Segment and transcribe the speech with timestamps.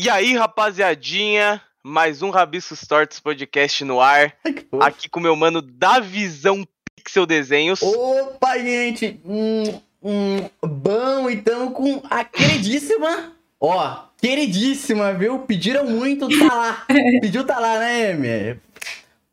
[0.00, 4.32] E aí, rapaziadinha, mais um Rabiscos Tortos podcast no ar.
[4.80, 6.64] Aqui com meu mano da Visão
[6.94, 7.82] Pixel Desenhos.
[7.82, 9.20] Opa, gente!
[9.26, 15.40] Hum, hum, bom, então com a queridíssima, ó, queridíssima, viu?
[15.40, 16.86] Pediram muito, tá lá.
[17.20, 18.60] Pediu, tá lá, né, M?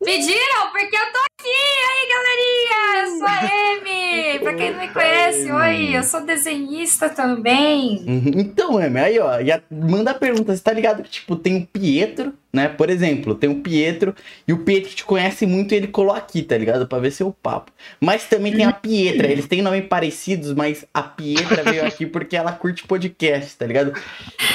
[0.04, 1.48] Pediram, porque eu tô aqui!
[1.88, 3.02] Aí, galerinha!
[3.02, 4.38] Eu sou a Amy!
[4.46, 8.04] Pra quem não me conhece, oi, eu sou desenhista também.
[8.06, 8.32] Uhum.
[8.36, 11.66] Então, Amy, aí, ó, a- manda a pergunta, você tá ligado que, tipo, tem o
[11.66, 12.68] Pietro, né?
[12.68, 14.14] Por exemplo, tem o Pietro,
[14.46, 16.86] e o Pietro te conhece muito e ele colou aqui, tá ligado?
[16.86, 17.72] Pra ver seu papo.
[17.98, 22.36] Mas também tem a Pietra, eles têm nome parecidos, mas a Pietra veio aqui porque
[22.36, 23.94] ela curte podcast, tá ligado?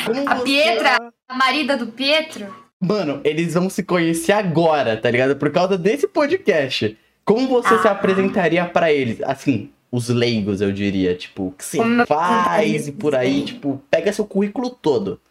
[0.06, 5.10] Como A você- Pietra, a marida do Pietro, Mano, eles vão se conhecer agora, tá
[5.12, 5.36] ligado?
[5.36, 6.98] Por causa desse podcast.
[7.24, 7.92] Como você se Ah.
[7.92, 9.22] apresentaria pra eles?
[9.22, 11.16] Assim, os leigos, eu diria.
[11.16, 15.22] Tipo, o que você Como faz e por aí, tipo, pega seu currículo todo.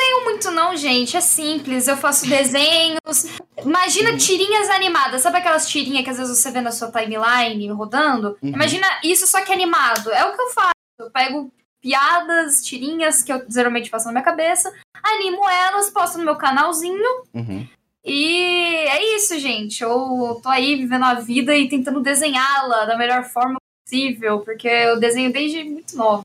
[0.00, 3.24] não muito não, gente, é simples, eu faço desenhos.
[3.64, 8.36] Imagina tirinhas animadas, sabe aquelas tirinhas que às vezes você vê na sua timeline rodando?
[8.42, 8.50] Uhum.
[8.50, 10.10] Imagina isso só que animado.
[10.12, 10.72] É o que eu faço.
[10.98, 16.24] Eu pego piadas, tirinhas que eu geralmente faço na minha cabeça, animo elas, posto no
[16.24, 17.66] meu canalzinho Uhum.
[18.04, 19.82] E é isso, gente.
[19.82, 24.98] Eu tô aí vivendo a vida e tentando desenhá-la da melhor forma possível, porque eu
[24.98, 26.22] desenho desde muito nova.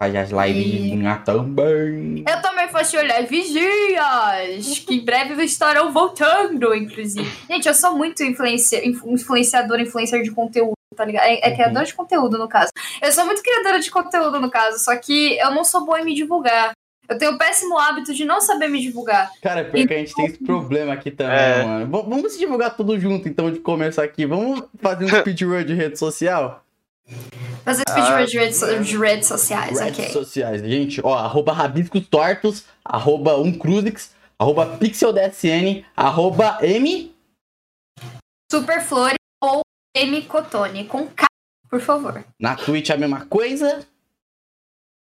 [0.00, 2.24] Faz as livezinhas também.
[2.28, 7.28] Eu também faço olhar vigias, que em breve estarão voltando, inclusive.
[7.50, 11.24] Gente, eu sou muito influencia, influ- influenciadora, influencer de conteúdo, tá ligado?
[11.24, 11.54] É, é Uhum.
[11.56, 12.70] criadora de conteúdo, no caso.
[13.02, 16.04] Eu sou muito criadora de conteúdo, no caso, só que eu não sou boa em
[16.04, 16.72] me divulgar.
[17.08, 19.30] Eu tenho o péssimo hábito de não saber me divulgar.
[19.40, 21.64] Cara, pior que a gente tem esse problema aqui também, É.
[21.64, 21.86] mano.
[21.86, 24.26] V- vamos se divulgar tudo junto, então, de começo aqui.
[24.26, 26.62] Vamos fazer um speedrun de rede social?
[27.64, 30.12] Fazer Ah, speedrun de, redes, so- de redes sociais, redes ok.
[30.12, 30.60] sociais.
[30.62, 37.10] Gente, ó, arroba rabiscos tortos, arroba umcruzix, arroba pixeldsn, arroba m...
[38.50, 39.60] Superflores ou
[39.96, 41.26] M Cotone, com K,
[41.70, 42.24] por favor.
[42.40, 43.86] Na Twitch a mesma coisa.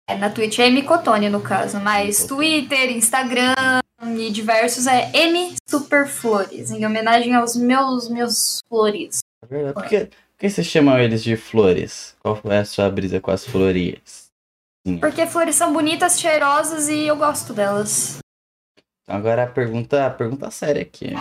[0.08, 2.24] É, na Twitch é M Cotone, no caso, mas.
[2.24, 3.54] Twitter, Instagram
[4.16, 9.19] e diversos é M Superflores, em homenagem aos meus, meus flores.
[9.41, 12.16] Por que, por que vocês chamam eles de flores?
[12.20, 14.28] Qual é a sua brisa com as florias?
[14.98, 18.19] Porque flores são bonitas, cheirosas e eu gosto delas.
[19.02, 21.12] Então agora a pergunta, a pergunta séria aqui.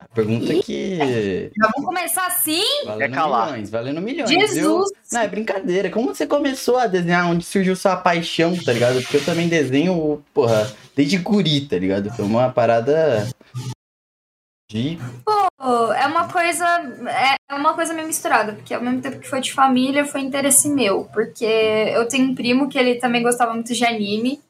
[0.00, 1.50] A pergunta que.
[1.56, 2.64] Já vamos começar assim?
[2.86, 3.50] Valendo calar.
[3.52, 4.30] milhões, valendo milhões.
[4.30, 4.40] viu?
[4.40, 4.90] Jesus!
[5.12, 5.90] Não, é brincadeira.
[5.90, 7.30] Como você começou a desenhar?
[7.30, 9.00] Onde surgiu sua paixão, tá ligado?
[9.02, 12.10] Porque eu também desenho, porra, desde guri, tá ligado?
[12.10, 13.28] Foi uma parada
[14.70, 14.98] de.
[15.24, 16.64] Pô, é uma coisa.
[17.48, 20.68] É uma coisa meio misturada, porque ao mesmo tempo que foi de família, foi interesse
[20.68, 21.04] meu.
[21.12, 24.40] Porque eu tenho um primo que ele também gostava muito de anime.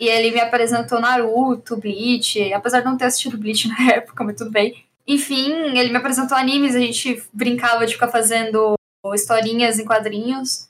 [0.00, 4.36] E ele me apresentou Naruto, Bleach, apesar de não ter assistido Bleach na época, mas
[4.36, 4.87] tudo bem.
[5.08, 8.74] Enfim, ele me apresentou animes, a gente brincava de ficar fazendo
[9.14, 10.68] historinhas em quadrinhos.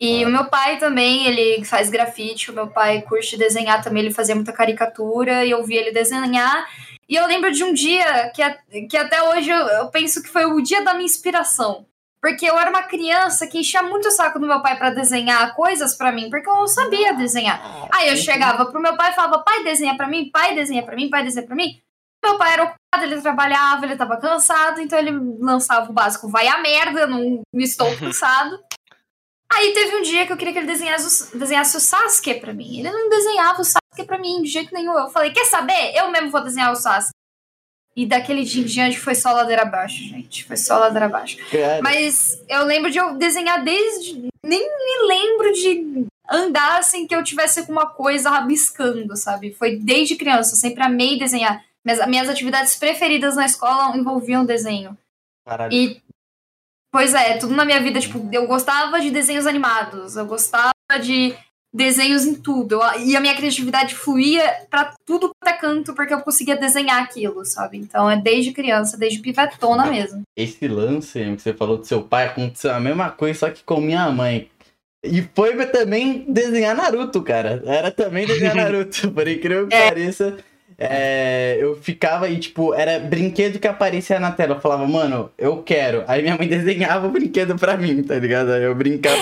[0.00, 4.14] E o meu pai também, ele faz grafite, o meu pai curte desenhar também, ele
[4.14, 6.68] fazia muita caricatura, e eu vi ele desenhar.
[7.08, 8.56] E eu lembro de um dia que, a-
[8.88, 11.84] que até hoje eu, eu penso que foi o dia da minha inspiração.
[12.20, 15.54] Porque eu era uma criança que enchia muito o saco do meu pai pra desenhar
[15.56, 17.60] coisas pra mim, porque eu não sabia desenhar.
[17.92, 20.96] Aí eu chegava pro meu pai e falava: pai, desenha pra mim, pai, desenha pra
[20.96, 21.80] mim, pai, desenha pra mim.
[22.28, 26.46] Meu pai era ocupado, ele trabalhava, ele tava cansado, então ele lançava o básico: vai
[26.46, 28.58] a merda, não estou cansado.
[29.50, 32.52] Aí teve um dia que eu queria que ele desenhasse, o- desenhasse o Sasuke pra
[32.52, 32.80] mim.
[32.80, 34.92] Ele não desenhava o Sasuke pra mim de jeito nenhum.
[34.92, 35.94] Eu falei: quer saber?
[35.94, 37.12] Eu mesmo vou desenhar o Sasuke.
[37.96, 40.44] E daquele dia em diante foi só ladeira abaixo, gente.
[40.44, 41.36] Foi só ladeira abaixo.
[41.50, 44.28] Cara, Mas eu lembro de eu desenhar desde.
[44.44, 49.52] Nem me lembro de andar sem que eu tivesse com uma coisa rabiscando, sabe?
[49.54, 50.52] Foi desde criança.
[50.52, 51.64] Eu sempre amei desenhar.
[51.88, 54.94] Mas as minhas atividades preferidas na escola envolviam desenho.
[55.46, 55.72] caralho.
[55.72, 56.02] E.
[56.92, 60.72] Pois é, tudo na minha vida, tipo, eu gostava de desenhos animados, eu gostava
[61.02, 61.34] de
[61.72, 62.74] desenhos em tudo.
[62.82, 67.02] Eu- e a minha criatividade fluía pra tudo quanto é canto, porque eu conseguia desenhar
[67.02, 67.78] aquilo, sabe?
[67.78, 70.22] Então é desde criança, desde pivetona mesmo.
[70.36, 73.80] Esse lance que você falou do seu pai aconteceu a mesma coisa, só que com
[73.80, 74.50] minha mãe.
[75.04, 77.62] E foi também desenhar Naruto, cara.
[77.66, 79.88] Era também desenhar Naruto, por incrível que É.
[79.88, 80.36] pareça.
[80.78, 84.54] É, eu ficava e, tipo, era brinquedo que aparecia na tela.
[84.54, 86.04] Eu falava, mano, eu quero.
[86.06, 88.52] Aí minha mãe desenhava o brinquedo pra mim, tá ligado?
[88.52, 89.16] Aí eu brincava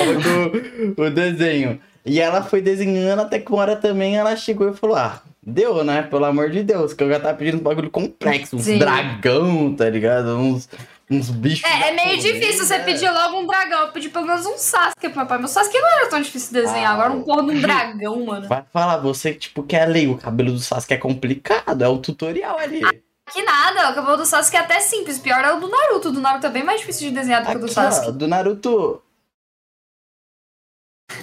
[0.95, 1.81] com o desenho.
[2.05, 5.83] E ela foi desenhando até que uma hora também ela chegou e falou: Ah, deu,
[5.83, 6.03] né?
[6.03, 8.79] Pelo amor de Deus, que eu já tava pedindo um bagulho complexo, uns Sim.
[8.79, 10.37] dragão, tá ligado?
[10.37, 10.69] Uns,
[11.11, 11.65] uns bichos.
[11.65, 13.83] É, é meio difícil você pedir logo um dragão.
[13.83, 15.39] Eu pedi pelo menos um Sasuke pro meu pai.
[15.39, 16.91] Meu Sasuke não era tão difícil de desenhar.
[16.91, 18.49] Ah, Agora um porra de um dragão, mano.
[18.49, 20.15] Vai falar, você tipo, que é leigo.
[20.15, 21.83] O cabelo do Sasuke é complicado.
[21.83, 22.83] É um tutorial ali.
[22.85, 22.93] Ah,
[23.33, 25.19] que nada, o cabelo do Sasuke é até simples.
[25.19, 26.09] Pior é o do Naruto.
[26.09, 28.09] O do Naruto é bem mais difícil de desenhar do Aqui, que o do Sasuke.
[28.09, 29.03] Ó, do Naruto.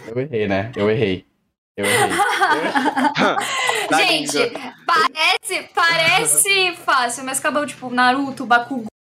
[0.08, 0.72] Eu errei, né?
[0.76, 1.26] Eu errei.
[1.76, 2.10] Eu errei.
[3.98, 4.38] Gente,
[4.86, 8.93] parece, parece fácil, mas acabou, tipo, Naruto, Bakugou.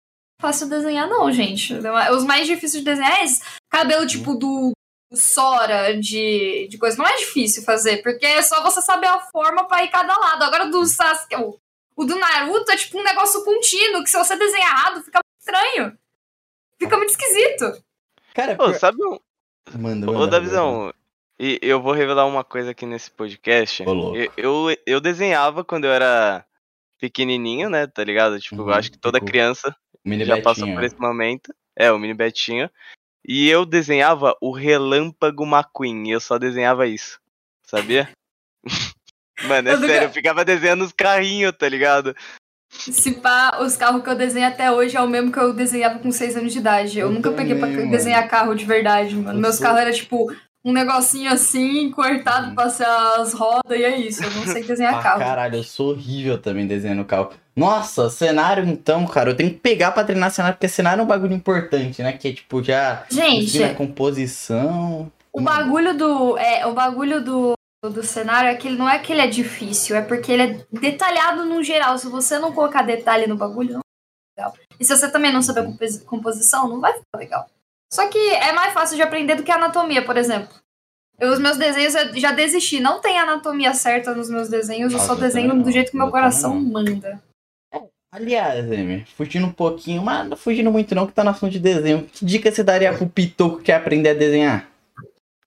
[0.42, 1.74] Fácil desenhar, não, gente.
[2.12, 3.42] Os mais difíceis de desenhar é esse.
[3.70, 4.72] Cabelo, tipo, do
[5.14, 6.98] Sora, de, de coisa.
[6.98, 10.44] Não é difícil fazer, porque é só você saber a forma pra ir cada lado.
[10.44, 11.60] Agora, do Sasuke, o,
[11.96, 15.40] o do Naruto é tipo um negócio contínuo, que se você desenhar errado, fica muito
[15.40, 15.98] estranho.
[16.80, 17.84] Fica muito esquisito.
[18.34, 18.76] Cara, Pô, por...
[18.76, 19.20] sabe um.
[19.78, 20.12] Manda, manda.
[20.12, 20.92] Ô, Davizão,
[21.40, 23.84] e eu vou revelar uma coisa aqui nesse podcast.
[23.84, 26.46] Eu, eu, eu, desenhava quando eu era
[27.02, 27.88] pequenininho, né?
[27.88, 28.40] Tá ligado?
[28.40, 29.76] Tipo, uhum, eu acho que toda criança
[30.06, 31.54] já passou por esse momento.
[31.76, 32.70] É, o mini Betinho.
[33.28, 36.08] E eu desenhava o Relâmpago McQueen.
[36.08, 37.20] E eu só desenhava isso.
[37.66, 38.10] Sabia?
[39.48, 40.04] Mano, é eu sério, nunca...
[40.04, 42.16] eu ficava desenhando os carrinhos, tá ligado?
[42.70, 46.00] Se pá, os carros que eu desenho até hoje é o mesmo que eu desenhava
[46.00, 47.00] com 6 anos de idade.
[47.00, 47.92] Eu, eu nunca também, peguei pra mano.
[47.92, 49.38] desenhar carro de verdade, mano.
[49.38, 49.66] Eu Meus sou...
[49.66, 50.32] carros eram tipo
[50.64, 54.24] um negocinho assim, cortado pra ser as rodas, e é isso.
[54.24, 55.20] Eu não sei desenhar ah, carro.
[55.20, 57.32] Caralho, eu sou horrível também desenhando carro.
[57.56, 61.08] Nossa, cenário então, cara, eu tenho que pegar pra treinar cenário, porque cenário é um
[61.08, 62.14] bagulho importante, né?
[62.14, 63.04] Que é tipo já.
[63.10, 63.62] Gente.
[63.64, 65.12] A composição.
[65.34, 66.38] O bagulho do.
[66.38, 67.54] É, o bagulho do,
[67.84, 70.66] do cenário é que ele não é que ele é difícil, é porque ele é
[70.72, 71.98] detalhado no geral.
[71.98, 74.54] Se você não colocar detalhe no bagulho, não é legal.
[74.80, 75.68] E se você também não saber
[76.06, 77.50] composição, não vai ficar legal.
[77.94, 80.56] Só que é mais fácil de aprender do que anatomia, por exemplo.
[81.20, 82.80] Eu, os meus desenhos eu já desisti.
[82.80, 86.56] Não tem anatomia certa nos meus desenhos, eu só desenho do jeito que meu coração
[86.56, 87.22] manda.
[88.14, 91.60] Aliás, Amy, fugindo um pouquinho, mas não fugindo muito não, que tá na assunto de
[91.60, 92.04] desenho.
[92.12, 94.70] Que dica você daria pro Pitoco que quer aprender a desenhar?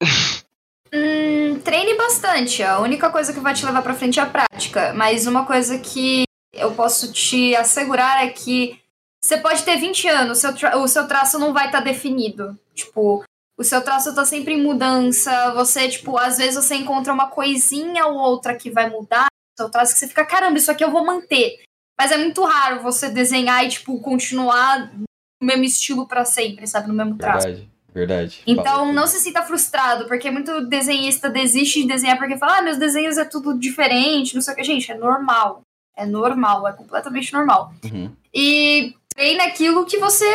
[0.91, 2.63] hum, treine bastante.
[2.63, 4.95] A única coisa que vai te levar pra frente é a prática.
[4.95, 6.25] Mas uma coisa que
[6.55, 8.81] eu posso te assegurar é que
[9.25, 12.59] você pode ter 20 anos, seu o seu traço não vai estar tá definido.
[12.75, 13.25] Tipo,
[13.59, 15.55] o seu traço tá sempre em mudança.
[15.55, 19.71] Você, tipo, às vezes você encontra uma coisinha ou outra que vai mudar o seu
[19.71, 21.63] traço que você fica, caramba, isso aqui eu vou manter.
[21.99, 25.07] Mas é muito raro você desenhar e, tipo, continuar no
[25.41, 26.89] mesmo estilo para sempre, sabe?
[26.89, 27.47] No mesmo traço.
[27.47, 27.71] Verdade.
[27.95, 28.43] Verdade.
[28.47, 32.77] Então não se sinta frustrado, porque muito desenhista desiste de desenhar porque fala, ah, meus
[32.77, 34.65] desenhos é tudo diferente, não sei o que.
[34.65, 35.63] Gente, é normal.
[35.97, 37.73] É normal, é completamente normal.
[37.85, 38.11] Uhum.
[38.35, 40.27] E treina aquilo que você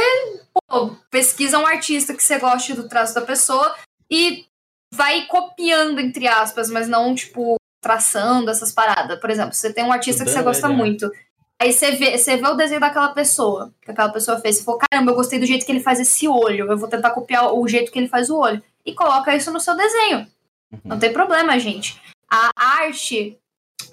[0.68, 3.76] pô, pesquisa um artista que você goste do traço da pessoa
[4.10, 4.46] e
[4.92, 9.20] vai copiando, entre aspas, mas não, tipo, traçando essas paradas.
[9.20, 11.12] Por exemplo, você tem um artista que você gosta muito.
[11.62, 14.58] Aí você vê, você vê o desenho daquela pessoa, que aquela pessoa fez.
[14.58, 16.72] Você falou, caramba, eu gostei do jeito que ele faz esse olho.
[16.72, 18.64] Eu vou tentar copiar o jeito que ele faz o olho.
[18.86, 20.26] E coloca isso no seu desenho.
[20.72, 20.80] Uhum.
[20.86, 22.02] Não tem problema, gente.
[22.32, 23.38] A arte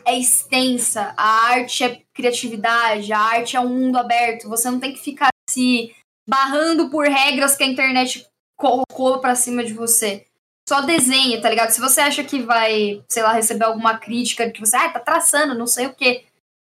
[0.04, 4.48] é extensa, a arte é criatividade, a arte é um mundo aberto.
[4.48, 5.94] Você não tem que ficar se
[6.28, 8.26] barrando por regras que a internet
[8.56, 10.26] colocou pra cima de você.
[10.68, 11.70] Só desenhe, tá ligado?
[11.70, 14.98] Se você acha que vai, sei lá, receber alguma crítica de que você, ah, tá
[14.98, 16.24] traçando, não sei o quê.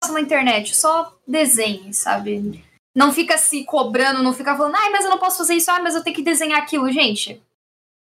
[0.02, 2.64] Faça na internet, só desenhe, sabe?
[2.96, 5.80] Não fica se cobrando, não fica falando, ah, mas eu não posso fazer isso, ah,
[5.80, 6.90] mas eu tenho que desenhar aquilo.
[6.90, 7.40] Gente,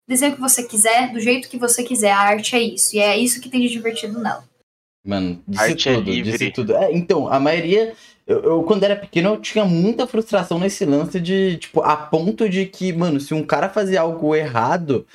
[0.08, 2.12] desenhe o que você quiser, do jeito que você quiser.
[2.12, 4.44] A arte é isso, e é isso que tem de divertido nela.
[5.06, 6.76] Mano, disse Arte tudo, é disse tudo.
[6.76, 7.94] É, então, a maioria.
[8.26, 12.50] Eu, eu, quando era pequeno, eu tinha muita frustração nesse lance de, tipo, a ponto
[12.50, 15.06] de que, mano, se um cara fazia algo errado,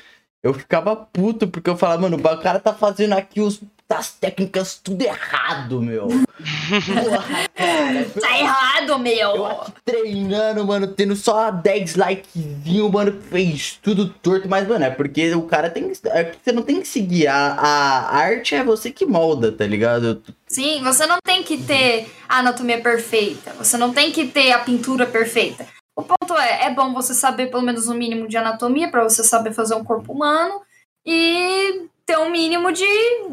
[0.44, 4.78] eu ficava puto, porque eu falava, mano, o cara tá fazendo aqui os das técnicas
[4.80, 6.06] tudo errado, meu.
[6.06, 8.06] Porra, cara.
[8.20, 9.18] Tá errado, meu.
[9.18, 14.48] Eu aqui treinando, mano, tendo só 10 likezinho, mano, fez tudo torto.
[14.48, 15.98] Mas, mano, é porque o cara tem que.
[16.06, 17.26] É você não tem que seguir.
[17.26, 20.22] A, a arte é você que molda, tá ligado?
[20.46, 23.52] Sim, você não tem que ter a anatomia perfeita.
[23.58, 25.66] Você não tem que ter a pintura perfeita.
[25.96, 29.02] O ponto é, é bom você saber pelo menos o um mínimo de anatomia para
[29.02, 30.60] você saber fazer um corpo humano.
[31.04, 32.84] E ter um mínimo de,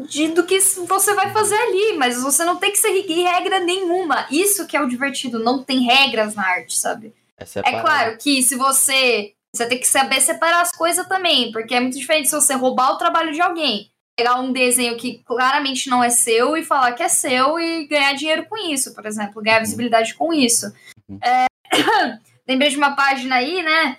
[0.08, 4.24] de do que você vai fazer ali, mas você não tem que seguir regra nenhuma.
[4.30, 7.12] Isso que é o divertido, não tem regras na arte, sabe?
[7.36, 11.74] É, é claro que se você você tem que saber separar as coisas também, porque
[11.74, 15.90] é muito diferente se você roubar o trabalho de alguém, pegar um desenho que claramente
[15.90, 19.42] não é seu e falar que é seu e ganhar dinheiro com isso, por exemplo,
[19.42, 20.72] ganhar visibilidade com isso.
[21.08, 21.18] Uhum.
[21.20, 21.46] É...
[22.46, 23.96] Lembrei de uma página aí, né?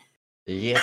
[0.49, 0.81] Eita,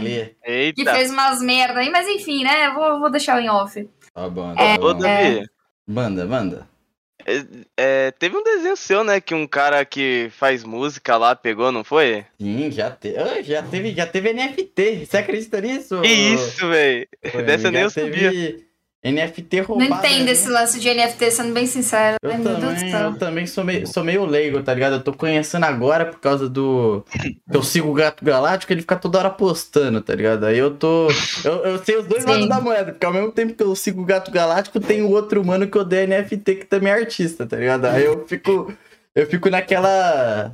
[0.00, 0.84] eita, eita.
[0.84, 2.70] Que fez umas merda aí, mas enfim, né?
[2.70, 3.88] Vou, vou deixar em off.
[4.14, 4.86] Tá bom, tá é, bom.
[4.86, 5.38] Ô, Davi.
[5.40, 5.42] É...
[5.86, 6.68] Manda, manda.
[7.26, 7.44] É,
[7.76, 9.20] é, teve um desenho seu, né?
[9.20, 12.24] Que um cara que faz música lá pegou, não foi?
[12.40, 13.14] Sim, já, te...
[13.42, 15.04] já, teve, já teve NFT.
[15.04, 16.00] Você acredita nisso?
[16.00, 17.08] Que isso, velho.
[17.44, 18.30] Dessa nem eu sabia.
[19.12, 19.90] NFT roubado.
[19.90, 20.32] Não entendo né?
[20.32, 22.16] esse lance de NFT, sendo bem sincero.
[22.22, 24.94] Eu Ai, também, eu também sou meio, sou meio leigo, tá ligado?
[24.94, 27.04] Eu tô conhecendo agora por causa do.
[27.50, 30.44] Eu sigo o Gato Galáctico, ele fica toda hora postando, tá ligado?
[30.44, 31.08] Aí eu tô.
[31.44, 32.30] Eu, eu sei os dois Sim.
[32.30, 35.10] lados da moeda, porque ao mesmo tempo que eu sigo o Gato Galáctico, tem o
[35.10, 37.86] outro humano que odeia NFT, que também é artista, tá ligado?
[37.86, 38.72] Aí eu fico.
[39.14, 40.52] Eu fico naquela.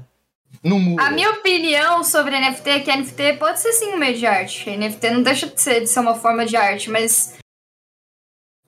[0.63, 1.03] No muro.
[1.03, 4.71] A minha opinião sobre NFT é que NFT pode ser sim um meio de arte.
[4.71, 7.35] NFT não deixa de ser, de ser uma forma de arte, mas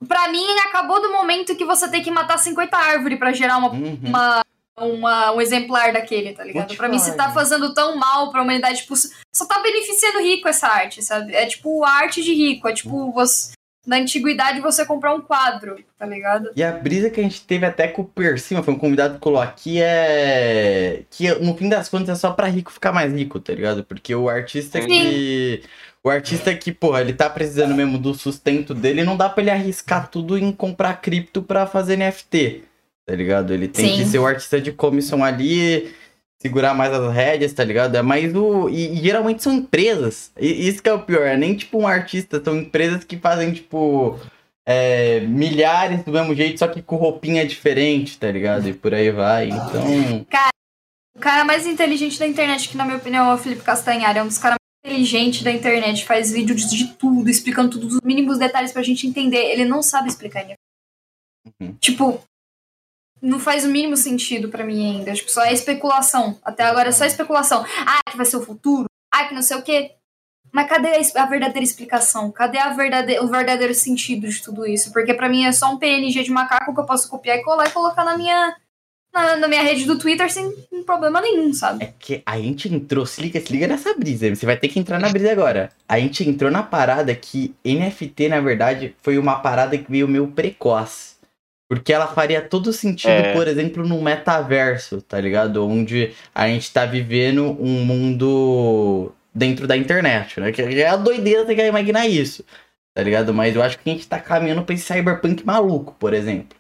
[0.07, 3.71] Pra mim, acabou do momento que você tem que matar 50 árvores para gerar uma,
[3.71, 3.99] uhum.
[4.03, 4.43] uma,
[4.79, 6.77] uma, um exemplar daquele, tá ligado?
[6.77, 10.69] Pra mim, se tá fazendo tão mal pra humanidade, tipo, só tá beneficiando rico essa
[10.69, 11.35] arte, sabe?
[11.35, 13.53] É tipo arte de rico, é tipo você.
[13.87, 16.51] Na antiguidade você comprar um quadro, tá ligado?
[16.57, 19.21] E a brisa que a gente teve até com o Persima, foi um convidado que
[19.21, 21.03] colocou aqui, é.
[21.11, 23.85] Que no fim das contas é só pra rico ficar mais rico, tá ligado?
[23.85, 24.89] Porque o artista Sim.
[24.89, 25.63] que
[26.05, 29.51] o artista que, porra, ele tá precisando mesmo do sustento dele, não dá pra ele
[29.51, 32.63] arriscar tudo em comprar cripto pra fazer NFT,
[33.07, 33.55] tá ligado?
[33.55, 33.97] Ele tem Sim.
[33.97, 35.95] que ser o artista de comissão ali,
[36.39, 37.97] segurar mais as rédeas, tá ligado?
[37.97, 38.69] É mais o.
[38.69, 40.31] E, e, geralmente são empresas.
[40.39, 43.53] E, isso que é o pior, é nem tipo um artista, são empresas que fazem,
[43.53, 44.19] tipo.
[44.67, 48.67] É, milhares do mesmo jeito, só que com roupinha diferente, tá ligado?
[48.67, 49.49] E por aí vai.
[49.49, 50.27] Então.
[50.31, 50.49] Cara,
[51.15, 54.23] o cara mais inteligente da internet, que na minha opinião é o Felipe Castanhar, é
[54.23, 58.71] um dos caras inteligente da internet, faz vídeo de, tudo, explicando todos os mínimos detalhes
[58.71, 59.39] pra gente entender.
[59.39, 60.45] Ele não sabe explicar
[61.61, 61.75] uhum.
[61.81, 62.23] Tipo,
[63.21, 65.15] não faz o mínimo sentido para mim ainda.
[65.15, 66.39] Tipo, só é especulação.
[66.45, 67.65] Até agora é só especulação.
[67.87, 68.85] Ah, que vai ser o futuro.
[69.11, 69.93] Ah, que não sei o quê.
[70.53, 72.31] Mas cadê a verdadeira explicação?
[72.31, 73.19] Cadê a verdade...
[73.19, 74.93] o verdadeiro sentido de tudo isso?
[74.93, 77.67] Porque para mim é só um PNG de macaco que eu posso copiar e colar
[77.67, 78.55] e colocar na minha
[79.15, 80.51] na, na, minha rede do Twitter sem
[80.85, 81.85] problema nenhum, sabe?
[81.85, 84.35] É que a gente entrou, se liga, se liga nessa brisa.
[84.35, 85.71] Você vai ter que entrar na brisa agora.
[85.89, 90.27] A gente entrou na parada que NFT, na verdade, foi uma parada que veio meio
[90.27, 91.15] precoce.
[91.69, 93.33] Porque ela faria todo sentido, é.
[93.33, 95.67] por exemplo, no metaverso, tá ligado?
[95.67, 100.53] Onde a gente tá vivendo um mundo dentro da internet, né?
[100.53, 102.45] Que é a doideira você quer imaginar isso,
[102.93, 103.33] tá ligado?
[103.33, 106.57] Mas eu acho que a gente tá caminhando pra esse cyberpunk maluco, por exemplo.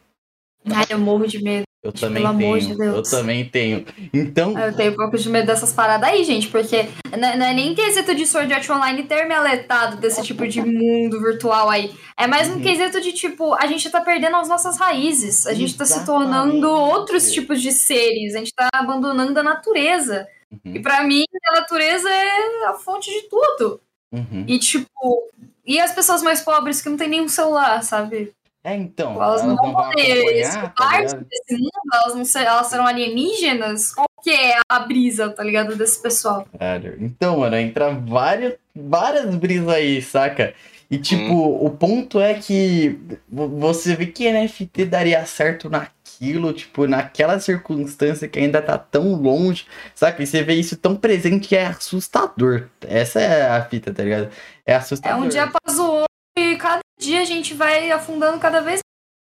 [0.73, 1.64] Ai, eu morro de medo.
[1.85, 2.77] Eu tipo, também Pelo tenho.
[2.77, 3.85] De eu também tenho.
[4.11, 4.59] Então.
[4.59, 8.15] Eu tenho um pouco de medo dessas paradas aí, gente, porque não é nem quesito
[8.15, 11.95] de Sword Art Online ter me alertado desse tipo de mundo virtual aí.
[12.17, 12.63] É mais um uhum.
[12.63, 15.47] quesito de tipo, a gente tá perdendo as nossas raízes.
[15.47, 18.35] A gente tá se tornando outros tipos de seres.
[18.35, 20.27] A gente tá abandonando a natureza.
[20.51, 20.77] Uhum.
[20.77, 23.79] E para mim, a natureza é a fonte de tudo.
[24.11, 24.47] Uhum.
[24.49, 25.29] E tipo.
[25.67, 28.33] E as pessoas mais pobres que não tem nenhum celular, sabe?
[28.65, 29.13] É, então.
[29.13, 33.93] Elas, elas não vão poder escutar tá desse mundo, elas, não ser, elas serão alienígenas?
[33.93, 36.49] Qual que é a brisa, tá ligado, desse pessoal?
[36.59, 36.97] Caralho.
[36.99, 40.55] Então, mano, entra várias, várias brisas aí, saca?
[40.91, 41.67] E, tipo, hum.
[41.67, 48.39] o ponto é que você vê que NFT daria certo naquilo, tipo, naquela circunstância que
[48.39, 50.23] ainda tá tão longe, saca?
[50.23, 52.69] E você vê isso tão presente que é assustador.
[52.81, 54.31] Essa é a fita, tá ligado?
[54.65, 55.23] É assustador.
[55.23, 56.07] É um dia após o outro
[56.39, 58.81] e cada dia a gente vai afundando cada vez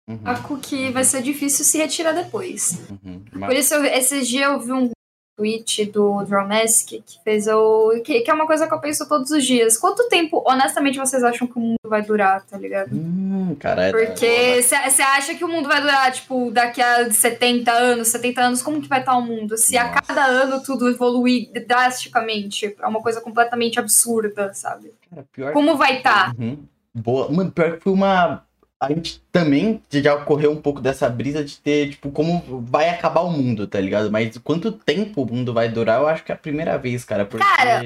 [0.09, 0.19] uhum.
[0.23, 2.81] mais, que vai ser difícil se retirar depois.
[3.05, 3.23] Uhum.
[3.41, 4.91] Por isso, eu, esses dias eu vi um
[5.39, 8.01] tweet do Dromask que fez o.
[8.05, 9.79] Que, que, é uma coisa que eu penso todos os dias.
[9.79, 12.93] Quanto tempo, honestamente, vocês acham que o mundo vai durar, tá ligado?
[12.93, 13.93] Hum, caralho.
[13.93, 18.63] Porque você acha que o mundo vai durar, tipo, daqui a 70 anos, 70 anos,
[18.63, 19.57] como que vai estar o mundo?
[19.57, 19.87] Se Nossa.
[19.87, 24.93] a cada ano tudo evoluir drasticamente pra uma coisa completamente absurda, sabe?
[25.33, 26.35] Cara, como vai estar?
[26.35, 26.43] Tá?
[26.43, 26.67] Uhum.
[26.99, 27.31] Boa.
[27.31, 28.45] Mano, pior que foi uma.
[28.81, 33.23] A gente também já ocorreu um pouco dessa brisa de ter, tipo, como vai acabar
[33.23, 34.11] o mundo, tá ligado?
[34.11, 37.25] Mas quanto tempo o mundo vai durar, eu acho que é a primeira vez, cara.
[37.25, 37.45] Porque...
[37.45, 37.83] Cara,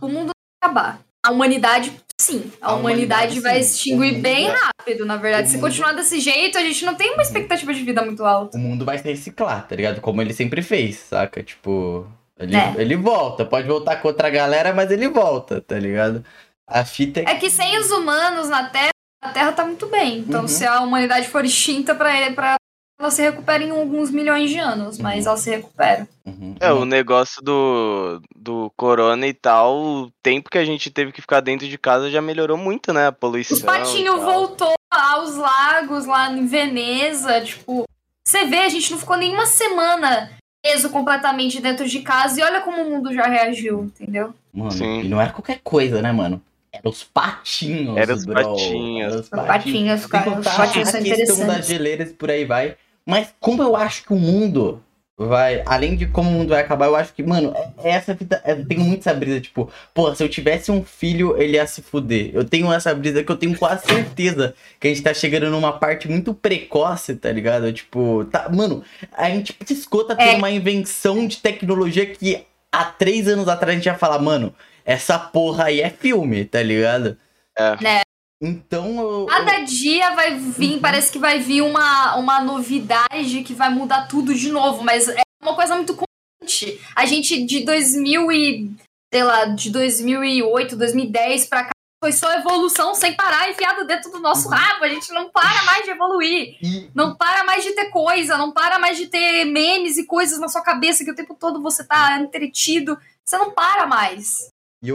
[0.00, 1.00] o mundo vai acabar.
[1.24, 2.52] A humanidade, sim.
[2.60, 4.56] A, a humanidade, humanidade, vai se extinguir bem vai...
[4.60, 5.48] rápido, na verdade.
[5.48, 5.66] O se mundo...
[5.66, 8.56] continuar desse jeito, a gente não tem uma expectativa de vida muito alta.
[8.56, 10.00] O mundo vai se reciclar, tá ligado?
[10.00, 11.42] Como ele sempre fez, saca?
[11.42, 12.06] Tipo.
[12.38, 12.74] Ele, é.
[12.78, 16.24] ele volta, pode voltar com outra galera, mas ele volta, tá ligado?
[16.66, 17.24] A fita é...
[17.24, 18.90] é que sem os humanos na Terra,
[19.22, 20.18] a Terra tá muito bem.
[20.18, 20.48] Então, uhum.
[20.48, 22.56] se a humanidade for extinta para ele, para
[22.98, 25.30] ela se recupera em alguns milhões de anos, mas uhum.
[25.30, 26.08] ela se recupera.
[26.24, 26.54] Uhum.
[26.60, 31.20] É, o negócio do, do corona e tal, o tempo que a gente teve que
[31.20, 33.08] ficar dentro de casa já melhorou muito, né?
[33.08, 33.56] A poluição.
[33.56, 37.84] Os patinhos voltou aos lagos lá em Veneza, tipo.
[38.26, 40.30] Você vê, a gente não ficou nenhuma semana
[40.64, 44.34] preso completamente dentro de casa e olha como o mundo já reagiu, entendeu?
[44.50, 45.00] Mano, Sim.
[45.00, 46.40] e não era qualquer coisa, né, mano?
[46.74, 48.34] Era os patinhos, Era os bro.
[48.34, 49.12] patinhos.
[49.12, 50.38] Era os patinhos, cara.
[50.38, 52.76] Os patinhos são a questão das geleiras por aí vai.
[53.06, 54.82] Mas como eu acho que o mundo
[55.16, 55.62] vai.
[55.66, 58.42] Além de como o mundo vai acabar, eu acho que, mano, é, é essa vida.
[58.44, 61.82] Eu tenho muito essa brisa, tipo, pô, se eu tivesse um filho, ele ia se
[61.82, 62.30] fuder.
[62.34, 65.72] Eu tenho essa brisa que eu tenho quase certeza que a gente tá chegando numa
[65.72, 67.72] parte muito precoce, tá ligado?
[67.72, 68.48] Tipo, tá.
[68.48, 70.36] Mano, a gente piscou, tá tendo é.
[70.36, 74.52] uma invenção de tecnologia que há três anos atrás a gente ia falar, mano,
[74.84, 77.16] essa porra aí é filme, tá ligado?
[77.56, 77.82] É.
[77.82, 78.00] Né?
[78.40, 80.80] Então eu, Cada dia vai vir, uhum.
[80.80, 85.22] parece que vai vir uma, uma novidade que vai mudar tudo de novo, mas é
[85.42, 86.80] uma coisa muito constante.
[86.94, 88.70] A gente de 2000 e
[89.12, 91.70] sei lá, de 2008, 2010 para cá
[92.02, 94.54] foi só evolução sem parar enfiado dentro do nosso uhum.
[94.54, 94.84] rabo.
[94.84, 96.56] A gente não para mais de evoluir.
[96.94, 100.48] Não para mais de ter coisa, não para mais de ter memes e coisas na
[100.48, 102.98] sua cabeça que o tempo todo você tá entretido.
[103.24, 104.52] Você não para mais.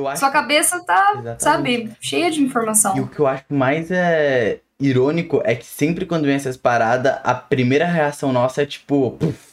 [0.08, 0.20] Acho...
[0.20, 1.44] Sua cabeça tá, Exatamente.
[1.44, 2.96] sabe, cheia de informação.
[2.96, 7.20] E o que eu acho mais é irônico é que sempre quando vem essas paradas,
[7.24, 9.12] a primeira reação nossa é tipo.
[9.12, 9.50] Puf,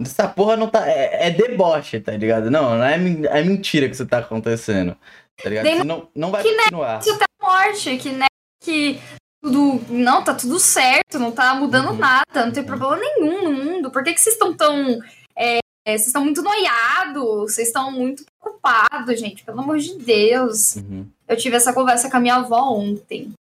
[0.00, 0.88] essa porra não tá.
[0.88, 2.50] É, é, deboche, tá ligado?
[2.50, 4.96] Não, não é, é mentira que isso tá acontecendo.
[5.42, 5.64] Tá ligado?
[5.64, 5.84] Dem...
[5.84, 7.00] Não, não vai que continuar.
[7.00, 8.26] Que tá morte, que, né,
[8.62, 9.00] que
[9.42, 9.80] tudo.
[9.88, 11.96] Não, tá tudo certo, não tá mudando uhum.
[11.96, 13.90] nada, não tem problema nenhum no mundo.
[13.90, 14.98] Por que, que vocês estão tão.
[15.86, 20.76] Vocês estão muito noiados, vocês estão muito preocupados, gente, pelo amor de Deus.
[20.76, 21.06] Uhum.
[21.28, 23.32] Eu tive essa conversa com a minha avó ontem.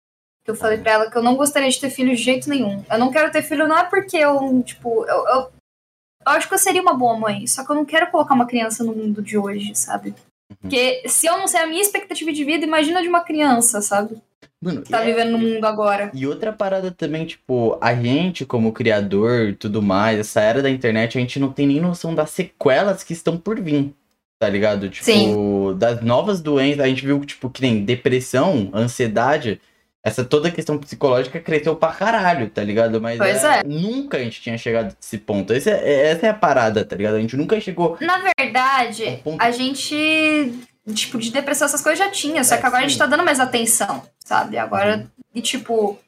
[0.45, 2.85] Que eu falei pra ela que eu não gostaria de ter filho de jeito nenhum.
[2.91, 6.55] Eu não quero ter filho, não é porque eu, tipo, eu, eu, eu acho que
[6.55, 9.23] eu seria uma boa mãe, só que eu não quero colocar uma criança no mundo
[9.23, 10.11] de hoje, sabe?
[10.51, 10.57] Uhum.
[10.63, 14.21] Porque se eu não sei a minha expectativa de vida, imagina de uma criança, sabe?
[14.61, 15.07] Mano, tá é...
[15.07, 16.11] vivendo no mundo agora.
[16.15, 20.71] E outra parada também, tipo, a gente, como criador e tudo mais, essa era da
[20.71, 23.93] internet, a gente não tem nem noção das sequelas que estão por vir.
[24.39, 24.89] Tá ligado?
[24.89, 25.77] Tipo, Sim.
[25.79, 29.61] das novas doenças, a gente viu, tipo, que nem depressão, ansiedade,
[30.05, 33.01] essa toda questão psicológica cresceu pra caralho, tá ligado?
[33.01, 33.63] Mas pois é, é.
[33.65, 35.53] nunca a gente tinha chegado nesse ponto.
[35.53, 37.15] Esse é, essa é a parada, tá ligado?
[37.15, 37.97] A gente nunca chegou.
[38.01, 40.53] Na verdade, a gente
[40.95, 42.87] tipo, de depressão, essas coisas já tinha, só é, que agora sim.
[42.87, 44.59] a gente tá dando mais atenção, sabe?
[44.59, 45.25] Agora, uhum.
[45.35, 45.99] e tipo,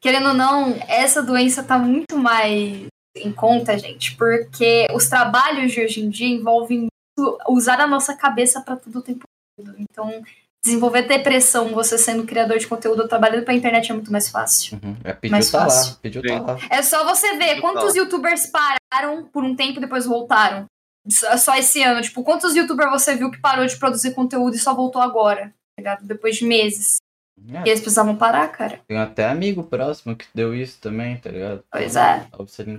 [0.00, 5.80] querendo ou não, essa doença tá muito mais em conta, gente, porque os trabalhos de
[5.80, 9.24] hoje em dia envolvem muito usar a nossa cabeça para tudo o tempo
[9.56, 9.74] todo.
[9.78, 10.22] Então,
[10.64, 14.78] desenvolver depressão, você sendo criador de conteúdo ou trabalhando pra internet é muito mais fácil.
[14.82, 14.96] Uhum.
[15.04, 15.92] É, pediu mais tá fácil.
[15.92, 16.58] Lá, pediu tá lá.
[16.70, 20.66] É só você ver quantos tá youtubers pararam por um tempo e depois voltaram.
[21.08, 22.02] Só esse ano.
[22.02, 25.46] Tipo, quantos youtubers você viu que parou de produzir conteúdo e só voltou agora?
[25.76, 26.04] Tá ligado?
[26.04, 26.96] Depois de meses.
[27.52, 27.62] É.
[27.66, 28.80] E eles precisavam parar, cara.
[28.86, 31.64] Tem até amigo próximo que deu isso também, tá ligado?
[31.70, 32.26] Pois é.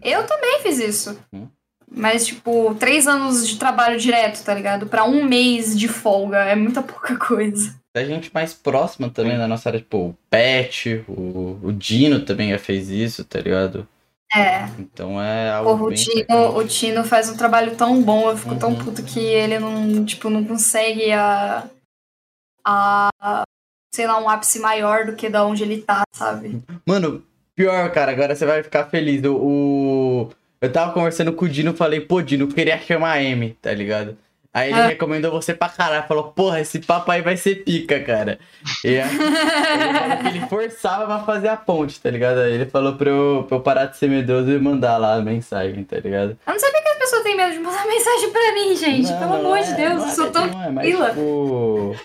[0.03, 1.19] Eu também fiz isso.
[1.33, 1.47] Hum?
[1.91, 4.85] Mas, tipo, três anos de trabalho direto, tá ligado?
[4.85, 7.75] Pra um mês de folga é muita pouca coisa.
[7.95, 12.51] A gente mais próxima também na nossa área, tipo, o Pet, o, o Dino também
[12.51, 13.87] já fez isso, tá ligado?
[14.35, 14.65] É.
[14.77, 18.51] Então é algo Porra, o, Tino, o Tino faz um trabalho tão bom, eu fico
[18.53, 18.59] uhum.
[18.59, 21.67] tão puto que ele não, tipo, não consegue a,
[22.65, 23.09] a.
[23.93, 26.61] sei lá, um ápice maior do que da onde ele tá, sabe?
[26.85, 27.23] Mano,
[27.55, 29.23] pior, cara, agora você vai ficar feliz.
[29.23, 29.35] O.
[29.35, 30.29] o...
[30.61, 33.73] Eu tava conversando com o Dino falei, pô, Dino, eu queria chamar a M, tá
[33.73, 34.17] ligado?
[34.51, 34.87] Aí ele ah.
[34.87, 36.07] recomendou você pra caralho.
[36.07, 38.39] Falou, porra, esse papo aí vai ser pica, cara.
[38.83, 42.39] E ele falou que ele forçava pra fazer a ponte, tá ligado?
[42.39, 45.21] Aí ele falou pra eu, pra eu parar de ser medroso e mandar lá a
[45.21, 46.37] mensagem, tá ligado?
[46.47, 49.11] Eu não sabia que as pessoas têm medo de mandar mensagem pra mim, gente.
[49.11, 51.95] Não, Pelo amor de Deus, é, eu sou é tão não é, mas, tipo,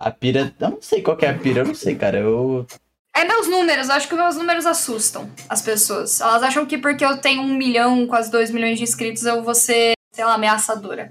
[0.00, 0.52] A pira.
[0.60, 2.18] Eu não sei qual é a pira, eu não sei, cara.
[2.18, 2.66] Eu.
[3.14, 6.20] É meus números, eu acho que meus números assustam as pessoas.
[6.20, 9.54] Elas acham que porque eu tenho um milhão, quase dois milhões de inscritos, eu vou
[9.54, 11.10] ser, sei lá, ameaçadora.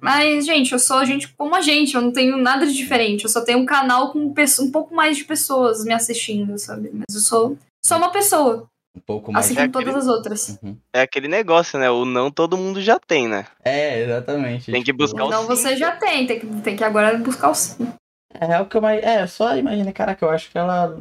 [0.00, 3.24] Mas, gente, eu sou gente como a gente, eu não tenho nada de diferente.
[3.24, 6.90] Eu só tenho um canal com um pouco mais de pessoas me assistindo, sabe?
[6.92, 8.68] Mas eu sou, sou uma pessoa.
[8.96, 9.46] Um pouco mais.
[9.46, 10.00] Assim como é todas aquele...
[10.00, 10.58] as outras.
[10.62, 10.76] Uhum.
[10.92, 11.90] É aquele negócio, né?
[11.90, 13.46] O não todo mundo já tem, né?
[13.64, 14.72] É, exatamente.
[14.72, 15.48] Tem que buscar o não, sim.
[15.48, 16.26] Não, você já tem.
[16.26, 17.86] Tem que, tem que agora buscar o sim.
[18.34, 19.02] É, é o que eu mais.
[19.02, 20.98] É, só imagina, caraca, eu acho que ela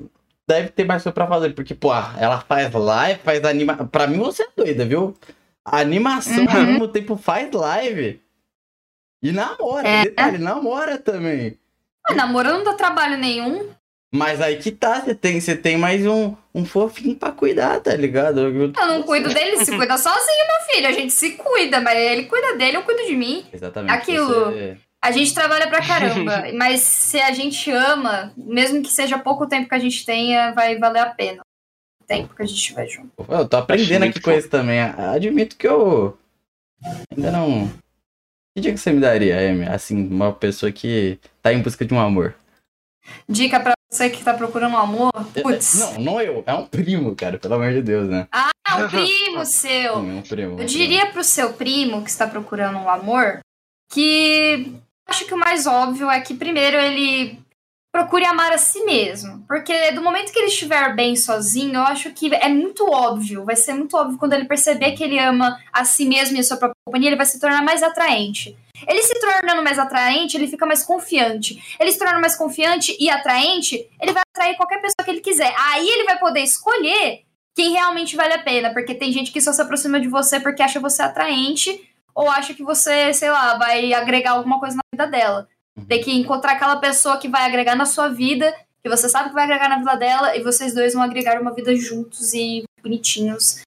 [0.47, 1.53] deve ter mais coisa pra fazer.
[1.53, 3.75] Porque, pô, ela faz live, faz anima.
[3.88, 5.15] Pra mim você é doida, viu?
[5.65, 6.51] A animação uhum.
[6.51, 8.21] ao mesmo tempo faz live.
[9.21, 10.03] E namora, é.
[10.03, 11.58] detalhe, namora também.
[12.10, 13.69] Ah, namoro não dá trabalho nenhum.
[14.12, 17.95] Mas aí que tá, você tem, você tem mais um, um fofinho pra cuidar, tá
[17.95, 18.39] ligado?
[18.39, 20.88] Eu, eu não cuido dele, se cuida sozinho, meu filho.
[20.88, 23.45] A gente se cuida, mas ele cuida dele, eu cuido de mim.
[23.53, 23.91] Exatamente.
[23.91, 24.45] Aquilo.
[24.45, 24.77] Você...
[25.01, 29.69] A gente trabalha pra caramba, mas se a gente ama, mesmo que seja pouco tempo
[29.69, 31.43] que a gente tenha, vai valer a pena.
[32.01, 33.12] O tempo que a gente estiver junto.
[33.29, 34.82] Eu tô aprendendo aqui com isso também.
[34.82, 36.17] Admito que eu
[37.15, 37.71] ainda não
[38.55, 39.65] que dica você me daria, Amy?
[39.65, 42.35] Assim, uma pessoa que tá em busca de um amor.
[43.27, 45.12] Dica pra você que tá procurando um amor?
[45.41, 45.79] Putz.
[45.79, 46.43] Não, não eu.
[46.45, 48.27] É um primo, cara, pelo amor de Deus, né?
[48.31, 48.51] Ah,
[48.85, 49.95] o primo seu.
[49.95, 53.39] Sim, primo, eu diria pro seu primo que está procurando um amor
[53.91, 54.73] que
[55.07, 57.39] acho que o mais óbvio é que primeiro ele
[57.91, 59.43] procure amar a si mesmo.
[59.47, 63.56] Porque do momento que ele estiver bem sozinho, eu acho que é muito óbvio, vai
[63.56, 66.58] ser muito óbvio quando ele perceber que ele ama a si mesmo e a sua
[66.58, 68.58] própria companhia, ele vai se tornar mais atraente.
[68.88, 71.62] Ele se tornando mais atraente, ele fica mais confiante.
[71.80, 75.54] Ele se tornando mais confiante e atraente, ele vai atrair qualquer pessoa que ele quiser.
[75.58, 77.23] Aí ele vai poder escolher
[77.56, 80.62] quem realmente vale a pena, porque tem gente que só se aproxima de você porque
[80.63, 85.12] acha você atraente ou acha que você, sei lá, vai agregar alguma coisa na vida
[85.12, 85.47] dela.
[85.77, 85.86] Uhum.
[85.86, 88.53] Tem que encontrar aquela pessoa que vai agregar na sua vida,
[88.84, 91.53] que você sabe que vai agregar na vida dela, e vocês dois vão agregar uma
[91.53, 93.62] vida juntos e bonitinhos.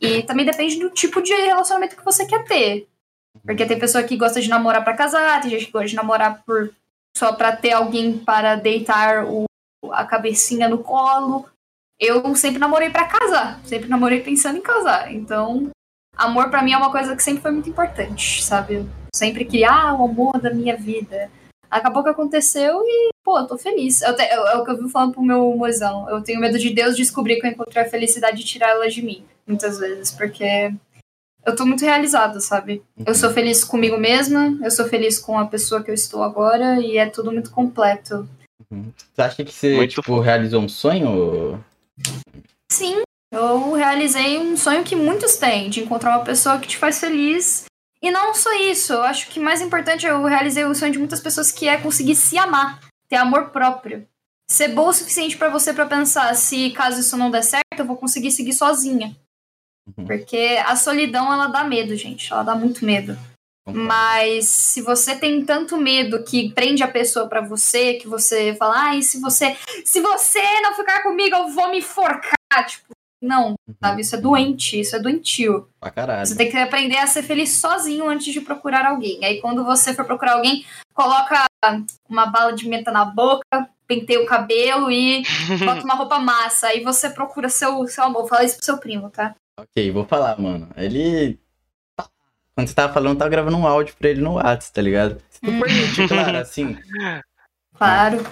[0.00, 2.88] E também depende do tipo de relacionamento que você quer ter.
[3.42, 6.42] Porque tem pessoa que gosta de namorar para casar, tem gente que gosta de namorar
[6.44, 6.72] por
[7.16, 9.44] só para ter alguém para deitar o,
[9.90, 11.46] a cabecinha no colo.
[11.98, 15.12] Eu sempre namorei para casar, sempre namorei pensando em casar.
[15.12, 15.70] Então,
[16.16, 18.74] amor para mim é uma coisa que sempre foi muito importante, sabe?
[18.74, 21.30] Eu sempre queria, ah, o amor da minha vida.
[21.74, 24.00] Acabou que aconteceu e, pô, eu tô feliz.
[24.00, 26.08] Eu te, é o que eu vi falando pro meu mozão.
[26.08, 29.02] Eu tenho medo de Deus descobrir que eu encontrei a felicidade e tirar ela de
[29.02, 30.72] mim, muitas vezes, porque
[31.44, 32.80] eu tô muito realizada, sabe?
[33.04, 36.78] Eu sou feliz comigo mesma, eu sou feliz com a pessoa que eu estou agora
[36.80, 38.28] e é tudo muito completo.
[38.70, 38.92] Uhum.
[39.12, 41.62] Você acha que você, muito tipo, realizou um sonho?
[42.70, 47.00] Sim, eu realizei um sonho que muitos têm, de encontrar uma pessoa que te faz
[47.00, 47.64] feliz.
[48.04, 51.20] E não só isso, eu acho que mais importante, eu realizei o sonho de muitas
[51.20, 54.06] pessoas que é conseguir se amar, ter amor próprio.
[54.46, 57.86] Ser boa o suficiente para você para pensar, se caso isso não der certo, eu
[57.86, 59.16] vou conseguir seguir sozinha.
[59.86, 60.04] Uhum.
[60.04, 62.30] Porque a solidão, ela dá medo, gente.
[62.30, 63.16] Ela dá muito medo.
[63.66, 68.74] Mas se você tem tanto medo que prende a pessoa para você, que você fala,
[68.90, 72.36] ai, se você, se você não ficar comigo, eu vou me enforcar.
[72.68, 73.74] Tipo, não, uhum.
[73.82, 74.02] sabe?
[74.02, 75.68] Isso é doente, isso é doentio.
[75.80, 76.26] Pra caralho.
[76.26, 79.24] Você tem que aprender a ser feliz sozinho antes de procurar alguém.
[79.24, 81.44] Aí quando você for procurar alguém, coloca
[82.08, 85.22] uma bala de menta na boca, penteia o cabelo e
[85.64, 86.68] bota uma roupa massa.
[86.68, 88.28] Aí você procura seu, seu amor.
[88.28, 89.34] Fala isso pro seu primo, tá?
[89.58, 90.68] Ok, vou falar, mano.
[90.76, 91.38] Ele.
[92.54, 95.20] Quando você tava falando, tava gravando um áudio pra ele no WhatsApp, tá ligado?
[95.28, 96.76] Se tu permite, claro, assim.
[97.76, 98.24] Claro.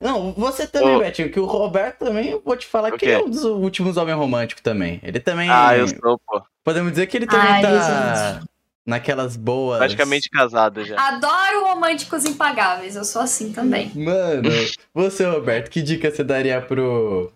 [0.00, 0.98] Não, você também, oh.
[0.98, 3.98] Betinho, que o Roberto também, eu vou te falar que ele é um dos últimos
[3.98, 4.98] homens românticos também.
[5.02, 5.50] Ele também.
[5.50, 6.42] Ah, eu sou, pô.
[6.64, 8.48] Podemos dizer que ele também Ai, tá gente.
[8.86, 9.76] naquelas boas.
[9.76, 10.98] Praticamente casado já.
[10.98, 13.92] Adoro românticos impagáveis, eu sou assim também.
[13.94, 14.48] Mano,
[14.94, 17.30] você, Roberto, que dica você daria pro.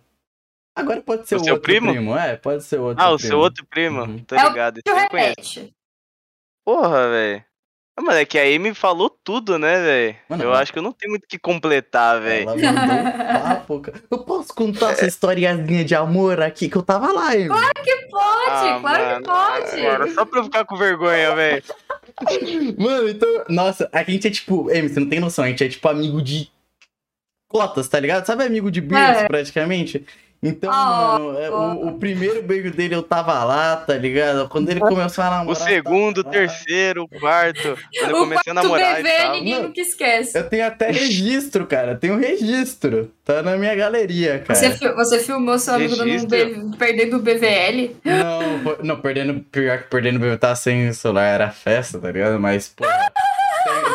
[0.74, 1.92] Agora pode ser o, o outro primo?
[1.92, 2.16] primo?
[2.16, 3.16] É, pode ser o outro ah, primo.
[3.16, 4.00] o seu outro primo?
[4.04, 4.18] Uhum.
[4.24, 4.80] Tô ligado.
[4.86, 5.74] É o repete.
[6.64, 7.44] Porra, velho.
[7.96, 9.80] Ah, mano, é que a Amy falou tudo, né,
[10.28, 10.42] velho?
[10.42, 12.50] Eu acho que eu não tenho muito o que completar, velho.
[12.50, 13.82] Ela mandou papo.
[14.10, 14.92] Eu posso contar é.
[14.94, 17.46] essa historiazinha de amor aqui que eu tava lá, Amy?
[17.46, 19.86] Claro que pode, ah, claro mano, que pode.
[19.86, 21.62] Agora, só pra eu ficar com vergonha, velho.
[22.78, 23.44] Mano, então.
[23.48, 24.68] Nossa, a gente é tipo.
[24.70, 26.48] Amy, você não tem noção, a gente é tipo amigo de
[27.48, 28.26] cotas, tá ligado?
[28.26, 29.28] Sabe amigo de Beers, é.
[29.28, 30.04] praticamente?
[30.44, 34.46] Então, oh, mano, é, o, o, primeiro beijo dele eu tava lá, tá ligado?
[34.50, 35.62] Quando ele começou a namorar.
[35.62, 37.78] O segundo, o terceiro, o quarto.
[37.98, 38.96] Quando eu comecei a namorar.
[38.96, 39.32] Bebê, e tal.
[39.32, 40.38] ninguém nunca esquece.
[40.38, 41.94] Eu tenho até registro, cara.
[41.94, 43.10] Tenho registro.
[43.24, 44.54] Tá na minha galeria, cara.
[44.54, 47.96] Você, você filmou seu amigo dando perdendo o BVL?
[48.04, 49.40] Não, não, perdendo.
[49.50, 52.38] Pior que perdendo o BVL tá sem celular, era festa, tá ligado?
[52.38, 52.84] Mas, pô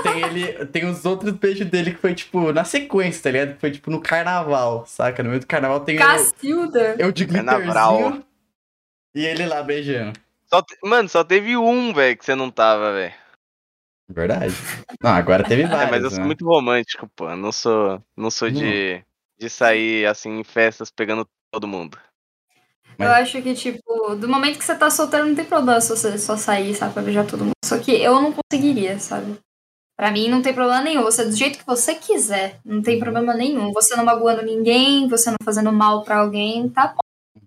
[0.03, 0.65] tem ele.
[0.67, 3.59] Tem os outros beijos dele que foi, tipo, na sequência, tá ligado?
[3.59, 5.23] Foi, tipo, no carnaval, saca?
[5.23, 5.97] No meio do carnaval tem.
[5.97, 6.95] Cacilda!
[6.97, 8.23] Eu, eu de glitterzinho.
[9.15, 10.19] E ele lá beijando.
[10.47, 10.77] Só te...
[10.83, 13.13] Mano, só teve um, velho, que você não tava, velho.
[14.07, 14.55] Verdade.
[15.01, 15.79] Não, agora teve vários.
[15.87, 16.15] É, mas eu né?
[16.15, 17.35] sou muito romântico, pô.
[17.35, 19.03] não sou, não sou de,
[19.37, 21.97] de sair, assim, em festas pegando todo mundo.
[22.97, 23.07] Mas...
[23.07, 26.17] Eu acho que, tipo, do momento que você tá solteiro, não tem problema se você
[26.17, 27.53] só sair, sabe, pra beijar todo mundo.
[27.63, 29.37] Só que eu não conseguiria, sabe?
[29.99, 31.03] Pra mim não tem problema nenhum.
[31.03, 32.61] Você do jeito que você quiser.
[32.63, 33.73] Não tem problema nenhum.
[33.73, 37.01] Você não magoando ninguém, você não fazendo mal para alguém, tá bom.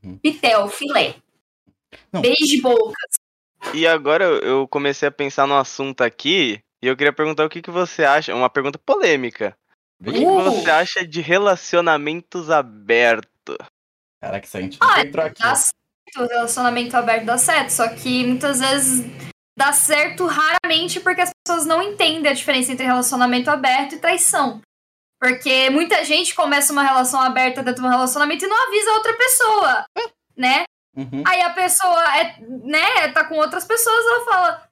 [0.05, 0.19] Uhum.
[0.19, 1.15] Pitel, filé.
[2.13, 2.21] Não.
[2.21, 3.17] Beijo bocas.
[3.73, 7.63] E agora eu comecei a pensar no assunto aqui e eu queria perguntar o que,
[7.63, 8.35] que você acha.
[8.35, 9.57] Uma pergunta polêmica.
[9.99, 13.57] O que, que você acha de relacionamentos abertos?
[14.21, 15.41] Caraca, isso a gente ah, entrou aqui.
[15.41, 19.07] Dá certo, relacionamento aberto dá certo, só que muitas vezes
[19.57, 24.61] dá certo raramente porque as pessoas não entendem a diferença entre relacionamento aberto e traição.
[25.21, 28.95] Porque muita gente começa uma relação aberta dentro de um relacionamento e não avisa a
[28.95, 29.85] outra pessoa,
[30.37, 30.65] né?
[30.97, 31.23] Uhum.
[31.27, 34.69] Aí a pessoa é, né, tá com outras pessoas, ela fala: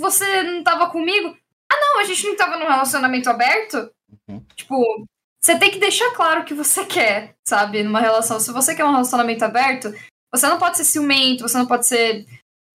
[0.00, 1.36] Você não tava comigo?
[1.72, 3.90] Ah, não, a gente não tava num relacionamento aberto.
[4.28, 4.44] Uhum.
[4.54, 5.06] Tipo,
[5.42, 7.82] você tem que deixar claro o que você quer, sabe?
[7.82, 8.38] Numa relação.
[8.38, 9.92] Se você quer um relacionamento aberto,
[10.34, 12.24] Você não pode ser ciumento, você não pode ser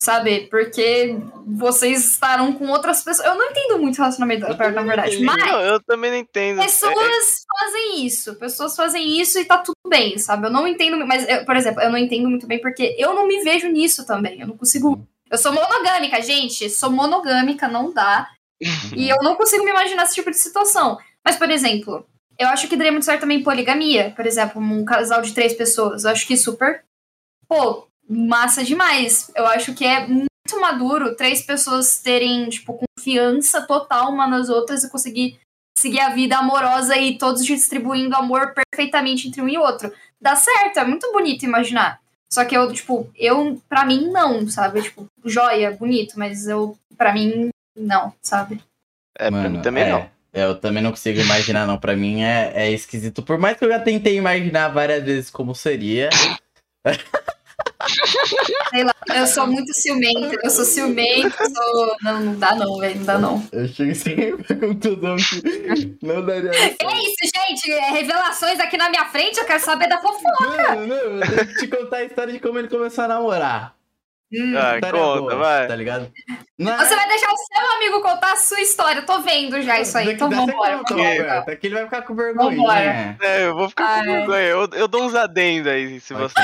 [0.02, 0.48] sabe?
[0.50, 3.28] Porque vocês estarão com outras pessoas.
[3.28, 5.24] Eu não entendo muito relacionamento aberto, na verdade.
[5.24, 5.38] Mas.
[5.38, 6.62] Não, eu também não entendo.
[6.62, 7.60] Pessoas é, é...
[7.60, 8.36] fazem isso.
[8.36, 10.48] Pessoas fazem isso e tá tudo bem, sabe?
[10.48, 11.06] Eu não entendo.
[11.06, 14.06] Mas, eu, por exemplo, eu não entendo muito bem porque eu não me vejo nisso
[14.06, 14.40] também.
[14.42, 15.06] Eu não consigo.
[15.30, 16.70] Eu sou monogâmica, gente.
[16.70, 18.30] Sou monogâmica, não dá.
[18.96, 20.98] e eu não consigo me imaginar esse tipo de situação.
[21.24, 22.08] Mas, por exemplo,
[22.40, 24.14] eu acho que daria muito certo também poligamia.
[24.16, 26.04] Por exemplo, um casal de três pessoas.
[26.04, 26.84] Eu acho que super.
[27.48, 29.32] Pô, massa demais.
[29.36, 34.84] Eu acho que é muito maduro três pessoas terem, tipo, confiança total uma nas outras
[34.84, 35.40] e conseguir
[35.78, 39.92] seguir a vida amorosa e todos distribuindo amor perfeitamente entre um e outro.
[40.20, 42.02] Dá certo, é muito bonito imaginar.
[42.32, 44.82] Só que eu, tipo, eu, pra mim, não, sabe?
[44.82, 48.62] Tipo, joia, bonito, mas eu, pra mim, não, sabe?
[49.18, 50.10] É, Mano, pra mim também é, não.
[50.34, 51.78] Eu também não consigo imaginar, não.
[51.78, 53.24] Pra mim é, é esquisito.
[53.24, 56.10] Por mais que eu já tentei imaginar várias vezes como seria.
[58.70, 61.96] Sei lá, eu sou muito ciumenta, eu sou ciumenta, sou...
[62.02, 63.48] Não, não dá não, velho, não dá não.
[63.52, 66.52] Eu chego sempre com tudo que não daria.
[66.52, 70.76] É isso, gente, é revelações aqui na minha frente, eu quero saber da fofoca.
[70.76, 73.77] Não, não, eu tenho que te contar a história de como ele começou a namorar.
[74.34, 75.68] Hum, ah, conta, boa, vai.
[75.68, 76.12] Tá ligado?
[76.58, 79.00] Não, Você vai deixar o seu amigo contar a sua história.
[79.00, 80.14] Eu tô vendo já isso aí.
[80.14, 80.80] Então vambora.
[80.80, 83.18] Conta, que ele vai ficar com vergonha.
[83.22, 84.06] É, eu vou ficar Ai.
[84.06, 84.42] com vergonha.
[84.42, 86.34] Eu, eu dou uns adendos aí, se você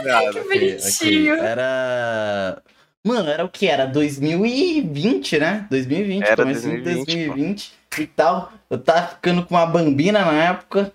[0.00, 0.32] okay.
[0.32, 1.34] Que bonitinho.
[1.34, 1.46] Okay.
[1.46, 2.62] Era...
[3.04, 3.66] Mano, era o que?
[3.66, 5.66] Era 2020, né?
[5.70, 6.24] 2020.
[6.24, 8.52] Era 2020, 2020 e tal.
[8.70, 10.92] Eu tava ficando com uma bambina na época,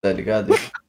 [0.00, 0.54] tá ligado?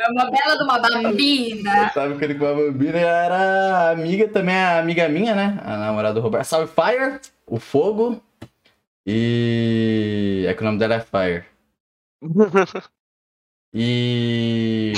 [0.00, 1.84] É uma bela de uma bambina.
[1.84, 5.60] Eu tava ficando com uma bambina e era amiga também, a amiga minha, né?
[5.62, 6.46] A namorada do Roberto.
[6.46, 8.18] Salve Fire, o fogo.
[9.06, 10.46] E.
[10.48, 11.44] É que o nome dela é Fire.
[13.74, 14.94] E.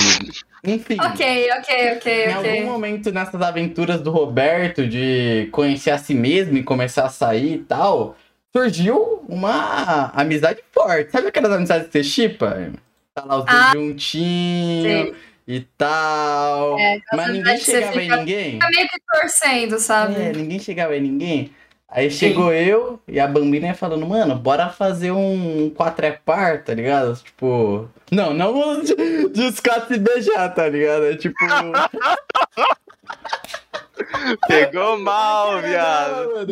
[0.63, 0.97] Enfim.
[1.01, 2.25] Ok, ok, ok.
[2.25, 2.59] Em okay.
[2.59, 7.55] algum momento nessas aventuras do Roberto de conhecer a si mesmo e começar a sair
[7.55, 8.15] e tal,
[8.53, 11.11] surgiu uma amizade forte.
[11.11, 12.71] Sabe aquelas amizades que você chipa?
[13.15, 15.15] Tá lá os dois ah, juntinhos
[15.47, 16.79] e tal.
[16.79, 18.51] É, mas ninguém chegava em ninguém.
[18.53, 20.15] Fica meio que torcendo, sabe?
[20.15, 21.51] É, ninguém chegava em ninguém.
[21.87, 22.55] Aí chegou Sim.
[22.55, 27.15] eu e a Bambina falando, mano, bora fazer um quatro é par, tá ligado?
[27.17, 27.87] Tipo.
[28.11, 28.95] Não, não de,
[29.29, 31.05] de os se beijar, tá ligado?
[31.05, 31.35] É tipo.
[34.47, 36.45] Pegou mal, viado.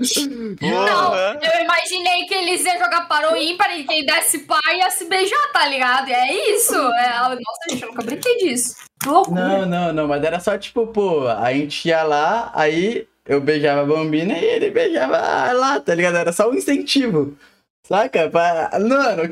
[0.62, 4.90] Não, eu imaginei que eles iam jogar para o ímpar e quem desse pai ia
[4.90, 6.10] se beijar, tá ligado?
[6.10, 6.76] E é isso.
[6.76, 7.20] É...
[7.20, 7.38] Nossa,
[7.70, 8.76] gente, eu nunca brinquei disso.
[9.06, 13.82] Não, não, não, mas era só tipo, pô, a gente ia lá, aí eu beijava
[13.82, 15.18] a bambina e ele beijava
[15.54, 16.18] lá, tá ligado?
[16.18, 17.36] Era só um incentivo.
[17.84, 18.30] Saca?
[18.30, 18.70] Pra...
[18.80, 19.24] Mano,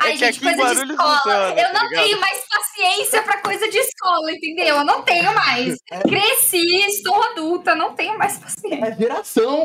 [0.00, 1.16] Ai, é gente, coisa de escola.
[1.16, 4.76] Funciona, eu tá não tenho mais paciência pra coisa de escola, entendeu?
[4.76, 5.76] Eu não tenho mais.
[5.90, 6.00] É.
[6.00, 8.84] Cresci, estou adulta, não tenho mais paciência.
[8.84, 9.64] É geração.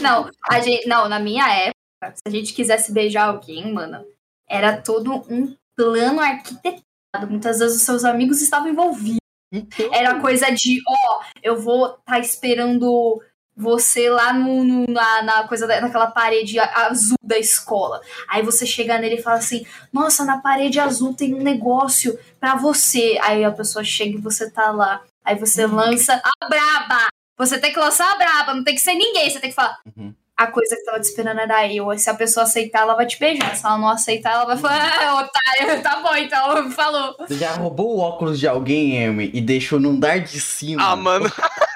[0.00, 4.04] Não, a gente, não, na minha época, se a gente quisesse beijar alguém, mano,
[4.48, 6.84] era todo um plano arquitetado.
[7.28, 9.20] Muitas vezes os seus amigos estavam envolvidos.
[9.52, 9.94] Então...
[9.94, 13.22] Era coisa de, ó, oh, eu vou estar tá esperando
[13.56, 18.00] você lá no, no, na, na coisa da, naquela parede azul da escola.
[18.28, 22.54] Aí você chega nele e fala assim: Nossa, na parede azul tem um negócio para
[22.54, 23.18] você.
[23.22, 25.00] Aí a pessoa chega e você tá lá.
[25.24, 25.74] Aí você uhum.
[25.74, 27.08] lança a braba.
[27.38, 29.30] Você tem que lançar a braba, não tem que ser ninguém.
[29.30, 29.78] Você tem que falar.
[29.96, 30.14] Uhum.
[30.36, 31.98] A coisa que tava te esperando era eu.
[31.98, 33.56] Se a pessoa aceitar, ela vai te beijar.
[33.56, 37.16] Se ela não aceitar, ela vai falar, ah, otário, tá bom, então falou.
[37.20, 40.92] Você já roubou o óculos de alguém, Amy, e deixou num dar de cima.
[40.92, 41.32] Ah, mano.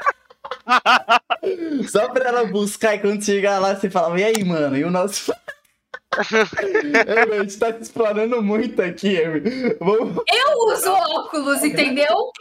[1.89, 4.77] Só pra ela buscar e quando chegar lá, você falava, e aí, mano?
[4.77, 5.33] E o nosso.
[6.13, 9.43] é, a gente tá te explanando muito aqui, Amy.
[9.81, 10.23] Vamos...
[10.29, 12.33] Eu uso óculos, entendeu?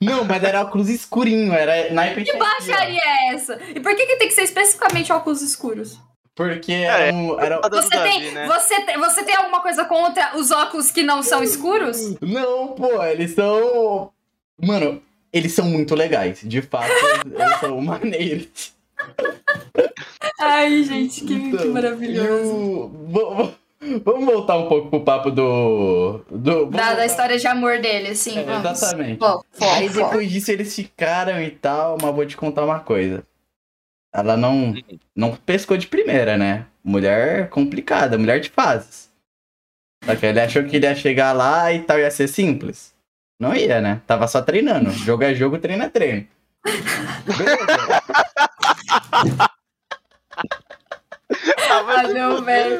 [0.00, 3.58] Não, mas era óculos escurinho, era na Que baixaria é essa?
[3.74, 5.98] E por que, que tem que ser especificamente óculos escuros?
[6.34, 7.60] Porque é, era, um, era...
[7.68, 8.46] Você, tem, né?
[8.46, 12.14] você, tem, você tem alguma coisa contra os óculos que não são escuros?
[12.20, 14.12] Não, pô, eles são.
[14.58, 16.40] Mano, eles são muito legais.
[16.42, 16.92] De fato,
[17.24, 18.74] eles são maneiros.
[20.38, 22.90] Ai, gente, que, então, que maravilhoso.
[24.04, 26.20] vamos voltar um pouco pro papo do.
[26.30, 28.38] do da, da, história de amor dele, assim.
[28.38, 29.18] É, exatamente.
[29.18, 33.24] Pô, Aí depois disso eles ficaram e tal, mas vou te contar uma coisa.
[34.14, 34.74] Ela não,
[35.16, 36.66] não pescou de primeira, né?
[36.84, 39.10] Mulher complicada, mulher de fases.
[40.04, 42.91] Só que ele achou que ele ia chegar lá e tal, ia ser simples.
[43.42, 44.00] Não ia, né?
[44.06, 44.92] Tava só treinando.
[44.92, 46.24] Jogo é jogo, treino é treino.
[47.26, 47.66] Beleza.
[51.68, 52.78] ah, não, velho.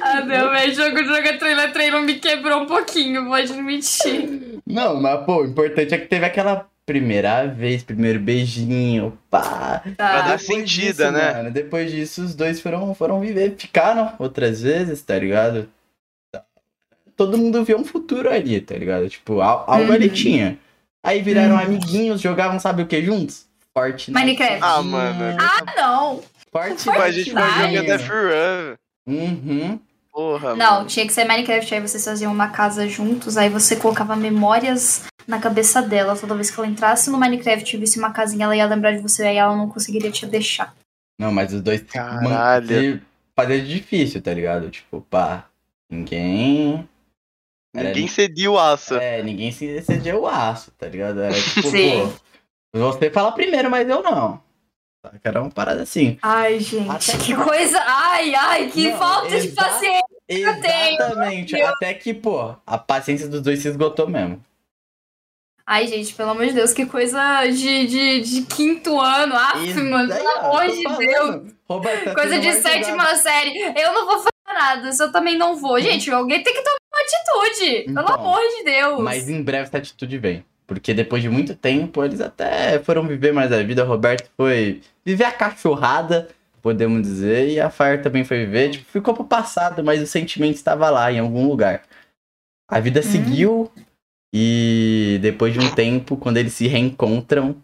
[0.00, 0.74] Ah, não, velho.
[0.76, 4.60] Jogo, jogo é treino é treino me quebrou um pouquinho, vou admitir.
[4.64, 9.82] Não, mas, pô, o importante é que teve aquela primeira vez, primeiro beijinho, pá.
[9.96, 10.08] Tá.
[10.08, 11.32] Pra dar sentido, né?
[11.34, 15.68] Mano, depois disso, os dois foram, foram viver, ficaram outras vezes, tá ligado?
[17.16, 19.08] Todo mundo viu um futuro ali, tá ligado?
[19.08, 19.92] Tipo, algo uhum.
[19.92, 20.58] ali tinha.
[21.02, 21.60] Aí viraram uhum.
[21.60, 23.46] amiguinhos, jogavam, sabe o que juntos?
[23.72, 24.10] Fortnite.
[24.12, 24.58] Minecraft.
[24.62, 25.36] Ah, mano.
[25.40, 26.22] Ah, não!
[26.50, 26.98] Fortnite.
[26.98, 28.76] A gente vai jogar Death Run.
[29.06, 29.78] Uhum.
[30.16, 30.86] Porra, Não, mano.
[30.86, 35.38] tinha que ser Minecraft, aí vocês faziam uma casa juntos, aí você colocava memórias na
[35.38, 36.16] cabeça dela.
[36.16, 39.02] Toda vez que ela entrasse no Minecraft e visse uma casinha, ela ia lembrar de
[39.02, 40.74] você, aí ela não conseguiria te deixar.
[41.18, 43.02] Não, mas os dois Caralho.
[43.34, 44.70] fazer difícil, tá ligado?
[44.70, 45.44] Tipo, pá,
[45.90, 46.88] ninguém.
[47.84, 48.94] Ninguém cedia o aço.
[48.96, 51.20] É, ninguém cedia o aço, tá ligado?
[51.20, 52.12] Era tipo, Sim.
[52.72, 54.40] pô, você fala primeiro, mas eu não.
[55.22, 56.18] Era uma parada assim.
[56.22, 57.80] Ai, gente, Até que coisa.
[57.86, 60.04] Ai, ai, que não, falta de paciência.
[60.28, 61.62] Exatamente.
[61.62, 64.42] Até que, pô, a paciência dos dois se esgotou mesmo.
[65.68, 69.34] Ai, gente, pelo amor de Deus, que coisa de, de, de quinto ano.
[69.34, 71.52] Aff, mano, pelo amor de Deus.
[71.68, 73.58] Roberto, coisa de sétima série.
[73.76, 75.80] Eu não vou fazer nada, eu também não vou.
[75.80, 76.75] Gente, alguém tem que tomar
[77.06, 77.90] atitude.
[77.90, 79.00] Então, pelo amor de Deus.
[79.00, 80.44] Mas em breve essa atitude vem.
[80.66, 83.84] Porque depois de muito tempo, eles até foram viver mais a vida.
[83.84, 86.28] O Roberto foi viver a cachorrada,
[86.60, 88.70] podemos dizer, e a Fire também foi viver.
[88.70, 91.82] Tipo, ficou pro passado, mas o sentimento estava lá, em algum lugar.
[92.68, 93.10] A vida uhum.
[93.10, 93.72] seguiu,
[94.34, 97.56] e depois de um tempo, quando eles se reencontram,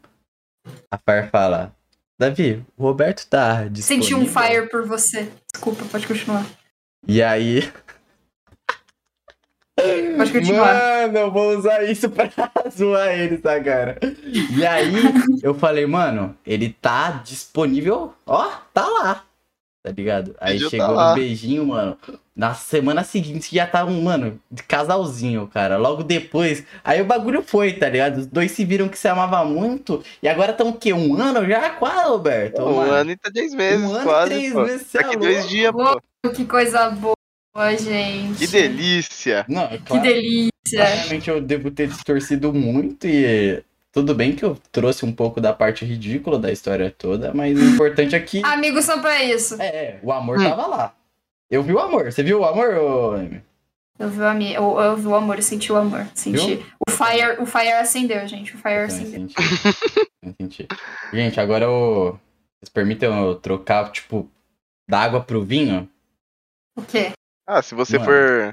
[0.88, 1.74] a Fire fala:
[2.18, 4.08] Davi, o Roberto tá disponível.
[4.08, 5.28] Senti um fire por você.
[5.52, 6.46] Desculpa, pode continuar.
[7.06, 7.70] E aí,
[10.16, 10.74] Pode continuar.
[10.74, 12.30] Mano, eu vou usar isso pra
[12.70, 13.98] zoar ele, tá, cara?
[14.24, 14.92] E aí,
[15.42, 19.24] eu falei, mano, ele tá disponível, ó, tá lá.
[19.82, 20.36] Tá ligado?
[20.40, 21.98] Aí tá chegou tá no beijinho, mano.
[22.34, 25.76] Na semana seguinte já tava, um, mano, de casalzinho, cara.
[25.76, 26.64] Logo depois.
[26.84, 28.18] Aí o bagulho foi, tá ligado?
[28.18, 30.02] Os dois se viram que se amavam muito.
[30.22, 30.92] E agora estão o quê?
[30.92, 31.70] Um ano já?
[31.70, 32.62] Quase, Roberto?
[32.62, 32.92] Um mano.
[32.92, 33.84] ano e três meses.
[33.84, 34.62] Um ano quase, e três pô.
[34.62, 34.92] meses.
[34.92, 36.00] Daqui é dois dias, pô.
[36.30, 37.16] Que coisa boa.
[37.54, 38.38] Boa, gente.
[38.38, 39.44] Que delícia!
[39.46, 40.50] Não, é claro, que delícia!
[40.74, 43.62] Claramente eu devo ter distorcido muito e
[43.92, 47.62] tudo bem que eu trouxe um pouco da parte ridícula da história toda, mas o
[47.62, 48.42] importante é que.
[48.42, 49.60] Amigos são pra isso.
[49.60, 50.44] É, o amor hum.
[50.44, 50.94] tava lá.
[51.50, 52.10] Eu vi o amor.
[52.10, 53.16] Você viu o amor, ô...
[53.98, 56.06] Eu vi, o amor, eu, eu vi o amor, eu senti o amor.
[56.14, 56.56] Senti.
[56.56, 56.66] Viu?
[56.88, 58.54] O fire, o fire acendeu, gente.
[58.54, 59.28] O fire então, acendeu.
[60.22, 60.66] Eu senti.
[61.12, 62.18] Gente, agora eu.
[62.58, 64.28] Vocês permitem eu trocar, tipo,
[64.88, 65.86] da água pro vinho?
[66.74, 67.12] O quê?
[67.46, 68.10] Ah, se você Mano.
[68.10, 68.52] for.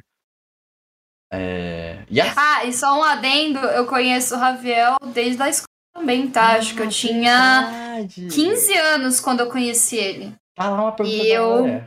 [1.31, 2.03] É.
[2.11, 2.33] Yes.
[2.35, 6.53] Ah, e só um adendo, eu conheço o Raviel desde a escola também, tá?
[6.53, 8.27] Acho que eu tinha verdade.
[8.31, 10.33] 15 anos quando eu conheci ele.
[10.57, 11.83] Ah, lá uma pergunta e eu...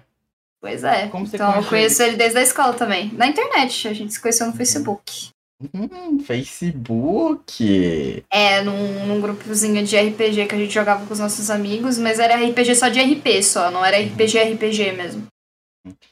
[0.60, 1.08] Pois é.
[1.08, 2.12] Como você então eu conheço ele?
[2.12, 3.10] ele desde a escola também.
[3.14, 5.30] Na internet, a gente se conheceu no Facebook.
[5.74, 8.24] Hum, Facebook.
[8.32, 12.18] É, num, num grupozinho de RPG que a gente jogava com os nossos amigos, mas
[12.18, 15.26] era RPG só de RP só, não era RPG RPG mesmo.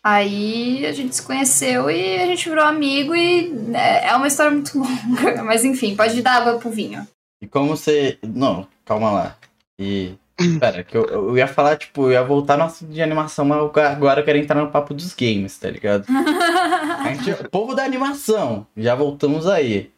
[0.02, 4.50] Aí a gente se conheceu e a gente virou amigo e é, é uma história
[4.50, 5.42] muito longa.
[5.42, 7.06] Mas enfim, pode dar água pro vinho.
[7.40, 8.18] E como você.
[8.22, 9.37] Não, calma lá.
[9.78, 10.14] E.
[10.59, 13.59] Pera, que eu, eu ia falar, tipo, eu ia voltar no assunto de animação, mas
[13.59, 16.06] agora eu quero entrar no papo dos games, tá ligado?
[16.09, 19.92] a gente, povo da animação, já voltamos aí.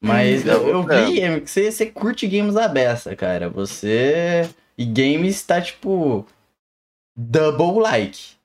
[0.00, 3.48] Mas eu, eu vi, que você, você curte games da beça, cara.
[3.50, 4.48] Você.
[4.78, 6.24] E games tá, tipo.
[7.16, 8.36] Double like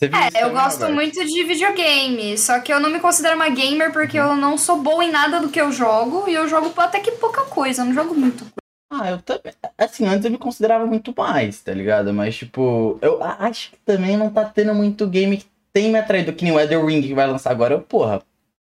[0.00, 4.18] é, eu gosto muito de videogame, só que eu não me considero uma gamer porque
[4.18, 7.12] eu não sou boa em nada do que eu jogo e eu jogo até que
[7.12, 8.46] pouca coisa, eu não jogo muito.
[8.90, 9.52] Ah, eu também.
[9.76, 12.12] Assim, antes eu me considerava muito mais, tá ligado?
[12.12, 16.32] Mas, tipo, eu acho que também não tá tendo muito game que tem me atraído,
[16.32, 17.74] que nem o Elder Ring que vai lançar agora.
[17.74, 18.22] Eu, porra,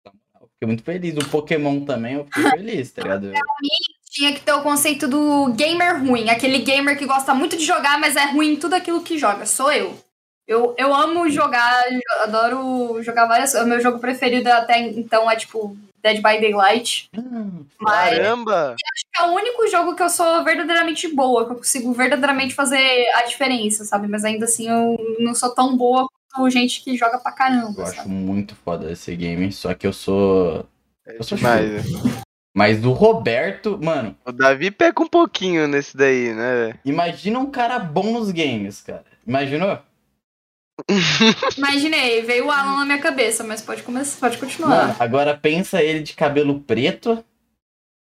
[0.05, 1.15] eu fiquei muito feliz.
[1.17, 3.29] O Pokémon também, eu fiquei feliz, tá ligado?
[3.31, 6.29] Pra mim, tinha que ter o conceito do gamer ruim.
[6.29, 9.45] Aquele gamer que gosta muito de jogar, mas é ruim em tudo aquilo que joga.
[9.45, 10.04] Sou eu.
[10.47, 11.83] Eu, eu amo jogar,
[12.23, 13.53] adoro jogar várias.
[13.55, 17.09] O meu jogo preferido até então é tipo Dead by Daylight.
[17.17, 18.75] Hum, mas caramba!
[18.75, 22.53] acho que é o único jogo que eu sou verdadeiramente boa, que eu consigo verdadeiramente
[22.53, 24.07] fazer a diferença, sabe?
[24.07, 27.81] Mas ainda assim eu não sou tão boa quanto gente que joga pra caramba.
[27.81, 27.99] Eu sabe?
[27.99, 30.65] acho muito foda esse game, só que eu sou.
[31.05, 31.83] Eu sou mais.
[32.55, 34.15] Mas o Roberto, mano.
[34.25, 36.79] O Davi pega um pouquinho nesse daí, né?
[36.85, 39.03] Imagina um cara bom nos games, cara.
[39.27, 39.77] Imaginou?
[41.57, 44.69] Imaginei, veio o Alan na minha cabeça, mas pode começar, pode continuar.
[44.69, 47.23] Mano, agora pensa ele de cabelo preto,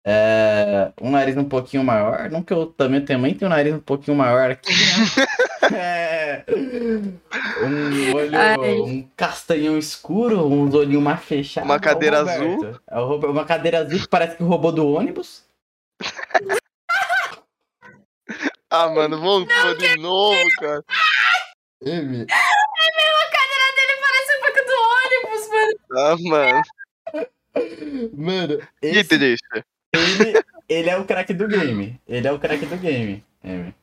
[0.06, 2.30] É, um nariz um pouquinho maior.
[2.30, 4.70] Não que eu também, também tenho um nariz um pouquinho maior aqui,
[5.72, 5.72] né?
[5.74, 6.44] é,
[7.64, 11.70] um olho, um castanhão escuro, uns olhinhos mais fechados.
[11.70, 12.76] Uma cadeira azul.
[12.90, 15.46] É uma cadeira azul que parece que roubou do ônibus.
[18.70, 20.84] ah, mano, voltou de novo, cara.
[21.86, 21.92] M.
[21.92, 25.74] É mesmo, a cadeira dele parece um pouco do ônibus, mano.
[25.92, 26.62] Ah, mano.
[28.14, 29.18] Mano, esse...
[29.18, 29.66] deixa.
[29.94, 32.00] Ele, ele é o craque do game.
[32.08, 33.24] Ele é o craque do game.
[33.44, 33.76] M.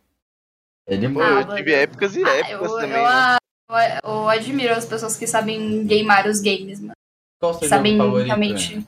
[0.87, 2.99] Ele Pô, eu tive épocas e ah, épocas eu, também.
[2.99, 3.39] Eu, né?
[4.03, 6.95] eu, eu, admiro as pessoas que sabem gamear os games, mano.
[7.39, 8.77] Qual seu sabem favorito, realmente.
[8.77, 8.85] Né?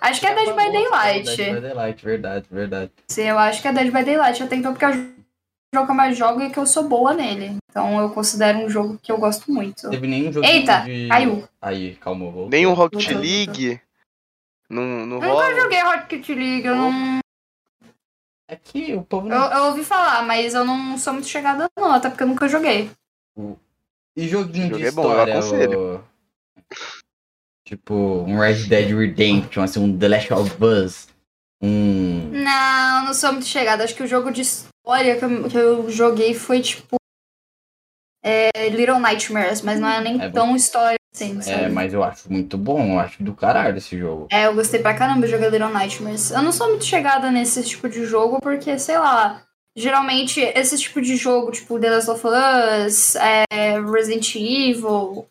[0.00, 1.36] Acho que é Dead by Daylight.
[1.36, 2.92] Dead by Daylight, verdade, verdade.
[3.06, 4.40] Sim, eu acho que é Dead by Daylight.
[4.40, 5.19] Eu tento porque é o
[5.74, 7.56] jogo que eu mais jogo e que eu sou boa nele.
[7.70, 9.88] Então eu considero um jogo que eu gosto muito.
[9.88, 11.08] Teve nenhum jogo Eita, de...
[11.08, 11.48] caiu.
[11.60, 12.48] Aí, calma, vou.
[12.48, 13.80] Nenhum Rocket League?
[14.68, 17.20] Não, não eu nunca joguei Rocket League, eu não.
[18.48, 19.36] É que o povo não...
[19.36, 22.48] eu, eu, ouvi falar, mas eu não sou muito chegada não, até porque eu nunca
[22.48, 22.90] joguei.
[24.16, 25.40] E joguinho de é história,
[25.78, 26.02] o...
[27.64, 27.94] Tipo,
[28.26, 31.08] um Red Dead Redemption, assim, um The Last of Us,
[31.62, 32.30] um...
[32.32, 33.84] Não, não sou muito chegada.
[33.84, 34.42] Acho que o jogo de
[34.80, 36.96] história que eu, que eu joguei foi, tipo,
[38.22, 41.64] é, Little Nightmares, mas não é nem é tão história assim, é, sabe?
[41.64, 44.28] É, mas eu acho muito bom, eu acho do caralho esse jogo.
[44.30, 46.30] É, eu gostei pra caramba de jogar Little Nightmares.
[46.30, 49.42] Eu não sou muito chegada nesse tipo de jogo, porque, sei lá,
[49.76, 55.28] geralmente esse tipo de jogo, tipo The Last of Us, é, Resident Evil,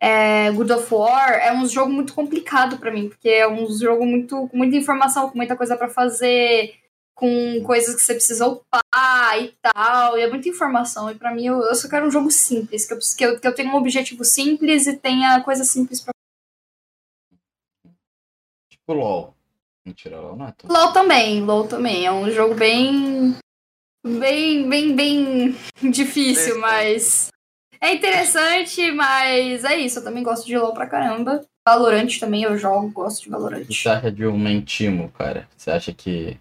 [0.00, 4.04] é, God of War, é um jogo muito complicado para mim, porque é um jogo
[4.04, 6.74] muito com muita informação, com muita coisa para fazer,
[7.14, 11.10] com coisas que você precisa upar e tal, e é muita informação.
[11.10, 13.46] E para mim, eu, eu, só quero um jogo simples, que eu, que eu, que
[13.46, 16.12] eu tenha um objetivo simples e tenha coisas simples pra.
[18.70, 19.34] Tipo LOL.
[19.84, 20.70] Mentira, LOL não é tão...
[20.70, 22.06] LOL também, LOL também.
[22.06, 23.36] É um jogo bem.
[24.04, 25.56] bem, bem, bem
[25.90, 27.28] difícil, mas.
[27.80, 29.98] É interessante, mas é isso.
[29.98, 31.44] Eu também gosto de LOL pra caramba.
[31.66, 33.64] Valorante também eu jogo, gosto de Valorante.
[33.64, 35.48] O que você acha de um Mentimo, cara?
[35.56, 36.38] Você acha que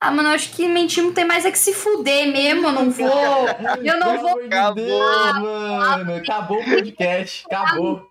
[0.00, 2.66] ah, mano, eu acho que mentimos tem mais é que se fuder mesmo.
[2.66, 3.46] Eu não vou.
[3.84, 4.44] Eu não vou.
[4.46, 6.16] Acabou, mano.
[6.16, 7.44] Acabou o podcast.
[7.46, 8.08] Acabou.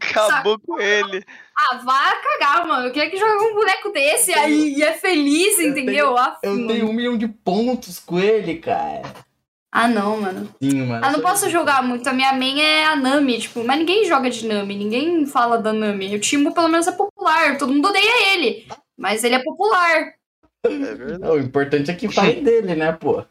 [0.00, 1.22] Acabou com ele.
[1.54, 2.86] Ah, vai cagar, mano.
[2.86, 6.16] Eu queria que jogue um boneco desse aí e é feliz, entendeu?
[6.16, 9.02] Eu tenho, eu tenho um milhão de pontos com ele, cara.
[9.70, 10.48] Ah, não, mano.
[10.62, 11.04] Sim, mano.
[11.04, 12.08] Ah, não posso jogar muito.
[12.08, 15.74] A minha main é a Nami, tipo, mas ninguém joga de Nami, ninguém fala da
[15.74, 16.16] Nami.
[16.16, 17.58] O Timbo, pelo menos, é popular.
[17.58, 18.66] Todo mundo odeia ele.
[18.96, 20.17] Mas ele é popular.
[20.68, 21.32] É verdade.
[21.32, 23.24] O importante é que fale dele, né, pô?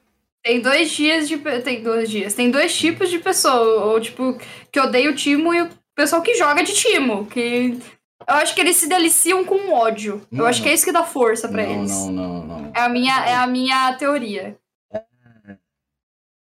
[0.44, 1.38] Tem dois dias de.
[1.62, 2.34] Tem dois dias.
[2.34, 3.86] Tem dois tipos de pessoa.
[3.86, 4.40] Ou, tipo,
[4.72, 7.26] que odeia o Timo e o pessoal que joga de Timo.
[7.26, 7.78] Que.
[8.26, 10.22] Eu acho que eles se deliciam com ódio.
[10.32, 11.92] Não, eu acho que é isso que dá força para eles.
[11.92, 12.72] Não, não, não.
[12.74, 14.58] É a minha, é a minha teoria.
[14.92, 15.04] É...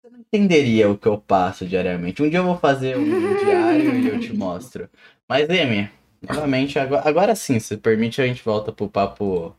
[0.02, 2.24] Você não entenderia o que eu passo diariamente.
[2.24, 3.06] Um dia eu vou fazer um
[3.38, 4.90] diário e eu te mostro.
[5.30, 5.90] Mas, Emi,
[6.22, 9.56] novamente, agora, agora sim, se permite, a gente volta pro papo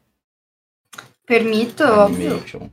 [1.26, 2.58] Permito, Animation.
[2.58, 2.72] óbvio.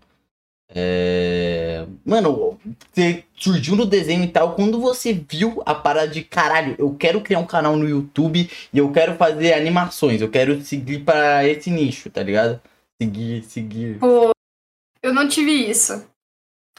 [0.72, 1.86] É...
[2.06, 2.60] Mano,
[2.92, 4.56] você surgiu no desenho e tal.
[4.56, 8.78] Quando você viu a parada de caralho, eu quero criar um canal no YouTube e
[8.78, 12.62] eu quero fazer animações, eu quero seguir para esse nicho, tá ligado?
[13.02, 14.00] Seguir, seguir.
[14.00, 14.32] Pô,
[15.02, 16.06] eu não tive isso.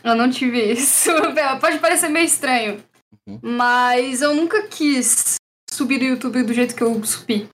[0.04, 1.10] Eu não tive isso.
[1.60, 2.82] Pode parecer meio estranho.
[3.26, 3.40] Uhum.
[3.42, 5.34] Mas eu nunca quis
[5.70, 7.48] subir no YouTube do jeito que eu subi.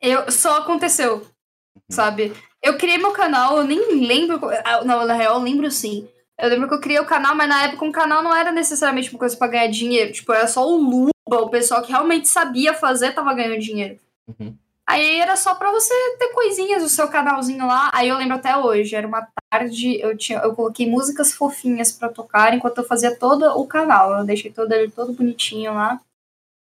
[0.00, 1.82] Eu, só aconteceu, uhum.
[1.90, 2.32] sabe?
[2.62, 4.40] Eu criei meu canal, eu nem lembro.
[4.64, 6.08] Ah, não, na real, eu lembro sim.
[6.38, 9.10] Eu lembro que eu criei o canal, mas na época um canal não era necessariamente
[9.10, 10.12] uma coisa pra ganhar dinheiro.
[10.12, 13.98] Tipo, era só o Luba, o pessoal que realmente sabia fazer tava ganhando dinheiro.
[14.28, 14.56] Uhum.
[14.86, 17.90] Aí era só pra você ter coisinhas no seu canalzinho lá.
[17.94, 22.08] Aí eu lembro até hoje, era uma tarde, eu, tinha, eu coloquei músicas fofinhas pra
[22.08, 24.18] tocar enquanto eu fazia todo o canal.
[24.18, 26.00] Eu deixei todo ele todo bonitinho lá.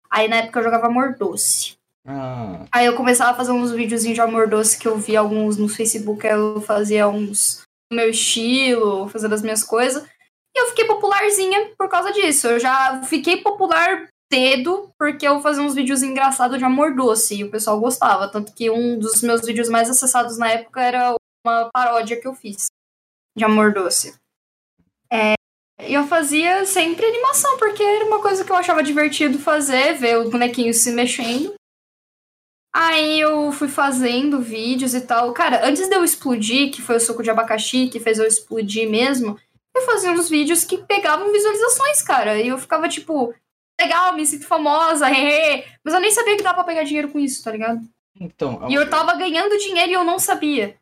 [0.09, 1.78] Aí na época eu jogava Amor Doce.
[2.07, 2.65] Ah.
[2.71, 5.67] Aí eu começava a fazer uns videozinhos de amor doce que eu vi alguns no
[5.67, 10.03] Facebook, eu fazia uns no meu estilo, fazendo as minhas coisas.
[10.55, 12.47] E eu fiquei popularzinha por causa disso.
[12.47, 17.43] Eu já fiquei popular cedo porque eu fazia uns vídeos engraçados de amor doce e
[17.43, 18.27] o pessoal gostava.
[18.27, 22.33] Tanto que um dos meus vídeos mais acessados na época era uma paródia que eu
[22.33, 22.67] fiz
[23.37, 24.15] de amor doce.
[25.11, 25.33] É,
[25.81, 30.17] e eu fazia sempre animação, porque era uma coisa que eu achava divertido fazer, ver
[30.17, 31.53] os bonequinhos se mexendo.
[32.73, 35.33] Aí eu fui fazendo vídeos e tal.
[35.33, 38.89] Cara, antes de eu explodir, que foi o suco de abacaxi que fez eu explodir
[38.89, 39.39] mesmo,
[39.75, 42.39] eu fazia uns vídeos que pegavam visualizações, cara.
[42.39, 43.33] E eu ficava tipo,
[43.79, 45.65] legal, me sinto famosa, hehe.
[45.83, 47.81] Mas eu nem sabia que dava pra pegar dinheiro com isso, tá ligado?
[48.19, 48.69] Então.
[48.69, 50.77] E eu tava ganhando dinheiro e eu não sabia.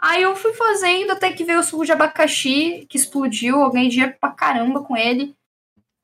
[0.00, 3.88] Aí eu fui fazendo até que veio o suco de abacaxi, que explodiu, eu ganhei
[3.88, 5.34] dinheiro pra caramba com ele.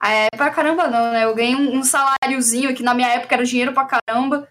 [0.02, 1.24] É, pra caramba não, né?
[1.24, 4.48] Eu ganhei um, um saláriozinho, que na minha época era dinheiro pra caramba.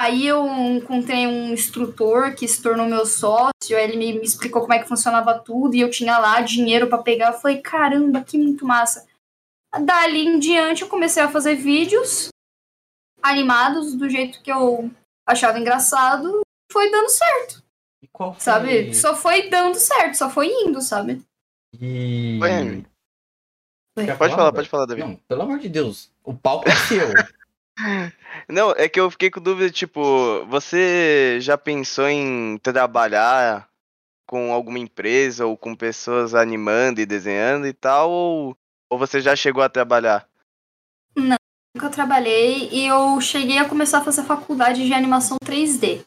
[0.00, 4.74] Aí eu encontrei um instrutor que se tornou meu sócio, ele me, me explicou como
[4.74, 7.32] é que funcionava tudo, e eu tinha lá dinheiro para pegar.
[7.32, 9.06] Eu falei, caramba, que muito massa.
[9.84, 12.28] Dali em diante eu comecei a fazer vídeos
[13.22, 14.90] animados do jeito que eu
[15.26, 17.62] achava engraçado, foi dando certo.
[18.02, 18.40] E qual foi?
[18.40, 18.94] Sabe?
[18.94, 21.22] Só foi dando certo, só foi indo, sabe?
[21.80, 22.38] E.
[23.96, 25.00] Pode falar, pode falar, Davi.
[25.00, 27.08] Não, pelo amor de Deus, o palco é seu.
[28.48, 33.68] Não, é que eu fiquei com dúvida, tipo, você já pensou em trabalhar
[34.26, 38.56] com alguma empresa ou com pessoas animando e desenhando e tal, ou,
[38.90, 40.28] ou você já chegou a trabalhar?
[41.16, 41.36] Não,
[41.74, 46.04] nunca trabalhei e eu cheguei a começar a fazer faculdade de animação 3D.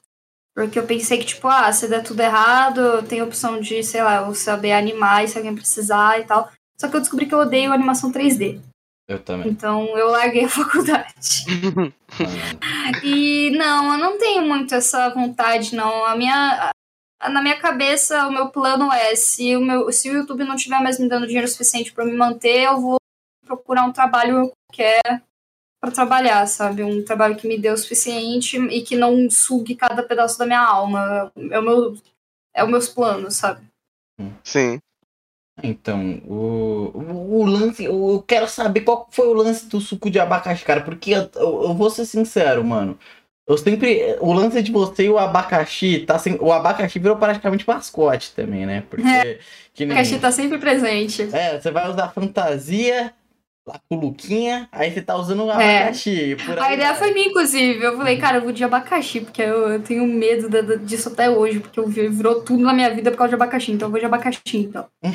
[0.56, 4.02] Porque eu pensei que, tipo, ah, se der tudo errado, tem a opção de, sei
[4.02, 6.52] lá, eu saber animar se alguém precisar e tal.
[6.80, 8.60] Só que eu descobri que eu odeio animação 3D.
[9.08, 9.50] Eu também.
[9.50, 11.46] Então eu larguei a faculdade.
[13.04, 16.06] e não, eu não tenho muito essa vontade, não.
[16.06, 16.72] A minha.
[17.30, 20.82] Na minha cabeça, o meu plano é: se o, meu, se o YouTube não estiver
[20.82, 22.98] mais me dando dinheiro suficiente para me manter, eu vou
[23.46, 25.24] procurar um trabalho qualquer
[25.80, 26.84] para trabalhar, sabe?
[26.84, 30.60] Um trabalho que me dê o suficiente e que não sugue cada pedaço da minha
[30.60, 31.32] alma.
[31.50, 31.96] É o meu,
[32.54, 33.66] é os meus planos, sabe?
[34.44, 34.80] Sim.
[35.64, 40.20] Então, o, o, o, lance, eu quero saber qual foi o lance do suco de
[40.20, 42.98] abacaxi, cara, porque eu, eu, vou ser sincero, mano.
[43.48, 44.18] Eu sempre.
[44.20, 48.66] O lance de você e o abacaxi, tá sem, o abacaxi virou praticamente mascote também,
[48.66, 48.84] né?
[48.90, 49.08] Porque.
[49.08, 49.40] É,
[49.80, 51.28] nem, o abacaxi tá sempre presente.
[51.34, 53.14] É, você vai usar fantasia,
[53.68, 55.80] lá com o Luquinha, aí você tá usando um é.
[55.80, 56.36] abacaxi.
[56.36, 56.62] É.
[56.62, 57.84] a ideia foi minha, inclusive.
[57.84, 61.30] Eu falei, cara, eu vou de abacaxi, porque eu, eu tenho medo de, disso até
[61.30, 64.00] hoje, porque eu virou tudo na minha vida por causa de abacaxi, então eu vou
[64.00, 64.88] de abacaxi, então.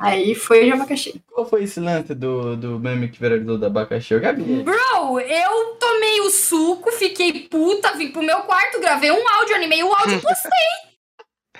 [0.00, 1.22] aí foi de abacaxi.
[1.30, 4.14] Qual foi esse lance do, do meme que viralizou do abacaxi?
[4.14, 4.62] Eu Gabi.
[4.62, 9.82] Bro, eu tomei o suco, fiquei puta, vim pro meu quarto, gravei um áudio, animei
[9.82, 10.94] o áudio e postei.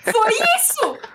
[0.12, 1.13] foi isso!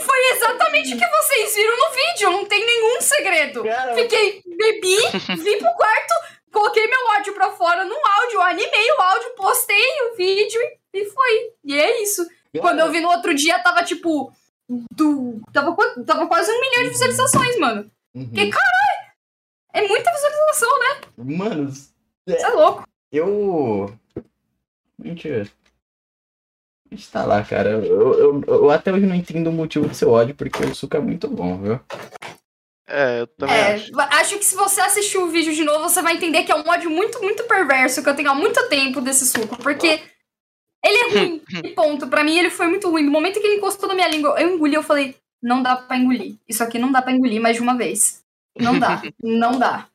[0.00, 3.64] Foi exatamente o que vocês viram no vídeo, não tem nenhum segredo.
[3.94, 4.96] Fiquei, bebi,
[5.42, 6.14] vim pro quarto,
[6.52, 10.60] coloquei meu áudio pra fora no áudio, animei o áudio, postei o vídeo
[10.92, 11.52] e, foi.
[11.64, 12.26] E é isso.
[12.60, 14.32] Quando eu vi no outro dia, tava tipo.
[14.68, 17.88] Do, tava, tava quase um milhão de visualizações, mano.
[18.14, 18.32] Uhum.
[18.32, 19.12] Que caralho!
[19.72, 21.00] É muita visualização, né?
[21.18, 21.70] Mano.
[21.70, 22.88] Você é louco.
[23.12, 23.94] Eu.
[24.98, 25.46] Mentira
[26.90, 27.70] está lá, cara.
[27.70, 30.96] Eu, eu, eu, até hoje não entendo o motivo do seu ódio, porque o suco
[30.96, 31.80] é muito bom, viu?
[32.88, 33.90] É, eu também é, acho.
[33.98, 36.68] Acho que se você assistir o vídeo de novo, você vai entender que é um
[36.68, 39.56] ódio muito, muito perverso que eu tenho há muito tempo desse suco.
[39.56, 40.00] Porque
[40.84, 42.06] ele é ruim, e ponto.
[42.06, 43.02] Pra mim, ele foi muito ruim.
[43.02, 45.96] No momento que ele encostou na minha língua, eu engoli, eu falei, não dá pra
[45.96, 46.36] engolir.
[46.48, 48.22] Isso aqui não dá pra engolir mais de uma vez.
[48.58, 49.88] Não dá, não dá.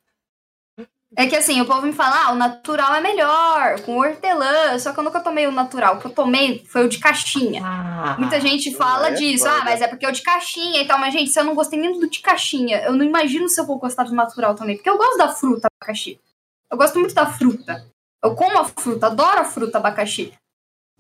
[1.15, 4.79] É que assim, o povo me fala, ah, o natural é melhor, com hortelã.
[4.79, 5.95] Só que eu nunca tomei o natural.
[5.95, 7.61] O que eu tomei foi o de caixinha.
[7.63, 10.87] Ah, Muita gente fala é, disso, ah, mas é porque é o de caixinha e
[10.87, 10.97] tal.
[10.97, 13.65] Mas, gente, se eu não gostei nem do de caixinha, eu não imagino se eu
[13.65, 14.77] vou gostar do natural também.
[14.77, 16.17] Porque eu gosto da fruta abacaxi.
[16.69, 17.85] Eu gosto muito da fruta.
[18.23, 20.33] Eu como a fruta, adoro a fruta abacaxi.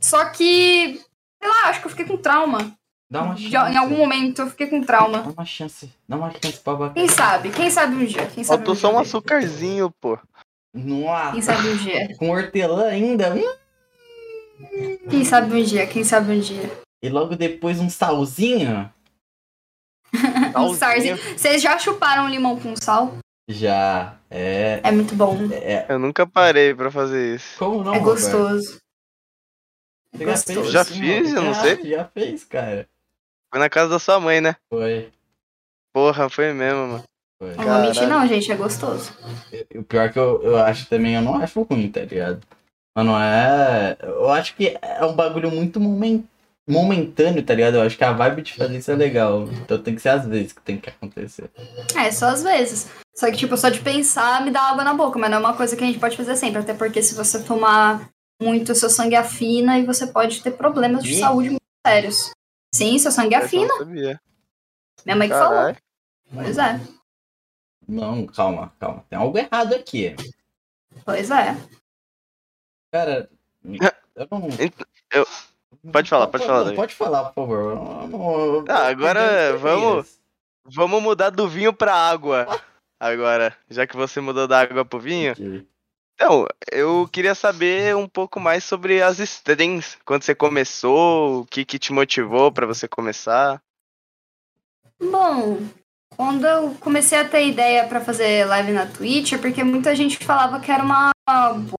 [0.01, 0.99] Só que,
[1.41, 2.75] sei lá, acho que eu fiquei com trauma.
[3.11, 3.53] Dá uma chance.
[3.53, 5.21] em algum momento eu fiquei com trauma.
[5.21, 5.91] Dá uma chance.
[6.07, 6.93] Dá uma chance pra bacana.
[6.93, 7.49] Quem sabe?
[7.51, 8.25] Quem sabe um dia?
[8.27, 10.17] Quem sabe Faltou um só um açúcarzinho, pô.
[10.73, 11.33] Nossa.
[11.33, 12.15] Quem sabe um dia?
[12.17, 13.35] Com hortelã ainda?
[13.35, 14.97] Hum.
[15.09, 15.85] Quem sabe um dia?
[15.85, 16.71] Quem sabe um dia?
[17.03, 18.89] E logo depois um salzinho?
[20.55, 21.17] um salzinho.
[21.17, 23.17] Vocês já chuparam limão com sal?
[23.49, 24.15] Já.
[24.29, 24.79] É.
[24.85, 25.37] É muito bom.
[25.51, 25.85] É...
[25.89, 27.59] Eu nunca parei pra fazer isso.
[27.59, 27.93] Como não?
[27.93, 28.77] É gostoso.
[30.13, 31.89] Você já, fez, já fiz, eu não sei.
[31.89, 32.87] Já fez, cara.
[33.51, 34.55] Foi na casa da sua mãe, né?
[34.69, 35.11] Foi.
[35.93, 37.03] Porra, foi mesmo, mano.
[37.37, 37.55] Foi.
[37.55, 39.11] Não vou mentir não, gente, é gostoso.
[39.75, 42.41] O pior que eu, eu acho também, eu não acho ruim, tá ligado?
[42.95, 43.97] Mas não é...
[44.01, 45.79] Eu acho que é um bagulho muito
[46.69, 47.75] momentâneo, tá ligado?
[47.75, 49.43] Eu acho que a vibe de fazer isso é legal.
[49.49, 51.49] Então tem que ser às vezes que tem que acontecer.
[51.97, 52.89] É, só às vezes.
[53.15, 55.53] Só que, tipo, só de pensar me dá água na boca, mas não é uma
[55.53, 56.59] coisa que a gente pode fazer sempre.
[56.59, 58.09] Até porque se você tomar
[58.41, 62.31] muito, seu sangue afina e você pode ter problemas de saúde muito sérios.
[62.73, 63.73] Sim, seu sangue afina.
[63.85, 65.75] Minha mãe que falou.
[66.33, 66.79] Pois é.
[67.87, 69.05] Não, calma, calma.
[69.09, 70.15] Tem algo errado aqui.
[71.03, 71.57] Pois é.
[72.93, 73.29] Cara,
[74.15, 74.49] eu não.
[75.11, 75.27] Eu...
[75.91, 76.65] Pode falar, pode falar.
[76.65, 77.71] Não, pode falar, por favor.
[77.71, 78.63] Eu não...
[78.65, 80.19] Tá, agora vamos.
[80.63, 82.47] Vamos mudar do vinho pra água.
[82.99, 85.33] Agora, já que você mudou da água pro vinho,
[86.15, 89.97] Então, eu queria saber um pouco mais sobre as streams.
[90.05, 93.61] Quando você começou, o que, que te motivou para você começar?
[94.99, 95.57] Bom,
[96.15, 100.23] quando eu comecei a ter ideia para fazer live na Twitch, é porque muita gente
[100.23, 101.11] falava que era uma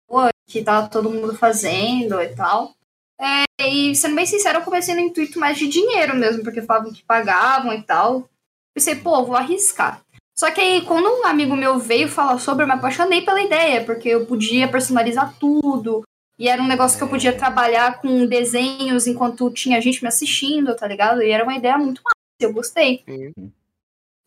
[0.09, 2.75] boa, que tava todo mundo fazendo e tal.
[3.21, 6.93] É, e sendo bem sincero, eu comecei no intuito mais de dinheiro mesmo, porque falavam
[6.93, 8.29] que pagavam e tal.
[8.75, 10.03] Pensei, pô, vou arriscar.
[10.39, 13.85] Só que aí, quando um amigo meu veio falar sobre, eu me apaixonei pela ideia,
[13.85, 16.03] porque eu podia personalizar tudo.
[16.39, 20.75] E era um negócio que eu podia trabalhar com desenhos enquanto tinha gente me assistindo,
[20.75, 21.23] tá ligado?
[21.23, 23.05] E era uma ideia muito massa, eu gostei.
[23.07, 23.51] Uhum.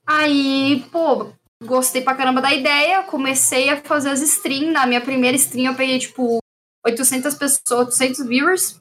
[0.05, 1.31] Aí, pô,
[1.63, 4.71] gostei pra caramba da ideia, comecei a fazer as streams.
[4.71, 6.37] Na minha primeira stream eu peguei, tipo,
[6.85, 8.77] 800 pessoas, 800 viewers.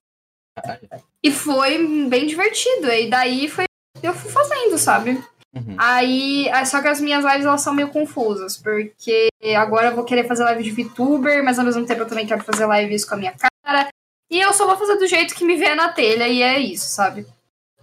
[1.22, 2.88] E foi bem divertido.
[2.88, 3.64] E daí foi,
[4.02, 5.24] eu fui fazendo, sabe?
[5.54, 5.76] Uhum.
[5.78, 10.26] Aí, só que as minhas lives elas são meio confusas, porque agora eu vou querer
[10.26, 13.18] fazer live de VTuber, mas ao mesmo tempo eu também quero fazer lives com a
[13.18, 13.88] minha cara.
[14.30, 16.88] E eu só vou fazer do jeito que me vê na telha, e é isso,
[16.88, 17.26] sabe?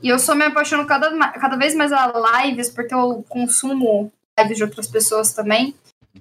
[0.02, 2.12] E eu só me apaixono cada, cada vez mais a
[2.42, 5.74] lives, porque eu consumo lives de outras pessoas também.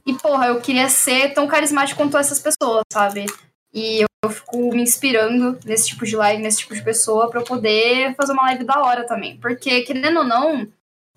[0.07, 3.27] E, porra, eu queria ser tão carismático quanto essas pessoas, sabe?
[3.73, 7.41] E eu, eu fico me inspirando nesse tipo de live, nesse tipo de pessoa, para
[7.41, 9.37] eu poder fazer uma live da hora também.
[9.39, 10.69] Porque, querendo ou não,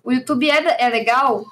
[0.04, 1.44] o YouTube é, é legal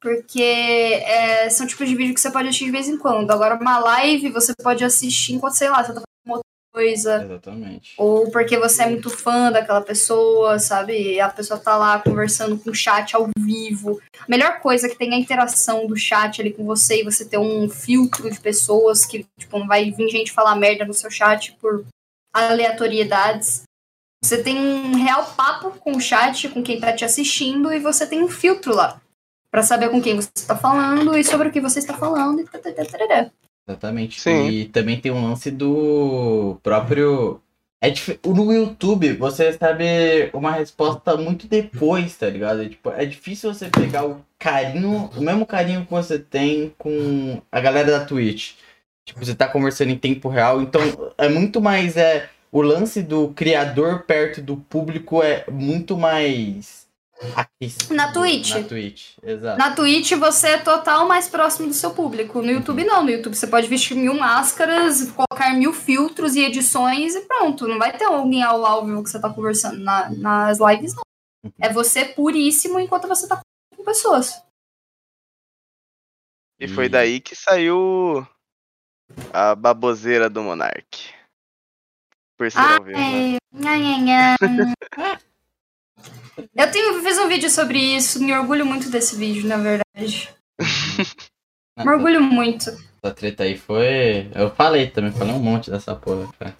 [0.00, 3.30] porque é, são tipos de vídeo que você pode assistir de vez em quando.
[3.30, 7.22] Agora, uma live você pode assistir enquanto, sei lá, você tá fazendo outra coisa.
[7.22, 7.94] Exatamente.
[7.98, 11.14] Ou porque você é muito fã daquela pessoa, sabe?
[11.14, 14.00] E a pessoa tá lá conversando com o chat ao vivo.
[14.18, 17.26] A melhor coisa é que tem a interação do chat ali com você e você
[17.26, 21.10] ter um filtro de pessoas que, tipo, não vai vir gente falar merda no seu
[21.10, 21.84] chat por
[22.32, 23.64] aleatoriedades.
[24.22, 28.06] Você tem um real papo com o chat, com quem tá te assistindo, e você
[28.06, 29.00] tem um filtro lá
[29.50, 32.44] para saber com quem você está falando e sobre o que você está falando.
[33.66, 34.20] Exatamente.
[34.20, 34.48] Sim.
[34.48, 37.40] E também tem um lance do próprio.
[37.80, 38.20] É dif...
[38.24, 42.62] No YouTube, você recebe uma resposta muito depois, tá ligado?
[42.62, 47.40] É, tipo, é difícil você pegar o carinho, o mesmo carinho que você tem com
[47.50, 48.52] a galera da Twitch.
[49.04, 50.82] Tipo, você tá conversando em tempo real, então
[51.16, 51.96] é muito mais.
[51.96, 56.88] É, o lance do criador perto do público é muito mais
[57.36, 57.94] aquecido.
[57.94, 58.50] Na Twitch.
[58.50, 59.58] Na Twitch, exato.
[59.58, 62.42] Na Twitch você é total mais próximo do seu público.
[62.42, 63.04] No YouTube não.
[63.04, 67.68] No YouTube você pode vestir mil máscaras, colocar mil filtros e edições e pronto.
[67.68, 69.78] Não vai ter alguém ao, ao vivo que você tá conversando.
[69.78, 71.02] Na, nas lives não.
[71.44, 71.52] Uhum.
[71.60, 73.40] É você puríssimo enquanto você tá
[73.76, 74.42] com pessoas.
[76.58, 78.26] E foi daí que saiu
[79.32, 81.19] a baboseira do Monark
[86.56, 90.30] Eu tenho, fiz um vídeo sobre isso, me orgulho muito desse vídeo, na verdade.
[91.78, 92.70] me orgulho muito.
[93.02, 94.30] Essa treta aí foi.
[94.34, 96.54] Eu falei também, falei um monte dessa porra, cara.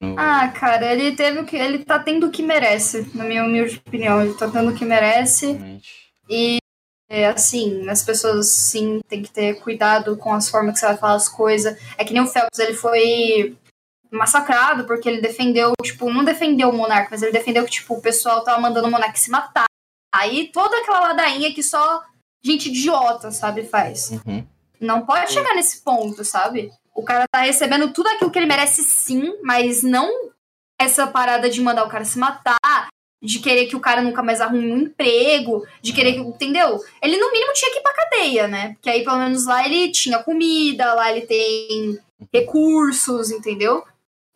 [0.00, 0.14] No...
[0.18, 1.56] Ah, cara, ele teve o que.
[1.56, 4.22] Ele tá tendo o que merece, na minha humilde opinião.
[4.22, 5.52] Ele tá tendo o que merece.
[5.52, 5.90] Realmente.
[6.28, 6.58] E
[7.08, 10.96] é, assim, as pessoas sim tem que ter cuidado com as formas que você vai
[10.96, 11.78] falar as coisas.
[11.96, 13.56] É que nem o Phelps, ele foi
[14.16, 18.00] massacrado porque ele defendeu, tipo, não defendeu o monarca, mas ele defendeu que, tipo, o
[18.00, 19.66] pessoal tava mandando o monarca se matar.
[20.14, 22.02] Aí toda aquela ladainha que só
[22.42, 24.10] gente idiota, sabe, faz.
[24.10, 24.46] Uhum.
[24.80, 26.70] Não pode chegar nesse ponto, sabe?
[26.94, 30.10] O cara tá recebendo tudo aquilo que ele merece sim, mas não
[30.78, 32.88] essa parada de mandar o cara se matar,
[33.22, 36.78] de querer que o cara nunca mais arrume um emprego, de querer que, entendeu?
[37.02, 38.74] Ele no mínimo tinha que ir pra cadeia, né?
[38.74, 41.98] Porque aí pelo menos lá ele tinha comida, lá ele tem
[42.32, 43.84] recursos, entendeu?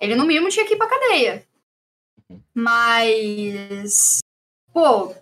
[0.01, 1.45] Ele, no mínimo, tinha que ir pra cadeia.
[2.55, 4.19] Mas.
[4.73, 5.15] Pô,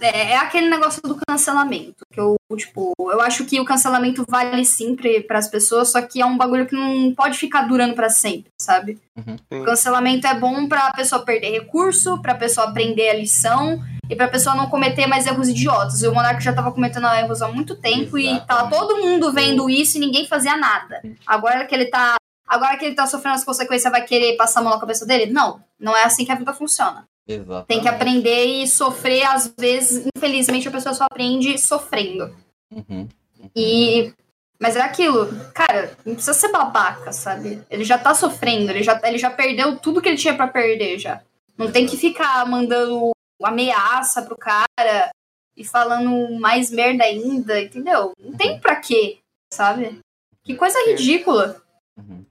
[0.00, 2.04] é, é aquele negócio do cancelamento.
[2.12, 6.20] Que eu, tipo, eu acho que o cancelamento vale sempre para as pessoas, só que
[6.20, 8.98] é um bagulho que não pode ficar durando para sempre, sabe?
[9.16, 9.62] Uhum.
[9.62, 14.28] O cancelamento é bom pra pessoa perder recurso, pra pessoa aprender a lição e pra
[14.28, 16.02] pessoa não cometer mais erros idiotas.
[16.02, 18.44] E o Monark já tava cometendo erros há muito tempo Exatamente.
[18.44, 21.00] e tava todo mundo vendo isso e ninguém fazia nada.
[21.26, 22.16] Agora que ele tá
[22.52, 25.32] Agora que ele tá sofrendo as consequências, vai querer passar a mão na cabeça dele?
[25.32, 27.08] Não, não é assim que a vida funciona.
[27.26, 27.66] Exatamente.
[27.66, 32.36] Tem que aprender e sofrer, às vezes, infelizmente, a pessoa só aprende sofrendo.
[32.70, 33.08] Uhum,
[33.40, 33.50] uhum.
[33.56, 34.12] E.
[34.60, 37.62] Mas é aquilo, cara, não precisa ser babaca, sabe?
[37.70, 40.98] Ele já tá sofrendo, ele já, ele já perdeu tudo que ele tinha para perder
[40.98, 41.22] já.
[41.56, 45.10] Não tem que ficar mandando ameaça pro cara
[45.56, 48.12] e falando mais merda ainda, entendeu?
[48.20, 49.18] Não tem pra quê,
[49.52, 49.98] sabe?
[50.44, 51.60] Que coisa ridícula.
[51.96, 52.24] Uhum.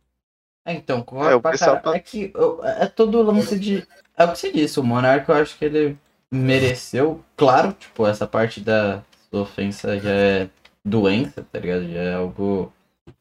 [0.66, 1.96] É, então, é, o pessoal tá...
[1.96, 2.32] é que
[2.80, 3.86] é todo o lance de.
[4.16, 5.98] É o que você disse, o Monarca eu acho que ele
[6.32, 9.02] mereceu, claro, tipo, essa parte da
[9.32, 10.50] ofensa já é
[10.86, 11.92] doença, tá ligado?
[11.92, 12.72] Já é algo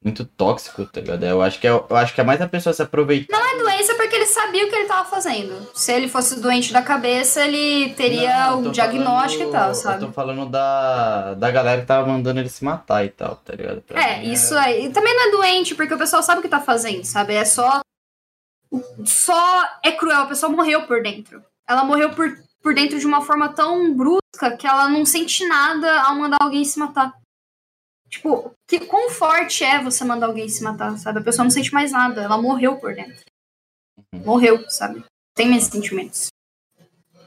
[0.05, 1.25] muito tóxico, tá ligado?
[1.25, 3.37] Eu acho que é, eu acho que é mais a pessoa se aproveitar.
[3.37, 3.95] Não é doença
[4.31, 5.69] sabia o que ele tava fazendo.
[5.75, 10.03] Se ele fosse doente da cabeça, ele teria não, o diagnóstico falando, e tal, sabe?
[10.03, 13.55] Eu tô falando da, da galera que tava mandando ele se matar e tal, tá
[13.55, 13.83] ligado?
[13.83, 14.59] Pra é, isso é...
[14.59, 14.87] aí.
[14.87, 17.35] E também não é doente, porque o pessoal sabe o que tá fazendo, sabe?
[17.35, 17.81] É só.
[19.05, 21.45] Só é cruel, a pessoa morreu por dentro.
[21.69, 26.03] Ela morreu por, por dentro de uma forma tão brusca que ela não sente nada
[26.03, 27.13] ao mandar alguém se matar.
[28.09, 31.21] Tipo, que quão forte é você mandar alguém se matar, sabe?
[31.21, 33.30] A pessoa não sente mais nada, ela morreu por dentro.
[34.15, 34.23] Uhum.
[34.25, 35.05] Morreu, sabe?
[35.35, 36.29] Tem esses sentimentos.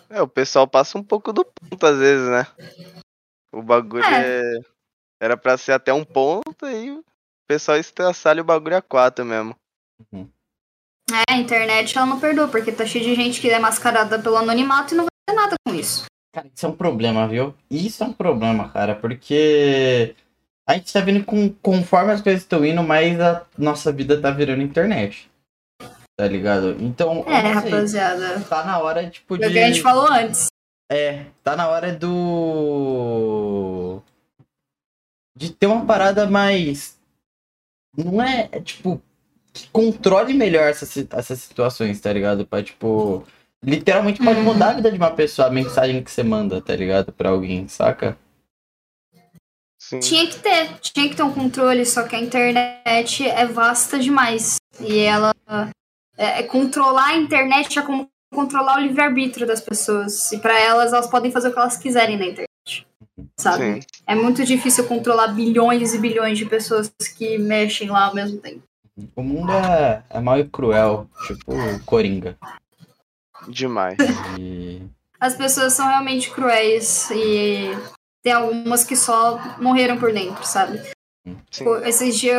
[0.10, 2.48] É, o pessoal passa um pouco do ponto às vezes, né?
[3.52, 4.40] O bagulho é.
[4.40, 4.60] é...
[5.22, 7.04] Era pra ser até um ponto e o
[7.48, 9.56] pessoal estraçalha o bagulho a quatro mesmo.
[10.12, 10.30] Uhum.
[11.12, 14.38] É, a internet ela não perdoa, porque tá cheio de gente que é mascarada pelo
[14.38, 16.06] anonimato e não vai ter nada com isso.
[16.34, 17.54] Cara, isso é um problema, viu?
[17.70, 20.16] Isso é um problema, cara, porque
[20.68, 24.32] a gente tá vendo com, conforme as coisas estão indo, mais a nossa vida tá
[24.32, 25.30] virando internet.
[26.16, 26.78] Tá ligado?
[26.80, 27.24] Então.
[27.28, 28.40] É, rapaziada.
[28.42, 29.44] Tá na hora, tipo, de.
[29.44, 30.48] É o que a gente falou antes.
[30.92, 34.02] É, tá na hora do.
[35.36, 37.00] De ter uma parada mais.
[37.98, 39.02] Não é, é tipo,
[39.52, 42.46] que controle melhor essas, essas situações, tá ligado?
[42.46, 43.26] Pra, tipo.
[43.66, 47.14] Literalmente pode mudar a vida de uma pessoa a mensagem que você manda, tá ligado?
[47.14, 48.18] Pra alguém, saca?
[49.80, 50.00] Sim.
[50.00, 54.58] Tinha que ter, tinha que ter um controle, só que a internet é vasta demais.
[54.80, 55.34] E ela.
[56.18, 60.32] É, é controlar a internet é como controlar o livre-arbítrio das pessoas.
[60.32, 62.88] E para elas, elas podem fazer o que elas quiserem na internet.
[63.38, 63.82] Sabe?
[63.82, 63.88] Sim.
[64.08, 68.64] É muito difícil controlar bilhões e bilhões de pessoas que mexem lá ao mesmo tempo.
[69.16, 71.54] O mundo é, é mal e cruel, tipo
[71.86, 72.38] Coringa.
[73.48, 73.98] Demais.
[74.40, 74.82] E...
[75.20, 77.72] As pessoas são realmente cruéis e
[78.22, 80.82] tem algumas que só morreram por dentro, sabe?
[81.50, 82.38] Tipo, esses dias.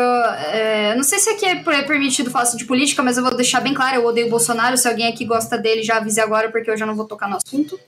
[0.53, 3.73] É, não sei se aqui é permitido falar de política, mas eu vou deixar bem
[3.73, 4.77] claro: eu odeio o Bolsonaro.
[4.77, 7.37] Se alguém aqui gosta dele, já avise agora, porque eu já não vou tocar no
[7.37, 7.81] assunto.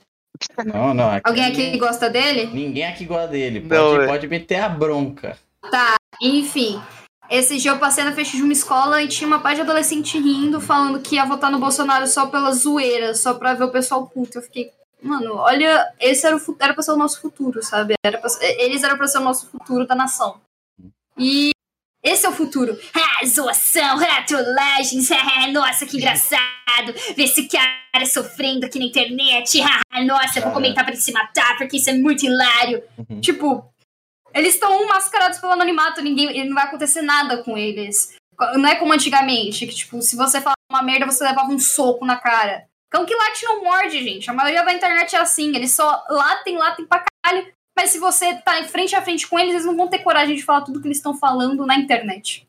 [0.65, 1.09] Não, não.
[1.11, 2.47] Aqui alguém aqui gosta dele?
[2.47, 3.61] Ninguém aqui gosta dele.
[3.61, 4.07] Pode, não, é.
[4.07, 5.37] pode meter a bronca.
[5.69, 6.81] Tá, enfim.
[7.29, 10.17] Esse dia eu passei na festa de uma escola e tinha uma parte de adolescente
[10.17, 14.07] rindo, falando que ia votar no Bolsonaro só pela zoeira, só pra ver o pessoal
[14.07, 14.37] puto.
[14.37, 14.71] Eu fiquei,
[15.01, 17.93] Mano, olha, esse era, o, era pra ser o nosso futuro, sabe?
[18.03, 20.39] Era pra, eles eram pra ser o nosso futuro da nação.
[21.17, 21.51] E
[22.03, 22.77] esse é o futuro.
[22.93, 26.93] Ah, zoação, ah, trollagens, ah, nossa, que engraçado.
[27.15, 29.59] Ver esse cara sofrendo aqui na internet.
[29.61, 32.83] Ah, nossa, vou comentar pra ele se matar, porque isso é muito hilário.
[32.97, 33.19] Uhum.
[33.19, 33.65] Tipo,
[34.33, 38.15] eles estão mascarados pelo anonimato, ninguém, não vai acontecer nada com eles.
[38.55, 42.05] Não é como antigamente, que, tipo, se você falava uma merda, você levava um soco
[42.05, 42.67] na cara.
[42.89, 44.29] Cão que late não morde, gente.
[44.29, 45.55] A maioria da internet é assim.
[45.55, 47.51] Eles só latem, latem pra caralho.
[47.77, 50.35] Mas se você tá em frente a frente com eles, eles não vão ter coragem
[50.35, 52.47] de falar tudo que eles estão falando na internet.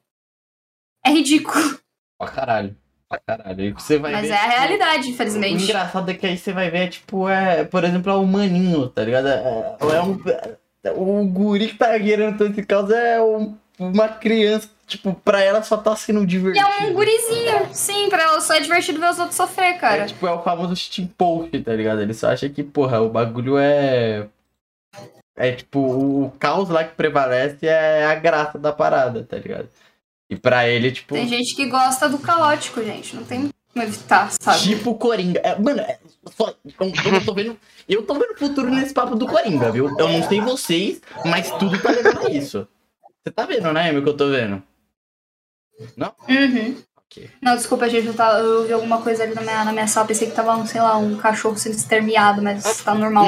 [1.05, 1.79] É ridículo.
[2.19, 2.77] Pra caralho.
[3.07, 3.75] Pra caralho.
[3.75, 5.61] Você vai Mas ver, é a tipo, realidade, infelizmente.
[5.61, 8.89] O engraçado é que aí você vai ver, tipo, é, por exemplo, é o maninho,
[8.89, 9.29] tá ligado?
[9.29, 10.19] É, é um.
[10.83, 15.43] É, o guri que tá querendo tanto esse caso é um, uma criança Tipo, pra
[15.43, 16.67] ela só tá sendo divertido.
[16.67, 20.05] E é um gurizinho, sim, pra ela só é divertido ver os outros sofrer, cara.
[20.05, 22.01] É, tipo, é o famoso steam post, tá ligado?
[22.01, 24.27] Ele só acha que, porra, o bagulho é.
[25.39, 29.69] É tipo, o caos lá que prevalece é a graça da parada, tá ligado?
[30.29, 31.15] E pra ele, tipo.
[31.15, 33.15] Tem gente que gosta do caótico, gente.
[33.15, 34.59] Não tem como evitar, sabe?
[34.59, 35.41] Tipo Coringa.
[35.45, 36.01] É, mano, é,
[36.37, 37.57] só, eu, eu, tô vendo.
[37.89, 39.89] Eu tô vendo futuro nesse papo do Coringa, viu?
[39.97, 42.67] Eu não sei vocês, mas tudo tá levando a isso.
[43.23, 44.61] Você tá vendo, né, Emil, que eu tô vendo?
[45.97, 46.13] Não?
[46.29, 46.77] Uhum.
[47.07, 47.31] Okay.
[47.41, 50.07] Não, desculpa, gente, eu, tava, eu vi alguma coisa ali na minha, na minha sala,
[50.07, 53.27] pensei que tava, um, sei lá, um cachorro sendo exterminado, mas tá normal.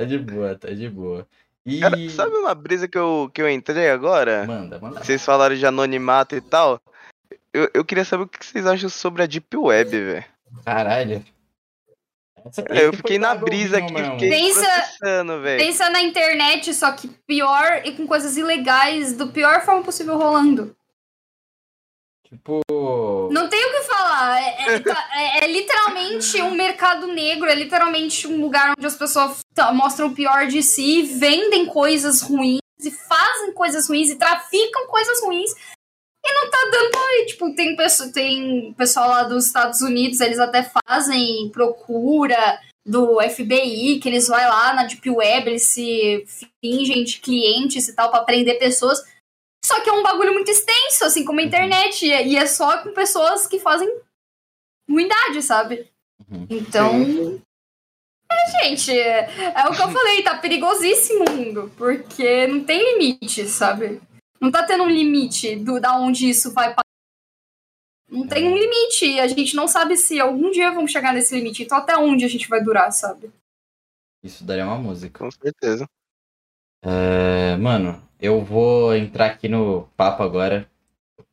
[0.00, 1.26] Tá de boa, tá de boa.
[1.64, 1.80] E...
[1.80, 4.46] Cara, sabe uma brisa que eu, que eu entrei agora?
[4.46, 5.04] Manda, manda.
[5.04, 6.80] Vocês falaram de anonimato e tal.
[7.52, 10.24] Eu, eu queria saber o que vocês acham sobre a Deep Web, velho.
[10.64, 11.24] Caralho.
[12.70, 14.84] É, eu fiquei na brisa aqui, fiquei pensa,
[15.42, 15.62] velho.
[15.62, 20.74] Pensa na internet, só que pior e com coisas ilegais, do pior forma possível rolando.
[22.24, 22.62] Tipo.
[23.30, 23.82] Não tem o que
[24.20, 24.42] falar.
[24.42, 28.96] É, é, tá, é, é, literalmente um mercado negro, é literalmente um lugar onde as
[28.96, 29.38] pessoas
[29.72, 35.22] mostram o pior de si, vendem coisas ruins e fazem coisas ruins e traficam coisas
[35.22, 35.50] ruins.
[36.22, 40.38] E não tá dando pra Tipo, tem, pessoa, tem pessoal lá dos Estados Unidos, eles
[40.38, 46.24] até fazem procura do FBI, que eles vão lá na Deep Web, eles se
[46.62, 48.98] fingem de clientes e tal, para prender pessoas.
[49.64, 51.48] Só que é um bagulho muito extenso, assim, como a uhum.
[51.48, 52.04] internet.
[52.04, 53.88] E é só com pessoas que fazem
[54.90, 55.88] ruindade, sabe?
[56.28, 56.46] Uhum.
[56.50, 57.40] Então.
[58.30, 61.72] É, gente, é, é, o que eu falei, tá perigosíssimo o mundo.
[61.76, 64.00] Porque não tem limite, sabe?
[64.40, 66.84] Não tá tendo um limite do, da onde isso vai parar.
[68.08, 69.20] Não tem um limite.
[69.20, 71.62] A gente não sabe se algum dia vamos chegar nesse limite.
[71.62, 73.30] Então até onde a gente vai durar, sabe?
[74.22, 75.18] Isso daria uma música.
[75.18, 75.86] Com certeza.
[76.82, 80.68] É, mano, eu vou entrar aqui no papo agora.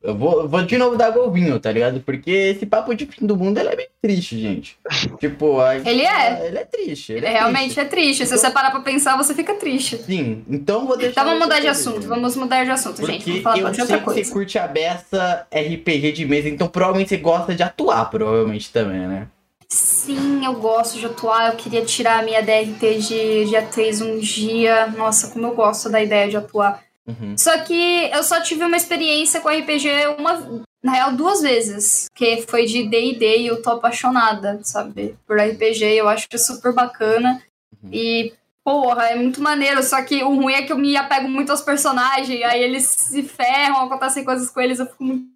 [0.02, 2.00] Eu vou, vou de novo dar golvinho, tá ligado?
[2.00, 4.78] Porque esse papo de fim do mundo ele é bem triste, gente.
[5.18, 6.46] tipo, a, ele é.
[6.46, 7.12] Ele é triste.
[7.12, 7.80] Ele, ele é realmente triste.
[7.80, 8.26] é triste.
[8.26, 9.98] Se você parar pra pensar, você fica triste.
[9.98, 11.12] Sim, então vou deixar.
[11.12, 12.08] Então vamos mudar de assunto.
[12.08, 13.24] Vamos mudar de assunto, Porque gente.
[13.24, 14.24] Vamos falar eu de outra coisa.
[14.24, 19.06] você curte a beça RPG de mesa, então provavelmente você gosta de atuar, provavelmente também,
[19.06, 19.28] né?
[19.70, 21.50] Sim, eu gosto de atuar.
[21.50, 24.86] Eu queria tirar a minha DRT de, de atriz um dia.
[24.86, 26.82] Nossa, como eu gosto da ideia de atuar.
[27.08, 27.36] Uhum.
[27.38, 29.88] Só que eu só tive uma experiência com RPG
[30.18, 32.06] uma, na real, duas vezes.
[32.14, 35.16] Que foi de D&D e eu tô apaixonada, sabe?
[35.26, 37.42] Por RPG, eu acho super bacana.
[37.82, 37.90] Uhum.
[37.92, 39.82] E, porra, é muito maneiro.
[39.82, 42.42] Só que o ruim é que eu me apego muito aos personagens.
[42.44, 45.26] Aí eles se ferram, acontecem coisas com eles, eu fico muito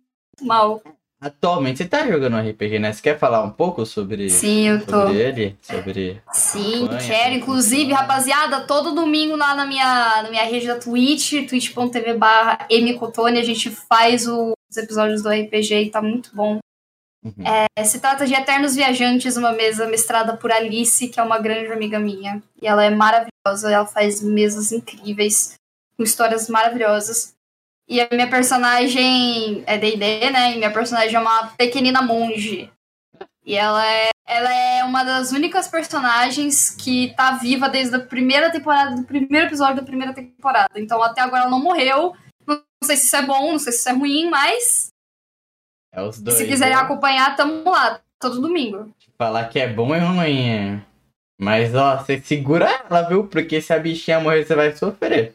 [0.43, 0.83] mal.
[1.23, 2.93] Atualmente você tá jogando RPG, né?
[2.93, 5.03] Você quer falar um pouco sobre, Sim, eu tô.
[5.03, 5.57] sobre ele?
[5.62, 6.20] Sobre.
[6.33, 7.35] Sim, campanha, quero.
[7.37, 13.39] Inclusive, rapaziada, todo domingo lá na minha, na minha rede da Twitch, twitch.tv barra mcotone,
[13.39, 16.59] a gente faz os episódios do RPG e tá muito bom.
[17.25, 17.45] Uhum.
[17.47, 21.70] É, se trata de Eternos Viajantes, uma mesa mestrada por Alice, que é uma grande
[21.70, 22.43] amiga minha.
[22.61, 25.55] E ela é maravilhosa, ela faz mesas incríveis,
[25.97, 27.33] com histórias maravilhosas.
[27.93, 30.55] E a minha personagem é D&D, né?
[30.55, 32.70] E minha personagem é uma pequenina monge.
[33.45, 38.51] E ela é, ela é uma das únicas personagens que tá viva desde a primeira
[38.51, 40.70] temporada, do primeiro episódio da primeira temporada.
[40.76, 42.16] Então até agora ela não morreu.
[42.47, 44.88] Não sei se isso é bom, não sei se isso é ruim, mas.
[45.93, 46.38] É os dois.
[46.38, 46.80] Se quiserem né?
[46.80, 48.90] acompanhar, tamo lá, todo domingo.
[49.18, 50.82] Falar que é bom é ruim.
[51.38, 53.26] Mas ó, você segura ela, viu?
[53.26, 55.34] Porque se a bichinha morrer, você vai sofrer.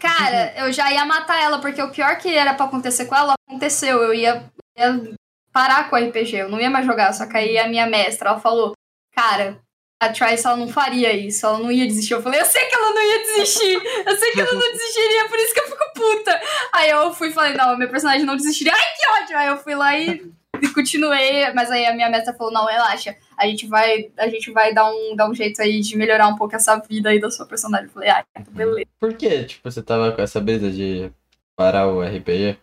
[0.00, 3.34] Cara, eu já ia matar ela, porque o pior que era para acontecer com ela,
[3.48, 4.02] aconteceu.
[4.02, 4.44] Eu ia,
[4.76, 5.14] ia
[5.52, 7.12] parar com o RPG, eu não ia mais jogar.
[7.12, 8.72] Só que aí a minha mestra, ela falou,
[9.14, 9.60] cara,
[10.02, 12.14] a Trice, ela não faria isso, ela não ia desistir.
[12.14, 13.74] Eu falei, eu sei que ela não ia desistir,
[14.06, 16.40] eu sei que ela não desistiria, por isso que eu fico puta.
[16.72, 18.72] Aí eu fui e falei, não, meu personagem não desistiria.
[18.74, 19.38] Ai, que ódio!
[19.38, 20.32] Aí eu fui lá e
[20.62, 24.52] e continuei, mas aí a minha meta falou, não, relaxa, a gente vai, a gente
[24.52, 27.30] vai dar um, dar um jeito aí de melhorar um pouco essa vida aí da
[27.30, 27.86] sua personagem.
[27.86, 28.86] Eu falei, ah, então beleza.
[29.00, 31.10] Por que, tipo, você tava com essa brisa de
[31.56, 32.56] parar o RPG?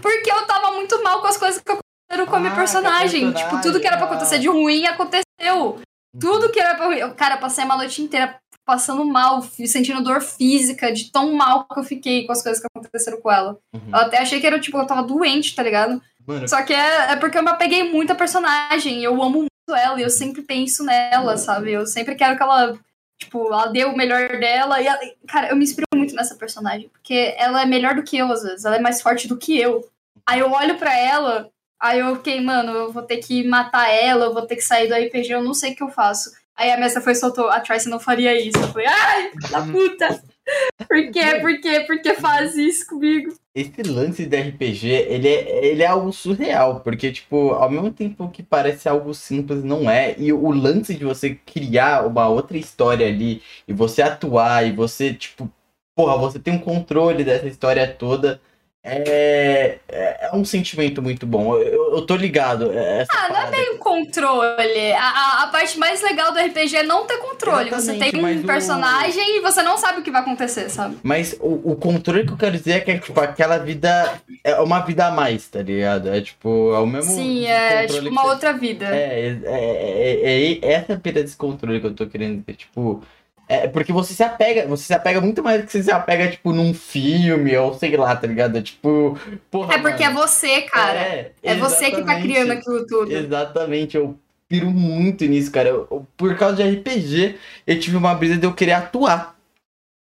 [0.00, 3.32] Porque eu tava muito mal com as coisas que aconteceram com a minha ah, personagem.
[3.32, 5.24] Tipo, tudo que era pra acontecer de ruim aconteceu.
[5.44, 5.82] Uhum.
[6.20, 7.14] Tudo que era pra ruim.
[7.14, 11.80] Cara, eu passei uma noite inteira passando mal, sentindo dor física, de tão mal que
[11.80, 13.58] eu fiquei com as coisas que aconteceram com ela.
[13.74, 13.88] Uhum.
[13.90, 16.00] Eu até achei que era, tipo, eu tava doente, tá ligado?
[16.28, 16.46] Mano.
[16.46, 19.02] Só que é, é porque eu me apeguei muito à personagem.
[19.02, 21.72] Eu amo muito ela e eu sempre penso nela, sabe?
[21.72, 22.78] Eu sempre quero que ela,
[23.18, 24.78] tipo, ela dê o melhor dela.
[24.78, 26.90] E ela, cara, eu me inspiro muito nessa personagem.
[26.90, 28.66] Porque ela é melhor do que eu, às vezes.
[28.66, 29.88] Ela é mais forte do que eu.
[30.28, 31.48] Aí eu olho para ela,
[31.80, 34.86] aí eu, ok, mano, eu vou ter que matar ela, eu vou ter que sair
[34.86, 36.30] do RPG, eu não sei o que eu faço.
[36.54, 38.58] Aí a mestra foi e soltou, a Trice não faria isso.
[38.58, 40.22] Eu falei, ai, da puta!
[40.88, 41.34] Por quê?
[41.40, 41.80] Por quê?
[41.80, 43.34] Por que faz isso comigo?
[43.54, 48.28] Esse lance de RPG, ele é, ele é algo surreal, porque, tipo, ao mesmo tempo
[48.30, 50.14] que parece algo simples, não é.
[50.18, 55.12] E o lance de você criar uma outra história ali, e você atuar, e você,
[55.12, 55.50] tipo,
[55.96, 58.40] porra, você tem um controle dessa história toda
[58.84, 61.56] é, é, é um sentimento muito bom.
[61.56, 62.72] Eu, eu tô ligado.
[62.72, 64.92] É, ah, não é bem o controle.
[64.92, 67.68] A, a, a, parte mais legal do RPG é não ter controle.
[67.68, 69.36] Exatamente, você tem um personagem o...
[69.36, 70.96] e você não sabe o que vai acontecer, sabe?
[71.02, 74.54] Mas o, o controle que eu quero dizer é que é tipo, aquela vida é
[74.60, 76.08] uma vida a mais, tá ligado?
[76.08, 77.12] É tipo, é o mesmo.
[77.12, 78.28] Sim, é tipo uma você...
[78.30, 78.86] outra vida.
[78.86, 82.56] É, é, é, é, essa pira desse controle que eu tô querendo dizer.
[82.56, 83.02] Tipo.
[83.48, 86.28] É porque você se apega, você se apega muito mais do que você se apega,
[86.30, 88.60] tipo, num filme, ou sei lá, tá ligado?
[88.60, 89.18] Tipo,
[89.50, 90.18] porra, É porque mano.
[90.18, 90.98] é você, cara.
[91.00, 93.10] É, é você que tá criando aquilo tudo.
[93.10, 95.70] Exatamente, eu piro muito nisso, cara.
[95.70, 97.36] Eu, por causa de RPG,
[97.66, 99.34] eu tive uma brisa de eu querer atuar.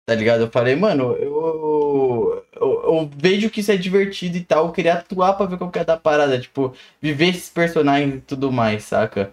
[0.09, 0.42] Tá ligado?
[0.42, 4.66] Eu falei, mano, eu, eu, eu vejo que isso é divertido e tal.
[4.66, 6.38] Eu queria atuar pra ver qual que é da parada.
[6.38, 9.32] Tipo, viver esses personagens e tudo mais, saca?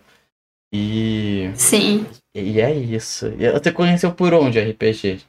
[0.74, 1.52] E.
[1.56, 2.08] Sim.
[2.36, 3.28] E é isso.
[3.28, 5.22] E você conheceu por onde RPG?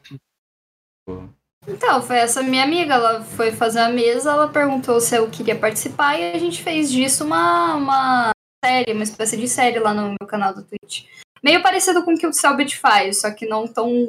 [1.68, 5.58] Então, foi essa minha amiga, ela foi fazer a mesa, ela perguntou se eu queria
[5.58, 8.30] participar e a gente fez disso uma, uma
[8.64, 11.06] série, uma espécie de série lá no meu canal do Twitch.
[11.42, 14.06] Meio parecido com o que o Selbit faz, só que não tão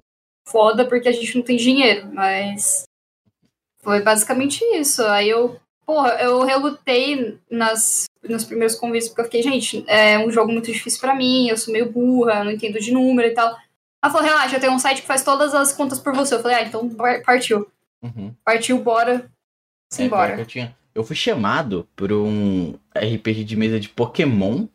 [0.47, 2.83] foda porque a gente não tem dinheiro, mas
[3.81, 5.03] foi basicamente isso.
[5.03, 10.31] Aí eu, porra, eu relutei nas nos primeiros convites, porque eu fiquei, gente, é um
[10.31, 13.55] jogo muito difícil para mim, eu sou meio burra, não entendo de número e tal.
[14.03, 16.35] Ela falou, relaxa, eu tenho um site que faz todas as contas por você.
[16.35, 16.87] Eu falei, ah, então
[17.25, 17.67] partiu.
[18.03, 18.33] Uhum.
[18.43, 19.29] Partiu, bora.
[19.91, 20.35] Simbora.
[20.35, 20.75] É, eu, tinha...
[20.93, 24.67] eu fui chamado por um RPG de mesa de Pokémon.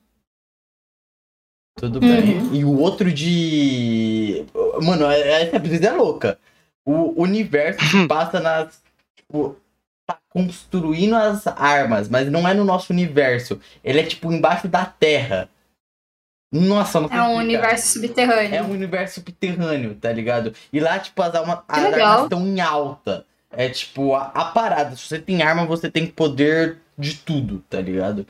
[1.76, 2.00] Tudo uhum.
[2.00, 2.54] bem.
[2.56, 4.44] E o outro de.
[4.82, 6.38] Mano, essa brisa é louca.
[6.84, 8.82] O universo passa nas.
[9.14, 9.56] Tipo,
[10.30, 13.60] construindo as armas, mas não é no nosso universo.
[13.84, 15.48] Ele é tipo embaixo da terra.
[16.52, 18.54] Nossa, não É um universo subterrâneo.
[18.54, 20.52] É um universo subterrâneo, tá ligado?
[20.72, 23.24] E lá, tipo, as, alma, as armas estão em alta.
[23.52, 24.96] É tipo, a, a, parada.
[24.96, 28.26] Se você tem arma, você tem poder de tudo, tá ligado?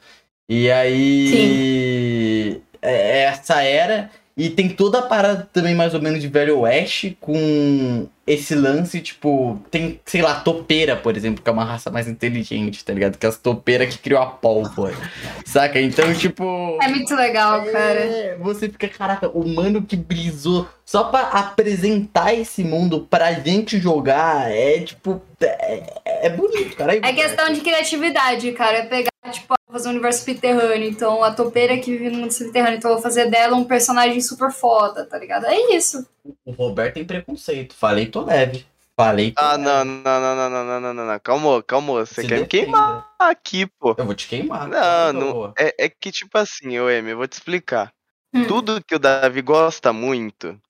[0.48, 1.28] E aí.
[1.28, 2.62] Sim.
[2.82, 4.10] É, essa era.
[4.40, 8.98] E tem toda a parada também, mais ou menos, de Velho Oeste, com esse lance,
[9.02, 13.18] tipo, tem, sei lá, topeira, por exemplo, que é uma raça mais inteligente, tá ligado?
[13.18, 14.96] Que é as topeiras que criou a pólvora.
[15.44, 15.78] saca?
[15.78, 16.78] Então, tipo.
[16.80, 18.38] É muito legal, é, cara.
[18.40, 24.50] Você fica, caraca, o mano que brisou só pra apresentar esse mundo pra gente jogar
[24.50, 25.20] é, tipo.
[25.38, 25.82] É,
[26.26, 26.94] é bonito, cara.
[26.94, 28.78] É, é questão de criatividade, cara.
[28.78, 30.88] É pegar, tipo, fazer um universo subterrâneo.
[30.88, 32.78] Então, a topeira que vive no mundo subterrâneo.
[32.78, 35.46] Então, eu vou fazer dela um personagem super foda, tá ligado?
[35.46, 36.06] É isso.
[36.44, 37.74] O Roberto tem preconceito.
[37.74, 38.66] Falei, tô leve.
[38.96, 39.32] Falei.
[39.36, 41.20] Ah, não, não, não, não, não, não, não, não, não.
[41.20, 42.04] Calma, calma.
[42.04, 43.94] Você Se quer me queimar aqui, pô.
[43.96, 44.68] Eu vou te queimar.
[44.68, 45.54] Não, não.
[45.58, 47.92] É, é que, tipo assim, ô Emi, eu vou te explicar.
[48.34, 48.44] Hum.
[48.46, 50.60] Tudo que o Davi gosta muito,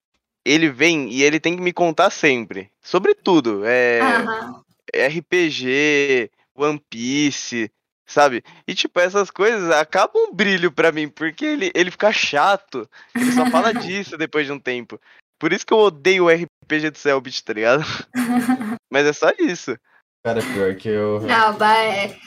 [0.44, 2.70] ele vem e ele tem que me contar sempre.
[2.80, 3.64] Sobre tudo.
[3.64, 4.00] É.
[4.00, 4.62] Uhum.
[4.94, 7.70] RPG, One Piece,
[8.10, 8.42] sabe?
[8.66, 12.88] E, tipo, essas coisas acabam um brilho pra mim, porque ele, ele fica chato.
[13.14, 15.00] Ele só fala disso depois de um tempo.
[15.38, 17.84] Por isso que eu odeio o RPG do Cellbit, tá ligado?
[18.92, 19.76] Mas é só isso.
[20.24, 21.20] Cara, pior que eu.
[21.22, 22.18] Não, vai.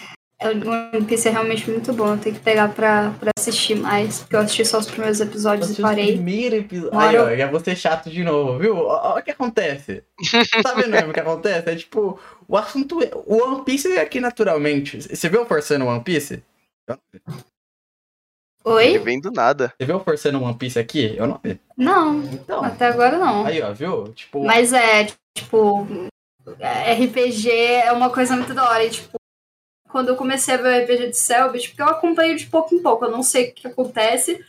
[0.43, 2.13] É, o One Piece é realmente muito bom.
[2.13, 4.19] Eu tenho que pegar pra, pra assistir mais.
[4.19, 6.13] Porque eu assisti só os primeiros episódios e parei.
[6.13, 6.99] Primeiro episódio.
[6.99, 8.75] Aí, ó, já vou ser chato de novo, viu?
[8.75, 10.03] Olha o que acontece.
[10.61, 11.69] tá vendo mesmo o que acontece?
[11.69, 13.01] É tipo, o assunto.
[13.01, 13.11] É...
[13.25, 15.01] O One Piece é aqui naturalmente.
[15.01, 16.43] Você viu forçando One Piece?
[18.65, 18.87] Oi?
[18.87, 19.73] Ele vem do nada.
[19.77, 21.15] Você viu forçando One Piece aqui?
[21.17, 21.57] Eu não vi.
[21.77, 22.21] Não.
[22.23, 22.63] Então.
[22.63, 23.45] Até agora não.
[23.45, 24.09] Aí, ó, viu?
[24.09, 24.43] Tipo.
[24.43, 25.87] Mas é, tipo.
[26.45, 28.83] RPG é uma coisa muito da hora.
[28.83, 29.17] E, tipo,
[29.93, 32.81] quando eu comecei a ver o RPG de Selbit, porque eu acompanho de pouco em
[32.81, 34.43] pouco, eu não sei o que acontece.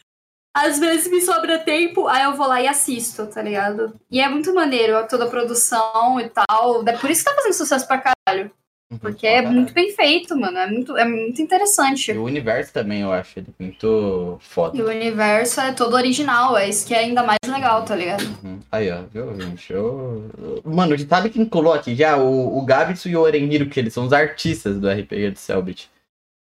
[0.57, 3.95] Às vezes me sobra tempo, aí eu vou lá e assisto, tá ligado?
[4.11, 6.83] E é muito maneiro toda a produção e tal.
[6.89, 8.51] É por isso que tá fazendo sucesso pra caralho.
[8.95, 8.99] Uhum.
[8.99, 10.57] Porque é muito bem feito, mano.
[10.57, 12.13] É muito, é muito interessante.
[12.13, 14.77] E o universo também, eu acho, ele muito foda.
[14.77, 18.25] E o universo é todo original, é isso que é ainda mais legal, tá ligado?
[18.43, 18.61] Uhum.
[18.71, 19.73] Aí, ó, viu, gente?
[19.73, 20.31] Eu...
[20.65, 22.17] Mano, sabe quem colou aqui já?
[22.17, 25.91] O, o Gabitsu e o Orenhiro, que eles são os artistas do RPG de Selbit.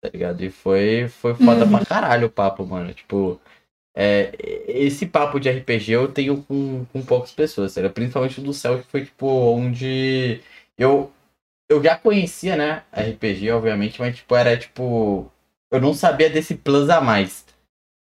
[0.02, 0.44] Tá ligado?
[0.44, 1.72] E foi, foi foda uhum.
[1.72, 2.94] pra caralho o papo, mano.
[2.94, 3.40] Tipo,
[3.96, 4.32] é,
[4.68, 8.88] esse papo de RPG eu tenho com, com poucas pessoas, tá Principalmente do céu, que
[8.88, 10.42] foi, tipo, onde
[10.78, 11.12] eu
[11.70, 15.32] eu já conhecia, né, RPG, obviamente, mas, tipo, era, tipo...
[15.72, 17.46] Eu não sabia desse plus a mais,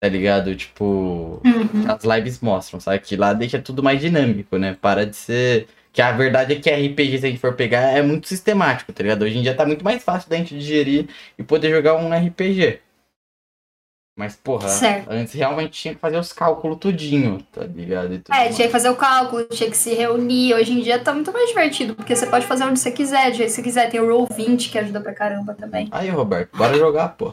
[0.00, 0.54] tá ligado?
[0.54, 1.84] Tipo, uhum.
[1.88, 3.00] as lives mostram, sabe?
[3.00, 4.76] Que lá deixa tudo mais dinâmico, né?
[4.80, 5.66] Para de ser...
[5.92, 9.02] Que a verdade é que RPG, se a gente for pegar, é muito sistemático, tá
[9.02, 9.22] ligado?
[9.22, 12.80] Hoje em dia tá muito mais fácil da gente digerir e poder jogar um RPG.
[14.18, 15.08] Mas, porra, certo.
[15.12, 18.14] antes realmente tinha que fazer os cálculos tudinho, tá ligado?
[18.14, 18.56] é, mais.
[18.56, 20.54] tinha que fazer o cálculo, tinha que se reunir.
[20.54, 23.36] Hoje em dia tá muito mais divertido, porque você pode fazer onde você quiser, do
[23.36, 23.88] jeito que você quiser.
[23.88, 25.88] Tem o Roll20 que ajuda pra caramba também.
[25.92, 27.32] Aí, Roberto, bora jogar, pô.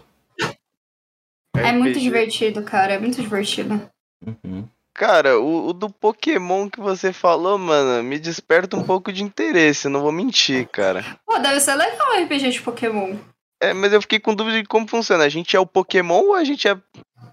[1.58, 3.82] É, é muito divertido, cara, é muito divertido.
[4.24, 4.66] Uhum.
[4.94, 9.90] Cara, o, o, do Pokémon que você falou, mano, me desperta um pouco de interesse,
[9.90, 11.04] não vou mentir, cara.
[11.26, 13.16] Pô, deve ser legal o RPG de Pokémon.
[13.62, 15.24] É, mas eu fiquei com dúvida de como funciona.
[15.24, 16.80] A gente é o Pokémon ou a gente é o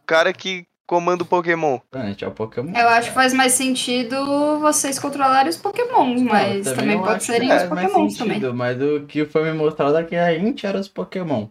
[0.06, 1.78] cara que comanda o Pokémon?
[1.92, 2.72] a gente é o Pokémon.
[2.76, 7.42] Eu acho que faz mais sentido vocês controlarem os Pokémons, mas também, também pode ser
[7.42, 8.40] os Pokémons também.
[8.52, 11.48] Mas o que foi me mostrado é que a gente era os Pokémon.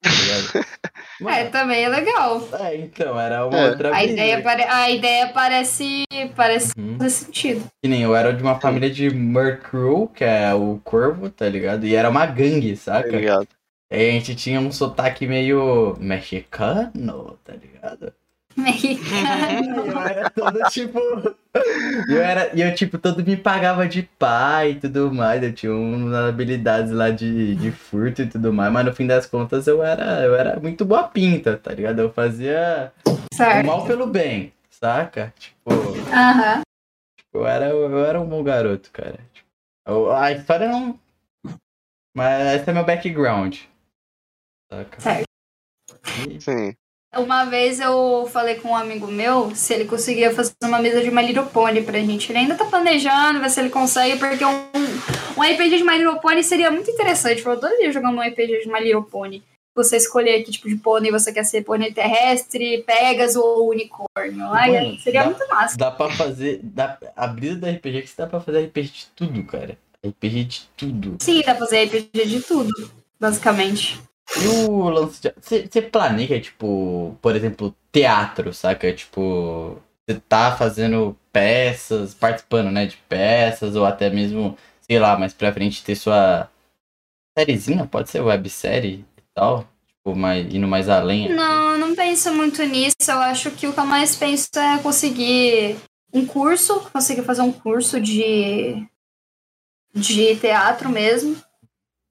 [0.00, 0.10] Tá
[1.28, 2.46] é, também é legal.
[2.60, 3.70] É, então, era uma é.
[3.70, 4.62] outra a ideia, pare...
[4.62, 6.04] a ideia parece,
[6.36, 6.96] parece uhum.
[6.98, 7.64] fazer sentido.
[7.82, 11.84] Que nem eu era de uma família de Murkrow, que é o corvo, tá ligado?
[11.84, 13.10] E era uma gangue, saca?
[13.10, 13.48] Tá ligado.
[13.90, 18.12] A gente tinha um sotaque meio mexicano, tá ligado?
[18.58, 19.86] Mexicano.
[19.86, 20.98] eu era todo tipo.
[22.08, 22.50] Eu era.
[22.54, 25.42] E eu, tipo, todo me pagava de pai e tudo mais.
[25.42, 28.72] Eu tinha umas habilidades lá de, de furto e tudo mais.
[28.72, 32.00] Mas no fim das contas eu era, eu era muito boa pinta, tá ligado?
[32.00, 32.92] Eu fazia
[33.32, 33.64] certo.
[33.64, 35.32] o mal pelo bem, saca?
[35.38, 35.70] Tipo.
[36.12, 36.62] Aham.
[37.16, 39.18] Tipo, eu era, eu era um bom garoto, cara.
[39.32, 40.98] Tipo, a história não.
[42.14, 43.58] Mas esse é meu background.
[44.70, 45.00] Saca?
[45.00, 45.28] Certo.
[46.40, 46.74] Sim.
[47.16, 51.10] Uma vez eu falei com um amigo meu se ele conseguia fazer uma mesa de
[51.10, 52.30] My Little Pony pra gente.
[52.30, 54.52] Ele ainda tá planejando, ver se ele consegue, porque um,
[55.36, 57.44] um RPG de My Little Pony seria muito interessante.
[57.44, 59.42] Eu adoraria jogar um RPG de My Little Pony.
[59.74, 64.44] Você escolher que tipo de pônei você quer ser, pônei terrestre, Pegas ou unicórnio.
[64.52, 65.78] Ai, Mano, seria dá, muito massa.
[65.78, 66.60] Dá pra fazer.
[66.62, 69.78] Dá, a brisa do RPG é que dá pra fazer RPG de tudo, cara.
[70.06, 71.16] RPG de tudo.
[71.20, 73.98] Sim, dá pra fazer RPG de tudo, basicamente.
[74.36, 75.32] E o lance de.
[75.40, 78.92] Você planeja, tipo, por exemplo, teatro, saca?
[78.92, 85.32] Tipo, você tá fazendo peças, participando, né, de peças, ou até mesmo, sei lá, mais
[85.32, 86.48] pra frente ter sua
[87.38, 89.66] sériezinha, pode ser websérie e tal?
[89.86, 91.28] Tipo, mais, indo mais além.
[91.28, 92.96] Não, eu não penso muito nisso.
[93.08, 95.76] Eu acho que o que eu mais penso é conseguir
[96.12, 98.86] um curso, conseguir fazer um curso de,
[99.94, 101.36] de teatro mesmo.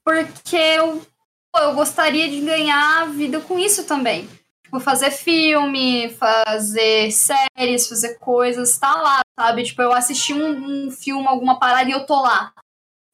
[0.04, 1.02] Porque eu
[1.60, 4.28] eu gostaria de ganhar vida com isso também.
[4.64, 9.64] Tipo, fazer filme, fazer séries, fazer coisas, tá lá, sabe?
[9.64, 12.54] Tipo, eu assisti um, um filme, alguma parada e eu tô lá,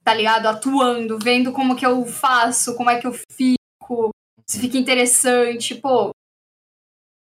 [0.04, 0.48] tá ligado?
[0.48, 4.10] Atuando, vendo como que eu faço, como é que eu fico,
[4.48, 6.12] se fica interessante, pô.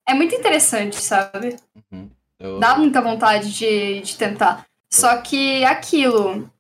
[0.08, 1.56] É muito interessante, sabe?
[1.92, 2.10] Uhum.
[2.38, 2.58] Eu...
[2.58, 4.66] Dá muita vontade de, de tentar.
[4.90, 6.50] Só que aquilo.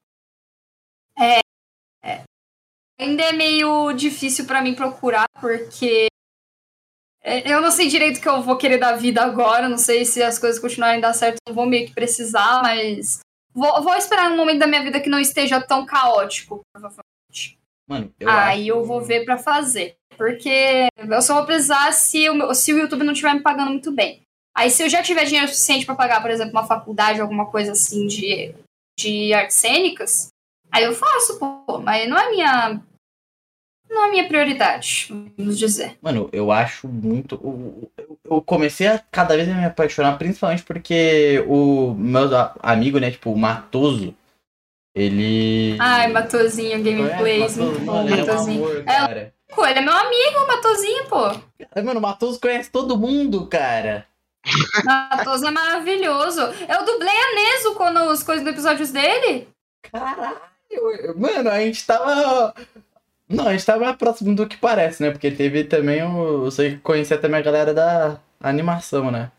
[3.00, 6.06] Ainda é meio difícil para mim procurar, porque
[7.24, 9.68] eu não sei direito o que eu vou querer da vida agora.
[9.68, 13.20] Não sei se as coisas continuarem a dar certo, não vou meio que precisar, mas
[13.54, 17.58] vou, vou esperar um momento da minha vida que não esteja tão caótico, provavelmente.
[17.88, 19.96] Mano, eu Aí eu vou ver para fazer.
[20.16, 23.90] Porque eu só vou precisar se o, se o YouTube não estiver me pagando muito
[23.90, 24.22] bem.
[24.54, 27.72] Aí se eu já tiver dinheiro suficiente para pagar, por exemplo, uma faculdade, alguma coisa
[27.72, 28.54] assim de,
[28.98, 30.28] de artes cênicas,
[30.72, 31.78] aí eu faço, pô.
[31.78, 32.80] Mas não é minha
[33.92, 35.98] não é minha prioridade, vamos dizer.
[36.00, 37.90] Mano, eu acho muito.
[38.24, 42.22] Eu comecei a cada vez a me apaixonar, principalmente porque o meu
[42.60, 44.14] amigo, né, tipo, o Matoso,
[44.94, 45.76] ele.
[45.78, 48.64] Ai, Matozinho, gameplays, bom, Matozinho.
[48.86, 49.28] É, um amor,
[49.68, 51.82] é, ele é meu amigo, Matozinho, pô.
[51.82, 54.06] Mano, o Matoso conhece todo mundo, cara.
[54.84, 56.40] Matoso é maravilhoso.
[56.40, 59.48] Eu dublei a Nezuko nos coisas dos episódios dele.
[59.82, 60.40] Caralho,
[61.16, 62.54] mano, a gente tava
[63.32, 65.10] não, a gente tava mais próximo do que parece, né?
[65.10, 66.44] Porque teve também o.
[66.44, 69.30] Você conhecia também a galera da animação, né?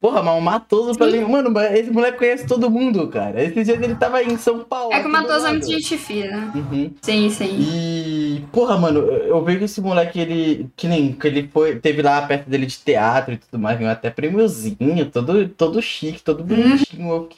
[0.00, 1.20] Porra, mas o Matoso pra mim.
[1.20, 3.44] Mano, esse moleque conhece todo mundo, cara.
[3.44, 4.92] Esse dia ele tava em São Paulo.
[4.92, 6.50] É que o Matoso é muito gente fina.
[6.52, 6.92] Uhum.
[7.00, 7.58] Sim, sim.
[7.60, 8.44] E.
[8.50, 10.68] Porra, mano, eu vejo esse moleque, ele.
[10.74, 11.12] Que nem.
[11.12, 11.78] Que ele foi.
[11.78, 16.22] Teve lá perto dele de teatro e tudo mais, ganhou até prêmiozinho, todo, todo chique,
[16.22, 17.06] todo bonitinho.
[17.06, 17.14] Uhum.
[17.14, 17.28] Eu,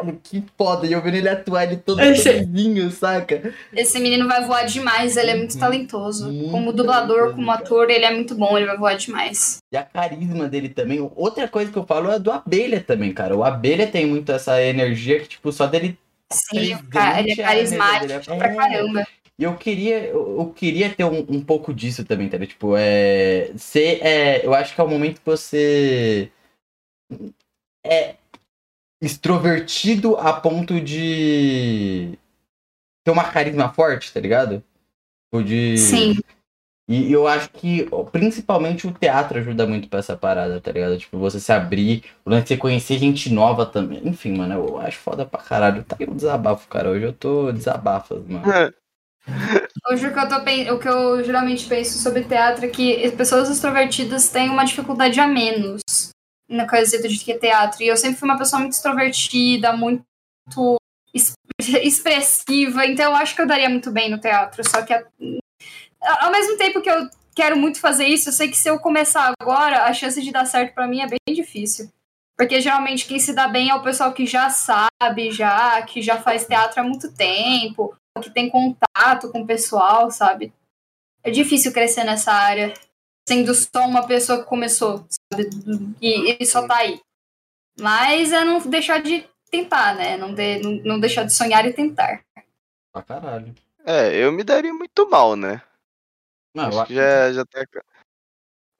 [0.00, 0.86] caralho, que foda.
[0.86, 2.90] E eu vendo ele atuar, ele todo Esse...
[2.90, 3.54] saca?
[3.72, 5.60] Esse menino vai voar demais, ele é muito uhum.
[5.60, 6.32] talentoso.
[6.32, 9.58] Muito como dublador, como ator, ele é muito bom, ele vai voar demais.
[9.72, 11.00] E a carisma dele também.
[11.14, 13.36] Outra coisa que eu falo é do Abelha também, cara.
[13.36, 15.98] O Abelha tem muito essa energia que, tipo, só dele.
[16.32, 18.36] Sim, cara, ele é carismático é...
[18.36, 19.06] pra caramba.
[19.36, 22.38] E eu queria, eu, queria ter um, um pouco disso também, tá?
[22.38, 23.50] Tipo, é.
[23.56, 24.44] Ser, é.
[24.44, 26.30] Eu acho que é o momento que você.
[27.82, 28.16] É,
[29.00, 32.18] extrovertido a ponto de
[33.04, 34.62] ter uma carisma forte, tá ligado?
[35.24, 35.78] Tipo, de...
[35.78, 36.18] Sim.
[36.88, 40.98] E eu acho que principalmente o teatro ajuda muito pra essa parada, tá ligado?
[40.98, 44.00] Tipo, você se abrir, o lance de você conhecer gente nova também.
[44.08, 45.84] Enfim, mano, eu acho foda pra caralho.
[45.84, 46.90] Tá aí um desabafo, cara.
[46.90, 48.44] Hoje eu tô desabafas, mano.
[49.88, 50.36] Hoje o que, eu tô,
[50.74, 55.28] o que eu geralmente penso sobre teatro é que pessoas extrovertidas têm uma dificuldade a
[55.28, 55.80] menos
[56.50, 57.82] na quesito de que é teatro.
[57.82, 60.04] E eu sempre fui uma pessoa muito extrovertida, muito
[61.82, 64.68] expressiva, então eu acho que eu daria muito bem no teatro.
[64.68, 68.68] Só que ao mesmo tempo que eu quero muito fazer isso, eu sei que se
[68.68, 71.90] eu começar agora, a chance de dar certo para mim é bem difícil.
[72.36, 76.20] Porque geralmente quem se dá bem é o pessoal que já sabe, já, que já
[76.20, 80.52] faz teatro há muito tempo, que tem contato com o pessoal, sabe?
[81.22, 82.72] É difícil crescer nessa área
[83.30, 85.48] sendo só uma pessoa que começou, sabe?
[86.02, 87.00] E, e só tá aí.
[87.80, 90.16] Mas é não deixar de tentar, né?
[90.16, 92.24] Não, de, não, não deixar de sonhar e tentar.
[92.92, 93.54] Pra caralho.
[93.86, 95.62] É, eu me daria muito mal, né?
[96.52, 96.86] Não, Acho eu...
[96.86, 97.64] que já, já tá.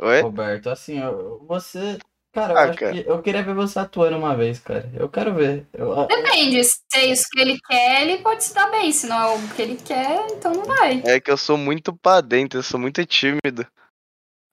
[0.02, 0.20] Oi?
[0.20, 0.98] Roberto, assim,
[1.47, 1.98] você.
[2.32, 2.93] Cara, eu, ah, cara.
[2.93, 4.90] Que eu queria ver você atuando uma vez, cara.
[4.94, 5.68] Eu quero ver.
[5.72, 6.06] Eu...
[6.06, 8.90] Depende, se é isso que ele quer, ele pode se dar bem.
[8.90, 11.02] Se não é o que ele quer, então não vai.
[11.05, 13.64] É que eu sou muito pra dentro, eu sou muito tímido.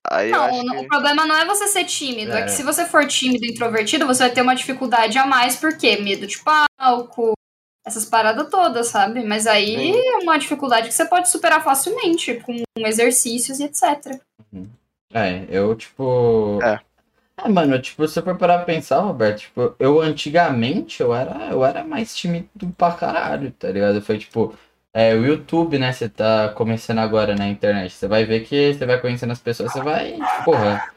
[0.10, 0.78] Aí não, que...
[0.78, 2.42] o problema não é você ser tímido, é.
[2.42, 2.44] é.
[2.44, 5.98] que se você for tímido e introvertido, você vai ter uma dificuldade a mais, porque
[5.98, 7.34] medo de palco,
[7.86, 9.24] essas paradas todas, sabe?
[9.24, 9.98] Mas aí Sim.
[9.98, 14.20] é uma dificuldade que você pode superar facilmente, com exercícios e etc.
[14.52, 14.68] Uhum.
[15.14, 16.60] É, eu, tipo.
[16.64, 16.80] É.
[17.44, 21.50] É, mano, tipo, se você for parar pra pensar, Roberto, tipo, eu antigamente eu era,
[21.52, 24.02] eu era mais tímido pra caralho, tá ligado?
[24.02, 24.58] Foi tipo,
[24.98, 25.94] é, o YouTube, né?
[25.94, 27.94] Você tá começando agora na internet.
[27.94, 30.91] Você vai ver que você vai conhecendo as pessoas, você vai, porra,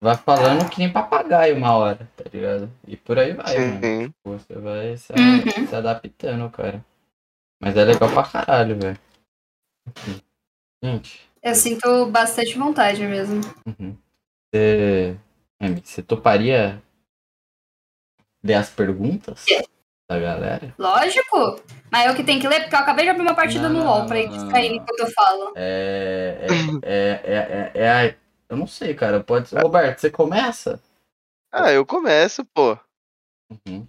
[0.00, 2.70] vai falando que nem papagaio uma hora, tá ligado?
[2.86, 3.58] E por aí vai, Sim.
[3.58, 4.08] mano.
[4.08, 5.66] Tipo, você vai se, uhum.
[5.66, 6.84] se, adaptando, cara.
[7.60, 8.98] Mas é legal pra caralho, velho.
[10.80, 11.28] Gente.
[11.42, 13.40] Eu sinto bastante vontade mesmo.
[13.66, 13.96] Uhum.
[14.54, 15.16] Você,
[15.82, 16.80] você toparia
[18.40, 19.44] ler as perguntas?
[19.50, 19.75] É
[20.08, 20.74] da galera?
[20.78, 21.60] Lógico.
[21.90, 23.84] Mas eu que tenho que ler, porque eu acabei de abrir uma partida não, no
[23.84, 25.52] LoL pra eles caírem enquanto eu falo.
[25.56, 26.46] É.
[26.82, 28.16] É, é, é, é, é,
[28.48, 29.22] Eu não sei, cara.
[29.22, 29.60] Pode ser.
[29.60, 30.80] Roberto, você começa?
[31.52, 32.78] Ah, eu começo, pô.
[33.50, 33.86] Uhum.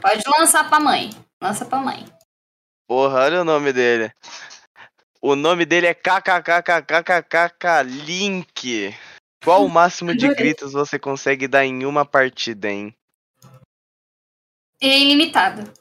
[0.00, 1.10] Pode lançar pra mãe.
[1.42, 2.04] Lança pra mãe.
[2.88, 4.12] Porra, olha o nome dele.
[5.20, 8.94] O nome dele é KKKKKKK Link.
[9.42, 12.94] Qual o máximo de gritos você consegue dar em uma partida, hein?
[14.80, 15.72] É ilimitado.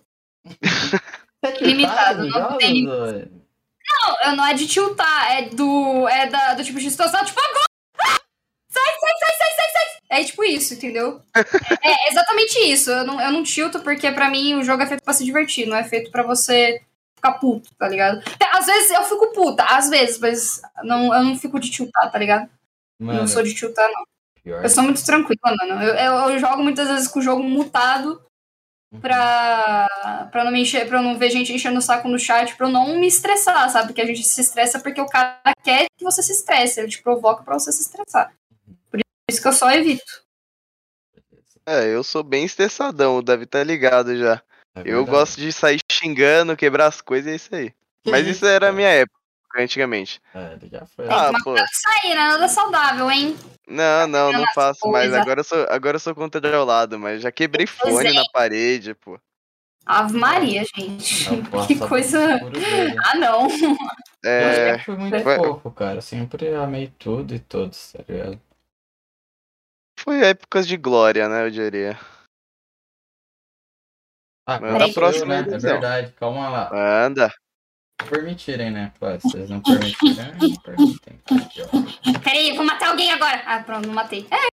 [1.59, 2.85] ilimitado, não tem.
[2.85, 6.07] Não, não é de tiltar, é do.
[6.07, 7.65] É da, do tipo de situação, tipo, agora!
[8.71, 9.99] Sai, sai, sai, sai, sai, sai!
[10.11, 11.21] É tipo isso, entendeu?
[11.83, 12.89] é exatamente isso.
[12.91, 15.67] Eu não, eu não tilto porque pra mim o jogo é feito pra se divertir,
[15.67, 16.81] não é feito pra você
[17.15, 18.23] ficar puto, tá ligado?
[18.53, 22.17] Às vezes eu fico puta, às vezes, mas não, eu não fico de tiltar, tá
[22.17, 22.49] ligado?
[22.99, 24.03] Mano, não sou de chutar, não.
[24.43, 24.63] Pior.
[24.63, 25.83] Eu sou muito tranquila, mano.
[25.83, 28.21] Eu, eu, eu, jogo muitas vezes com o jogo mutado
[28.91, 28.99] uhum.
[28.99, 32.55] pra, pra, não me encher, pra eu não ver gente enchendo o saco no chat,
[32.55, 33.87] pra eu não me estressar, sabe?
[33.87, 37.01] Porque a gente se estressa porque o cara quer que você se estresse, ele te
[37.01, 38.33] provoca pra você se estressar.
[38.89, 38.99] Por
[39.29, 40.23] isso que eu só evito.
[41.65, 44.41] É, eu sou bem estressadão, o Davi tá ligado já.
[44.75, 47.73] É eu gosto de sair xingando, quebrar as coisas, é isso aí.
[48.05, 49.18] Mas isso era a minha época
[49.57, 50.21] antigamente.
[50.33, 51.05] É, ele já foi.
[51.09, 51.55] Ah, pô.
[51.57, 52.27] sair, né?
[52.27, 53.35] Nada saudável, hein?
[53.67, 55.13] Não, não, não faço mais.
[55.13, 59.19] Agora eu sou, agora eu sou controlado, mas já quebrei fone na parede, pô.
[59.85, 61.25] Ave Maria, gente.
[61.67, 62.39] que coisa.
[63.05, 63.47] Ah, não.
[64.23, 64.75] É.
[64.75, 65.35] Eu foi muito foi...
[65.37, 66.01] pouco, cara.
[66.01, 68.39] sempre amei tudo e todos, tá ligado?
[69.97, 71.99] Foi épocas de glória, né, eu diria.
[74.45, 75.55] Ah, Mas na próxima, né?
[75.55, 77.05] É verdade, calma lá.
[77.05, 77.31] Anda
[78.05, 78.91] permitirem, né?
[79.19, 81.19] Se vocês não permitirem, não permitem.
[82.23, 83.41] Peraí, eu vou matar alguém agora.
[83.45, 84.27] Ah, pronto, não matei.
[84.31, 84.47] É.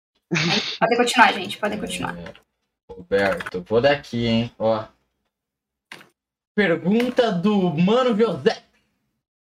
[0.79, 1.57] Pode continuar, gente.
[1.57, 2.17] Pode continuar.
[2.17, 2.33] É,
[2.89, 4.51] Roberto, vou daqui, hein?
[4.59, 4.85] Ó.
[6.55, 8.63] Pergunta do Mano José.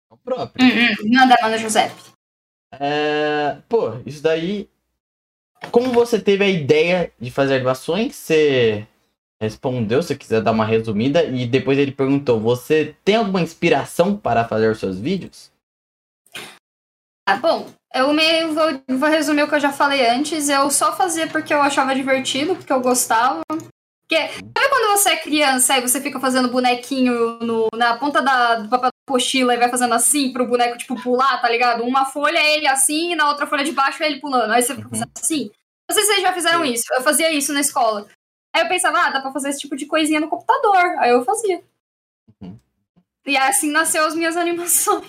[0.09, 0.65] O próprio.
[0.65, 1.91] Uhum, manda, Mano José.
[2.71, 4.69] É, pô, isso daí.
[5.71, 8.15] Como você teve a ideia de fazer animações?
[8.15, 8.87] Você
[9.41, 14.45] respondeu, se quiser dar uma resumida, e depois ele perguntou: Você tem alguma inspiração para
[14.45, 15.51] fazer os seus vídeos?
[17.27, 20.49] Ah, bom, eu me, vou, vou resumir o que eu já falei antes.
[20.49, 23.41] Eu só fazia porque eu achava divertido, porque eu gostava.
[23.49, 28.55] Porque, sabe quando você é criança e você fica fazendo bonequinho no, na ponta da,
[28.55, 31.83] do papel da pochila e vai fazendo assim pro boneco, tipo, pular, tá ligado?
[31.83, 34.51] Uma folha ele assim, e na outra folha de baixo ele pulando.
[34.51, 35.51] Aí você fica fazendo assim.
[35.87, 36.83] Não sei se vocês já fizeram isso.
[36.91, 38.07] Eu fazia isso na escola.
[38.53, 40.97] Aí eu pensava, ah, dá pra fazer esse tipo de coisinha no computador.
[40.97, 41.63] Aí eu fazia.
[42.41, 42.57] Uhum.
[43.25, 45.05] E assim nasceu as minhas animações.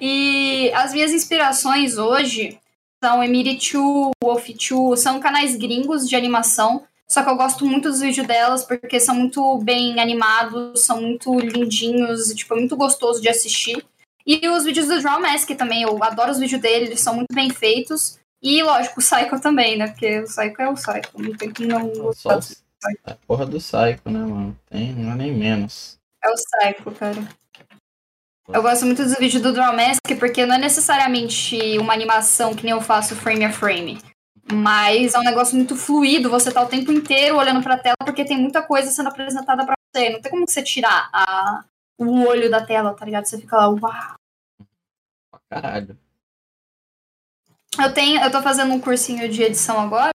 [0.00, 2.58] E as minhas inspirações hoje
[3.02, 6.84] são Emiri 2, Wolf 2, são canais gringos de animação.
[7.06, 11.38] Só que eu gosto muito dos vídeos delas porque são muito bem animados, são muito
[11.38, 13.84] lindinhos, e, tipo, é muito gostoso de assistir.
[14.26, 17.34] E os vídeos do Draw Mask também, eu adoro os vídeos dele, eles são muito
[17.34, 18.18] bem feitos.
[18.44, 19.86] E, lógico, o Psycho também, né?
[19.86, 21.18] Porque o Psycho é o Psycho.
[21.18, 22.46] Não tem que não gostar do.
[23.06, 24.58] É a porra do Psycho, né, mano?
[24.68, 25.98] Tem, não é nem menos.
[26.22, 27.26] É o Psycho, cara.
[28.46, 32.64] Eu gosto muito dos vídeos do Draw Mask porque não é necessariamente uma animação que
[32.64, 33.98] nem eu faço frame a frame.
[34.52, 38.26] Mas é um negócio muito fluido, você tá o tempo inteiro olhando pra tela porque
[38.26, 40.10] tem muita coisa sendo apresentada pra você.
[40.10, 41.64] Não tem como você tirar a,
[41.96, 43.24] o olho da tela, tá ligado?
[43.24, 44.14] Você fica lá, uau.
[45.48, 46.03] Caralho.
[47.82, 50.10] Eu tenho, eu tô fazendo um cursinho de edição agora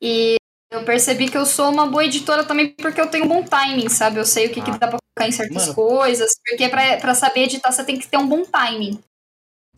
[0.00, 0.36] e
[0.70, 3.88] eu percebi que eu sou uma boa editora também porque eu tenho um bom timing,
[3.88, 4.18] sabe?
[4.18, 4.64] Eu sei o que, ah.
[4.64, 5.74] que dá pra colocar em certas Mano.
[5.74, 9.00] coisas, porque pra, pra saber editar você tem que ter um bom timing.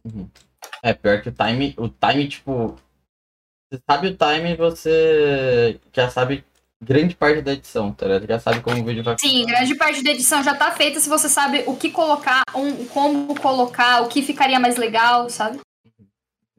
[0.04, 0.28] Uhum.
[0.82, 2.76] É, pior que o time, o time, tipo.
[3.70, 6.42] Você sabe o time, você já sabe
[6.82, 8.26] grande parte da edição, tá ligado?
[8.26, 11.08] Já sabe como o vídeo vai Sim, grande parte da edição já tá feita se
[11.08, 15.60] você sabe o que colocar, um, como colocar, o que ficaria mais legal, sabe?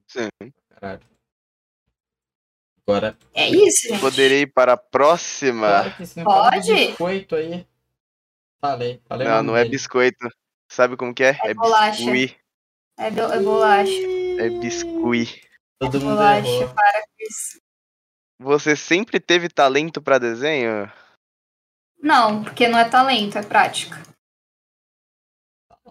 [0.09, 0.29] Sim.
[0.69, 1.01] Caralho.
[2.87, 3.17] Agora.
[3.35, 4.01] É isso, gente.
[4.01, 5.67] Poderei ir para a próxima?
[5.67, 6.23] Claro que sim.
[6.23, 6.73] Pode?
[6.73, 7.67] Biscoito aí.
[8.59, 9.27] Falei, falei.
[9.27, 10.27] Não, não é biscoito.
[10.67, 11.39] Sabe como que é?
[11.43, 12.11] É, é bolacha.
[12.11, 12.39] biscuit.
[12.97, 13.91] É, do, é bolacha.
[14.39, 15.47] É biscuit.
[15.79, 16.73] Todo é mundo bolacha, errou.
[16.73, 17.61] para com isso.
[18.39, 20.91] Você sempre teve talento para desenho?
[22.01, 24.01] Não, porque não é talento, é prática.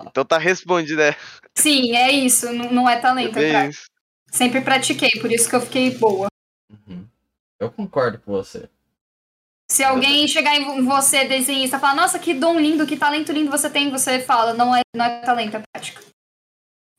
[0.07, 1.17] Então tá respondido, é.
[1.55, 2.53] Sim, é isso.
[2.53, 3.98] Não, não é talento, é, é prática.
[4.31, 6.29] Sempre pratiquei, por isso que eu fiquei boa.
[6.71, 7.07] Uhum.
[7.59, 8.69] Eu concordo com você.
[9.71, 13.51] Se alguém chegar em você, desenhista, e falar, nossa, que dom lindo, que talento lindo
[13.51, 16.03] você tem, você fala, não é, não é talento, é prática.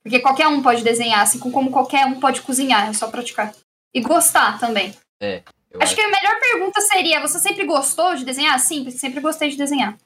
[0.03, 3.53] Porque qualquer um pode desenhar, assim como qualquer um pode cozinhar, é só praticar.
[3.93, 4.93] E gostar também.
[5.19, 5.43] É.
[5.73, 8.57] Acho, acho, que a melhor pergunta seria: você sempre gostou de desenhar?
[8.60, 9.97] Sim, sempre gostei de desenhar.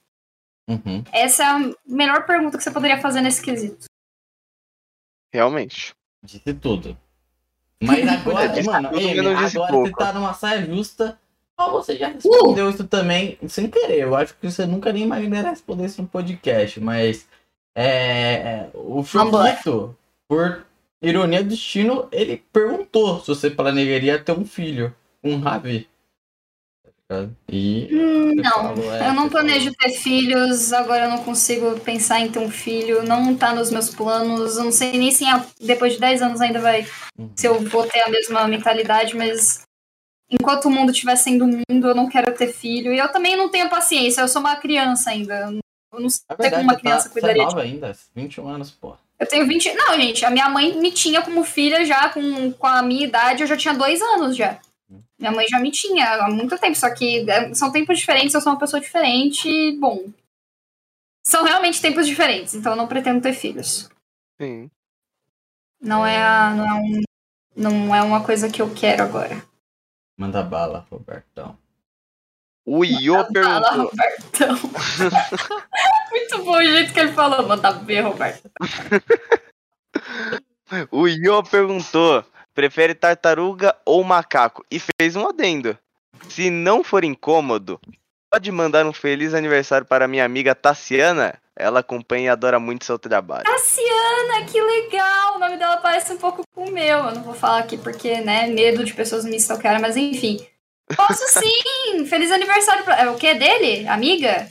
[0.69, 1.03] Uhum.
[1.11, 3.85] Essa é a melhor pergunta que você poderia fazer nesse quesito.
[5.33, 5.93] Realmente.
[6.23, 6.97] Disse tudo.
[7.83, 11.17] Mas agora, mano, Amy, agora você tá numa saia justa.
[11.55, 12.69] Você já respondeu uh!
[12.69, 13.99] isso também sem querer.
[13.99, 17.27] Eu acho que você nunca nem imaginaria responder isso no podcast, mas
[17.75, 19.95] é, é o Felipe,
[20.27, 20.65] por
[21.01, 25.87] ironia do destino, ele perguntou se você planejaria ter um filho, um Ravi.
[27.49, 32.19] E hum, não, falou, é, eu não planejo ter filhos, agora eu não consigo pensar
[32.19, 35.25] em ter um filho, não tá nos meus planos, eu não sei nem se
[35.59, 36.87] depois de 10 anos ainda vai,
[37.17, 37.29] uhum.
[37.35, 39.61] se eu vou ter a mesma mentalidade, mas
[40.29, 43.49] enquanto o mundo estiver sendo mundo, eu não quero ter filho, e eu também não
[43.49, 45.51] tenho paciência, eu sou uma criança ainda,
[45.93, 47.73] eu não sei verdade, como uma criança tá, cuidaria você é nova de...
[47.73, 48.95] ainda, 21 anos, pô.
[49.19, 49.73] Eu tenho 20.
[49.73, 53.41] Não, gente, a minha mãe me tinha como filha já com, com a minha idade,
[53.41, 54.59] eu já tinha dois anos já.
[55.23, 58.41] Minha mãe já me tinha há muito tempo, só que é, são tempos diferentes, eu
[58.41, 60.11] sou uma pessoa diferente, e, bom.
[61.25, 63.89] São realmente tempos diferentes, então eu não pretendo ter filhos.
[64.37, 64.69] Sim.
[65.79, 67.01] Não é, a, não é, um,
[67.55, 69.41] não é uma coisa que eu quero agora.
[70.17, 71.57] Manda bala, Robertão.
[72.65, 73.61] O Iô perguntou.
[73.61, 74.57] Bala, Robertão.
[76.11, 77.47] muito bom o jeito que ele falou.
[77.47, 78.51] Manda ver, Roberto.
[80.91, 84.65] o Iô perguntou prefere tartaruga ou macaco?
[84.69, 85.77] E fez um adendo.
[86.29, 87.79] Se não for incômodo,
[88.31, 91.35] pode mandar um feliz aniversário para minha amiga Tassiana.
[91.55, 93.43] Ela acompanha e adora muito seu trabalho.
[93.43, 95.35] Tassiana, que legal!
[95.35, 96.97] O nome dela parece um pouco com o meu.
[96.97, 100.43] Eu não vou falar aqui porque, né, medo de pessoas me stalkearem, mas enfim.
[100.95, 102.05] Posso sim!
[102.07, 103.01] Feliz aniversário pra...
[103.01, 103.87] É o que dele?
[103.87, 104.49] Amiga?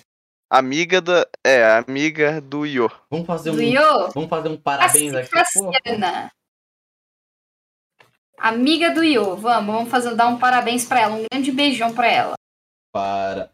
[0.48, 1.26] Amiga da.
[1.42, 2.90] É, amiga do Iô.
[3.10, 3.54] Vamos fazer um.
[3.54, 4.10] Do Iô?
[4.10, 5.30] Vamos fazer um parabéns aqui.
[5.30, 6.30] Tassiana.
[8.42, 12.08] Amiga do Iô, vamos, vamos fazer, dar um parabéns pra ela, um grande beijão pra
[12.08, 12.34] ela.
[12.92, 13.48] Para.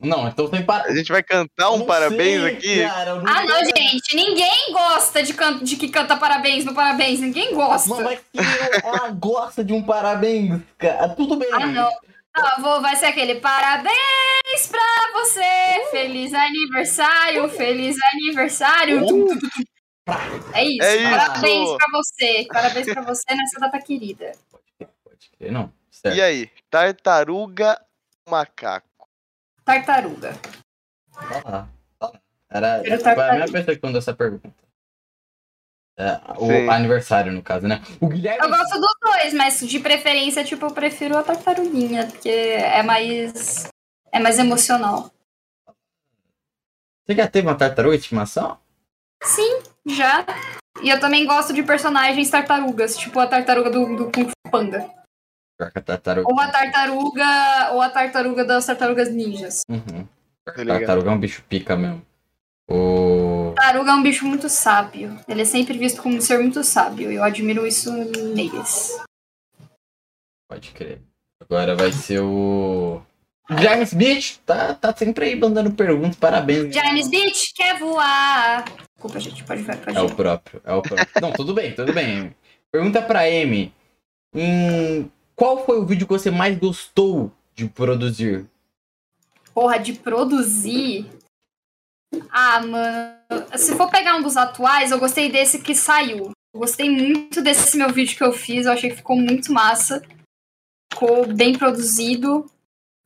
[0.00, 0.88] Não, então tem para.
[0.88, 2.82] A gente vai cantar um parabéns sei, aqui?
[2.82, 4.16] Cara, não ah, não, gente.
[4.16, 5.58] Ninguém gosta de, can...
[5.58, 7.20] de que canta parabéns no parabéns.
[7.20, 7.90] Ninguém gosta.
[7.90, 8.18] Não, mas
[8.82, 11.10] ela gosta de um parabéns, cara.
[11.10, 11.50] Tudo bem.
[11.52, 11.90] Ah, não.
[12.34, 13.92] Não, vou, vai ser aquele parabéns
[14.70, 15.40] pra você.
[15.40, 15.90] Uh.
[15.90, 19.04] Feliz aniversário, feliz aniversário.
[19.04, 19.38] Uh.
[20.52, 20.82] É isso.
[20.82, 21.76] É Parabéns isso.
[21.76, 22.46] pra você.
[22.52, 24.32] Parabéns pra você nessa data querida.
[25.04, 25.72] Pode crer, não.
[25.90, 26.16] Certo.
[26.16, 27.80] E aí, tartaruga
[28.26, 29.08] ou macaco?
[29.64, 30.32] Tartaruga.
[31.44, 31.66] Ah,
[32.50, 34.52] Era, Era a minha pessoa que mandou essa pergunta.
[35.96, 36.68] É, o Sim.
[36.68, 37.82] aniversário, no caso, né?
[38.00, 38.42] O Guilherme...
[38.42, 43.68] Eu gosto dos dois, mas de preferência, tipo, eu prefiro a tartaruguinha, porque é mais.
[44.10, 45.12] é mais emocional.
[47.04, 48.58] Você já teve uma tartaruga de estimação?
[49.22, 49.62] Sim.
[49.86, 50.24] Já.
[50.82, 54.90] E eu também gosto de personagens tartarugas, tipo a tartaruga do, do Kung Fu Panda.
[55.60, 56.28] A tartaruga.
[56.28, 57.72] Ou a tartaruga.
[57.72, 59.62] Ou a tartaruga das tartarugas ninjas.
[59.68, 60.06] Uhum.
[60.46, 62.02] A tartaruga é um bicho pica mesmo.
[62.68, 63.52] O...
[63.54, 65.18] Tartaruga é um bicho muito sábio.
[65.28, 67.12] Ele é sempre visto como um ser muito sábio.
[67.12, 67.92] Eu admiro isso
[68.34, 69.00] neles.
[70.48, 71.00] Pode crer.
[71.40, 73.02] Agora vai ser o.
[73.50, 76.74] James Beach tá, tá sempre aí mandando perguntas, parabéns.
[76.74, 78.64] James Beach quer voar.
[79.02, 81.08] Desculpa, gente, pode, pode É o próprio, é o próprio.
[81.20, 82.32] Não, tudo bem, tudo bem.
[82.70, 83.74] Pergunta pra Amy.
[84.32, 85.10] Em...
[85.34, 88.46] Qual foi o vídeo que você mais gostou de produzir?
[89.52, 91.10] Porra, de produzir?
[92.30, 93.48] Ah, mano.
[93.56, 96.30] Se for pegar um dos atuais, eu gostei desse que saiu.
[96.54, 98.66] Eu gostei muito desse meu vídeo que eu fiz.
[98.66, 100.00] Eu achei que ficou muito massa.
[100.92, 102.48] Ficou bem produzido.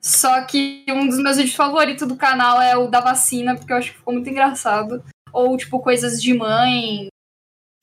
[0.02, 3.76] Só que um dos meus vídeos favoritos do canal é o da vacina, porque eu
[3.78, 5.02] acho que ficou muito engraçado
[5.36, 7.08] ou tipo coisas de mãe.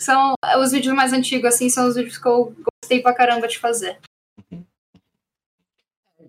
[0.01, 3.59] São os vídeos mais antigos, assim, são os vídeos que eu gostei pra caramba de
[3.59, 3.99] fazer.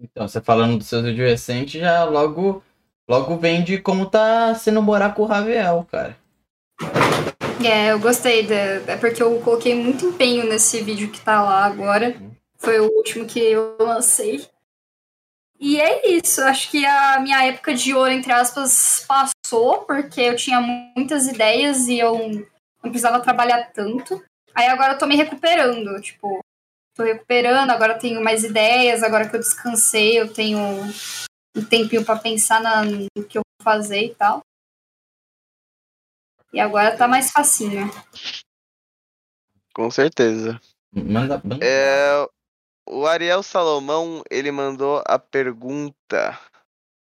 [0.02, 2.62] Então, você falando dos seus vídeos recentes, já logo,
[3.08, 6.16] logo vem de como tá sendo morar com o Ravel, cara.
[7.64, 12.14] É, eu gostei, é porque eu coloquei muito empenho nesse vídeo que tá lá agora.
[12.58, 14.46] Foi o último que eu lancei.
[15.58, 16.40] E é isso.
[16.42, 21.86] Acho que a minha época de ouro, entre aspas, passou, porque eu tinha muitas ideias
[21.88, 22.18] e eu
[22.82, 24.22] não precisava trabalhar tanto.
[24.54, 26.40] Aí agora eu tô me recuperando, tipo,
[26.94, 30.58] tô recuperando, agora eu tenho mais ideias, agora que eu descansei, eu tenho
[31.56, 34.40] um tempinho para pensar na, no que eu vou fazer e tal.
[36.52, 37.90] E agora tá mais facinho.
[39.74, 40.60] Com certeza.
[40.92, 41.58] Manda, manda.
[41.66, 42.28] É,
[42.88, 46.38] o Ariel Salomão, ele mandou a pergunta.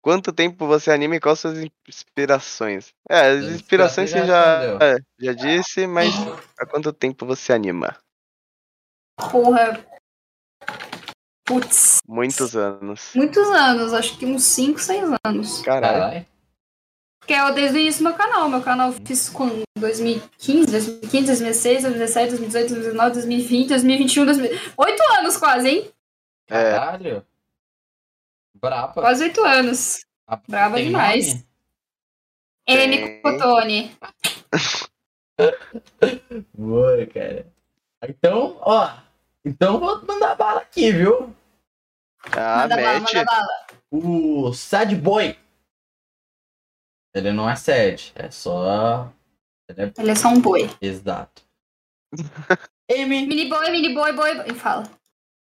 [0.01, 2.93] Quanto tempo você anima e quais suas inspirações?
[3.09, 6.13] É, as inspirações você já, é, já disse, mas
[6.57, 7.97] há quanto tempo você anima?
[9.17, 9.85] Porra.
[11.45, 11.99] Putz.
[12.07, 13.11] Muitos anos.
[13.13, 15.61] Muitos anos, acho que uns 5, 6 anos.
[15.61, 16.25] Caralho.
[17.25, 18.49] Que é desde o início do meu canal.
[18.49, 24.73] Meu canal eu fiz com 2015, 2015, 2016, 2017, 2018, 2019, 2020, 2021, 2020.
[24.77, 25.91] Oito anos quase, hein?
[26.49, 26.71] É.
[26.71, 27.25] Caralho.
[28.53, 29.01] Braba.
[29.01, 30.05] Quase oito anos.
[30.27, 31.27] Ah, Braba tem demais.
[31.27, 31.45] nome?
[32.67, 32.97] M.
[32.97, 33.21] Tem.
[33.21, 33.97] Cotone.
[36.53, 37.47] Boa, cara.
[38.07, 38.91] Então, ó.
[39.43, 41.33] Então vou mandar bala aqui, viu?
[42.31, 43.67] Ah, manda bala, manda bala.
[43.89, 45.35] O Sad Boy.
[47.13, 49.11] Ele não é sad, é só.
[49.69, 50.69] Ele é Ele é só um boi.
[50.81, 51.41] exato.
[52.89, 54.35] M, Mini boi, mini boi, boi.
[54.35, 54.53] boi.
[54.55, 54.83] Fala.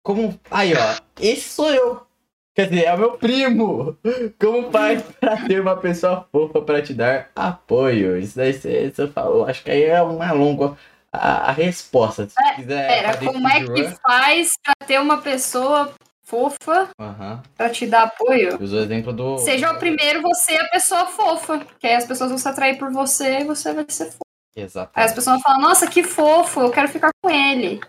[0.04, 0.38] como.
[0.50, 1.00] Aí, ó.
[1.20, 2.06] Esse sou eu.
[2.54, 3.96] Quer dizer, é o meu primo.
[4.38, 8.18] Como faz pra ter uma pessoa fofa pra te dar apoio?
[8.18, 9.46] Isso daí você, você falou.
[9.46, 10.76] Acho que aí é uma longa
[11.12, 12.28] a, a resposta.
[12.28, 15.94] Se É, quiser Pera, como é que faz pra ter uma pessoa
[16.30, 17.42] fofa Aham.
[17.56, 18.56] pra te dar apoio?
[18.62, 19.38] Usa o exemplo do.
[19.38, 21.66] Seja o primeiro você a pessoa fofa.
[21.80, 24.20] Que aí as pessoas vão se atrair por você e você vai ser fofo.
[24.54, 24.92] Exato.
[24.94, 27.80] Aí as pessoas vão falar, nossa, que fofo, eu quero ficar com ele.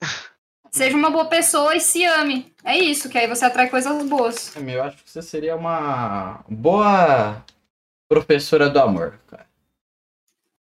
[0.70, 2.52] Seja uma boa pessoa e se ame.
[2.62, 4.54] É isso, que aí você atrai coisas boas.
[4.54, 7.42] Eu acho que você seria uma boa
[8.06, 9.46] professora do amor, cara.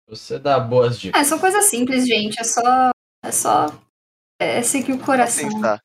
[0.08, 1.20] Você dá boas dicas.
[1.20, 2.40] É, são coisas simples, gente.
[2.40, 2.92] É só.
[3.24, 3.66] É só.
[4.40, 5.50] É seguir o coração.
[5.50, 5.82] Pensar.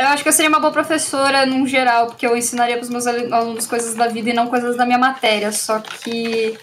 [0.00, 3.06] Eu acho que eu seria uma boa professora num geral, porque eu ensinaria pros meus
[3.06, 5.52] alu- alunos coisas da vida e não coisas da minha matéria.
[5.52, 6.58] Só que.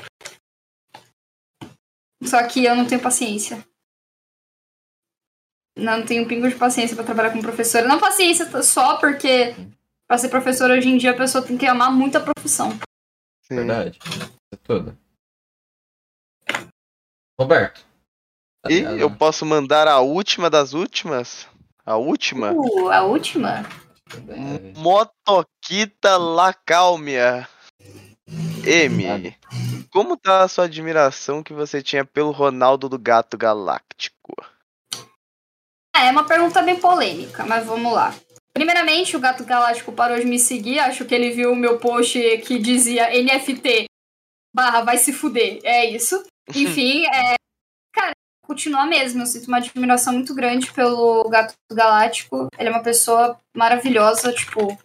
[2.23, 3.65] Só que eu não tenho paciência.
[5.77, 7.87] Não tenho um pingo de paciência pra trabalhar como professora.
[7.87, 9.55] Não paciência só porque
[10.07, 12.71] pra ser professora hoje em dia a pessoa tem que amar muito a profissão.
[13.43, 13.57] Sim.
[13.57, 13.99] Verdade.
[14.51, 14.97] É tudo.
[17.39, 17.85] Roberto.
[18.63, 19.15] tá E eu né?
[19.17, 21.47] posso mandar a última das últimas?
[21.87, 22.51] A última?
[22.51, 23.65] Uh, a última?
[24.27, 27.47] É, Motoquita Lacálmia.
[28.65, 29.33] M.
[29.89, 34.35] Como tá a sua admiração que você tinha pelo Ronaldo do Gato Galáctico?
[35.95, 38.13] É, é uma pergunta bem polêmica, mas vamos lá.
[38.53, 40.79] Primeiramente, o Gato Galáctico parou de me seguir.
[40.79, 43.85] Acho que ele viu o meu post que dizia NFT
[44.53, 45.61] barra vai se fuder.
[45.63, 46.21] É isso.
[46.53, 47.36] Enfim, é.
[48.47, 49.21] Cara, continua mesmo.
[49.21, 52.47] Eu sinto uma admiração muito grande pelo Gato Galáctico.
[52.57, 54.77] Ele é uma pessoa maravilhosa, tipo.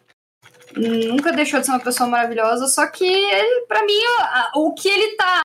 [0.75, 4.89] Nunca deixou de ser uma pessoa maravilhosa, só que ele, pra mim, a- o que
[4.89, 5.43] ele tá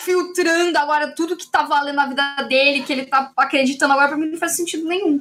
[0.00, 4.16] filtrando agora, tudo que tá valendo na vida dele, que ele tá acreditando agora, pra
[4.16, 5.20] mim não faz sentido nenhum.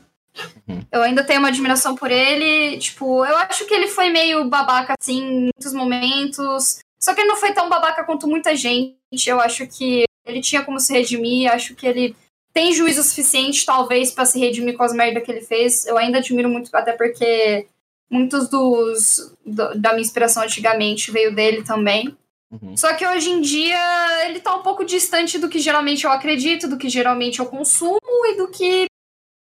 [0.67, 0.85] Uhum.
[0.91, 2.77] Eu ainda tenho uma admiração por ele.
[2.77, 6.79] Tipo, eu acho que ele foi meio babaca, assim, em muitos momentos.
[6.99, 8.95] Só que ele não foi tão babaca quanto muita gente.
[9.27, 11.51] Eu acho que ele tinha como se redimir.
[11.51, 12.15] Acho que ele
[12.53, 15.85] tem juízo suficiente, talvez, pra se redimir com as merdas que ele fez.
[15.85, 17.67] Eu ainda admiro muito, até porque
[18.11, 22.15] muitos dos do- da minha inspiração antigamente veio dele também.
[22.51, 22.77] Uhum.
[22.77, 26.67] Só que hoje em dia ele tá um pouco distante do que geralmente eu acredito,
[26.67, 27.97] do que geralmente eu consumo
[28.27, 28.85] e do que.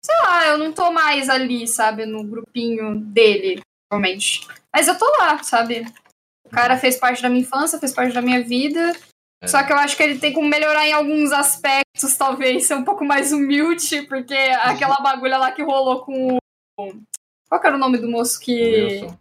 [0.05, 4.47] Sei lá, eu não tô mais ali, sabe, no grupinho dele, realmente.
[4.75, 5.87] Mas eu tô lá, sabe?
[6.45, 8.93] O cara fez parte da minha infância, fez parte da minha vida.
[9.41, 9.47] É.
[9.47, 12.85] Só que eu acho que ele tem como melhorar em alguns aspectos, talvez, ser um
[12.85, 16.39] pouco mais humilde, porque aquela bagulha lá que rolou com o.
[17.49, 19.03] Qual que era o nome do moço que.
[19.03, 19.19] Wilson.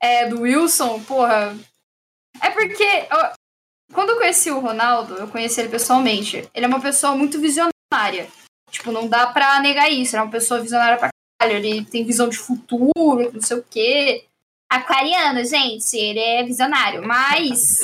[0.00, 1.56] É, do Wilson, porra.
[2.40, 3.06] É porque.
[3.10, 3.32] ó,
[3.92, 6.48] quando eu conheci o Ronaldo, eu conheci ele pessoalmente.
[6.54, 8.28] Ele é uma pessoa muito visionária.
[8.70, 10.14] Tipo, não dá pra negar isso.
[10.14, 11.10] Ele é uma pessoa visionária pra
[11.40, 11.58] caralho.
[11.58, 14.26] Ele tem visão de futuro, não sei o quê.
[14.70, 17.06] Aquariano, gente, ele é visionário.
[17.06, 17.82] Mas.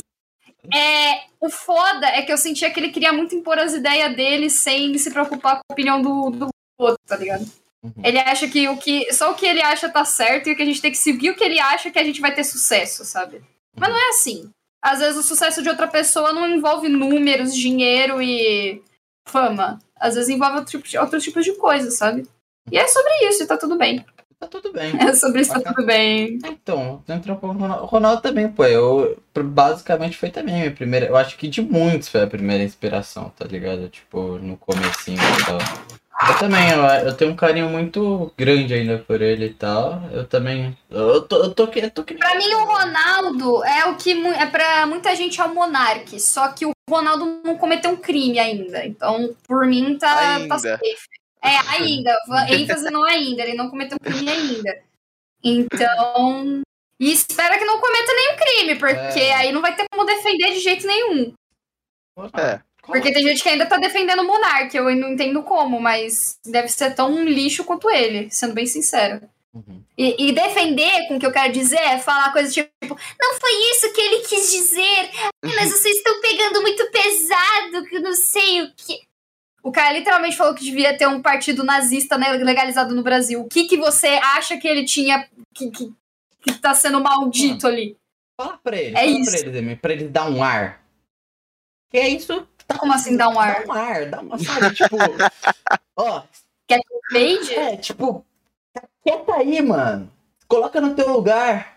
[0.73, 4.49] É, o foda é que eu sentia que ele queria muito impor as ideias dele
[4.49, 7.45] sem se preocupar com a opinião do, do outro, tá ligado?
[7.82, 7.93] Uhum.
[8.03, 9.12] Ele acha que o que.
[9.12, 11.36] Só o que ele acha tá certo e que a gente tem que seguir o
[11.36, 13.43] que ele acha que a gente vai ter sucesso, sabe?
[13.77, 14.51] Mas não é assim.
[14.82, 18.82] Às vezes o sucesso de outra pessoa não envolve números, dinheiro e
[19.28, 19.78] fama.
[19.97, 22.27] Às vezes envolve outro tipo de, outros tipos de coisas, sabe?
[22.70, 24.05] E é sobre isso, e tá tudo bem.
[24.39, 24.93] Tá tudo bem.
[25.01, 26.39] É sobre isso, tá tudo bem.
[26.44, 28.65] Então, entrou com o Ronaldo, o Ronaldo também, pô.
[28.65, 31.06] Eu, basicamente foi também minha primeira.
[31.06, 33.89] Eu acho que de muitos foi a primeira inspiração, tá ligado?
[33.89, 35.59] Tipo, no comecinho e tal.
[36.28, 40.01] Eu também, eu, eu tenho um carinho muito grande ainda por ele e tal.
[40.12, 40.77] Eu também.
[40.89, 44.86] Eu tô, eu tô, eu tô, Pra mim, o Ronaldo é o que é pra
[44.86, 46.19] muita gente é o Monark.
[46.20, 48.86] Só que o Ronaldo não cometeu um crime ainda.
[48.86, 50.48] Então, por mim, tá, tá ainda.
[50.48, 51.24] tá safe.
[51.45, 52.16] É, ainda.
[52.49, 53.43] ênfase não ainda.
[53.43, 54.83] Ele não cometeu um crime ainda.
[55.43, 56.62] Então.
[56.99, 59.35] E espera que não cometa nenhum crime, porque é.
[59.35, 61.35] aí não vai ter como defender de jeito nenhum.
[62.39, 62.61] É.
[62.87, 66.69] Porque tem gente que ainda tá defendendo o Monark, eu não entendo como, mas deve
[66.69, 69.29] ser tão um lixo quanto ele, sendo bem sincero.
[69.55, 69.83] Uhum.
[69.97, 72.71] E, e, defender, com o que eu quero dizer, é falar coisas tipo,
[73.21, 75.11] não foi isso que ele quis dizer,
[75.45, 79.01] mas vocês estão pegando muito pesado, que eu não sei o que.
[79.65, 83.41] O cara literalmente falou que devia ter um partido nazista né, legalizado no Brasil.
[83.41, 85.91] O que, que você acha que ele tinha que, que,
[86.43, 87.97] que tá sendo maldito ali?
[88.39, 89.31] Fala pra ele, é fala isso.
[89.31, 90.85] pra ele, pra ele dar um ar.
[91.89, 92.47] Que é isso?
[92.66, 93.65] Tá Como assim dar um ar?
[93.65, 94.97] Dá um ar, dá uma, sabe, tipo.
[95.97, 96.23] ó.
[96.66, 97.59] Quer que eu?
[97.59, 98.27] É, tipo,
[98.70, 100.12] tá quieta aí, mano.
[100.47, 101.74] Coloca no teu lugar.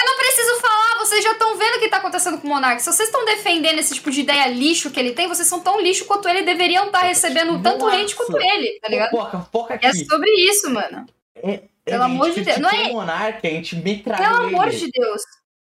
[0.00, 2.80] Eu não preciso falar, vocês já estão vendo o que tá acontecendo com o Monark.
[2.80, 5.80] Se vocês estão defendendo esse tipo de ideia lixo que ele tem, vocês são tão
[5.80, 7.62] lixo quanto ele deveriam estar tá recebendo Nossa.
[7.62, 9.10] tanto hate quanto ele, tá ligado?
[9.10, 9.86] Foca, foca aqui.
[9.86, 11.06] É sobre isso, mano.
[11.36, 12.58] É, Pelo amor de Deus.
[12.58, 12.92] Não é.
[12.92, 15.22] Monark, a gente metralha Pelo amor de Deus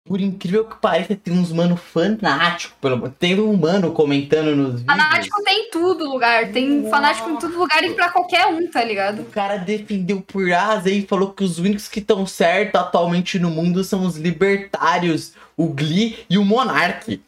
[0.04, 2.74] por incrível que pareça, tem uns mano fanático.
[2.80, 3.08] Pelo...
[3.10, 4.86] Tem um mano comentando nos vídeos.
[4.86, 6.50] Fanático tem em tudo lugar.
[6.50, 6.90] Tem Nossa.
[6.90, 9.22] fanático em todo lugar e pra qualquer um, tá ligado?
[9.22, 13.50] O cara defendeu por asa e falou que os únicos que estão certo atualmente no
[13.50, 17.22] mundo são os libertários, o Glee e o Monark.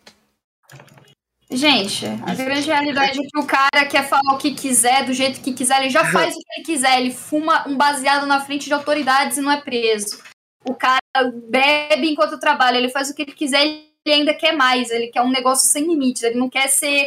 [1.51, 5.41] Gente, a grande realidade é que o cara quer falar o que quiser, do jeito
[5.41, 7.01] que quiser, ele já faz o que ele quiser.
[7.01, 10.19] Ele fuma um baseado na frente de autoridades e não é preso.
[10.65, 11.04] O cara
[11.49, 15.23] bebe enquanto trabalha, ele faz o que ele quiser, ele ainda quer mais, ele quer
[15.23, 17.07] um negócio sem limites, ele não quer ser.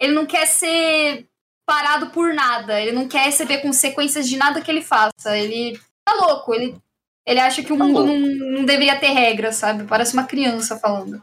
[0.00, 1.28] Ele não quer ser
[1.66, 5.36] parado por nada, ele não quer receber consequências de nada que ele faça.
[5.36, 6.80] Ele tá louco, ele,
[7.26, 9.84] ele acha que o tá mundo não, não deveria ter regras, sabe?
[9.84, 11.22] Parece uma criança falando.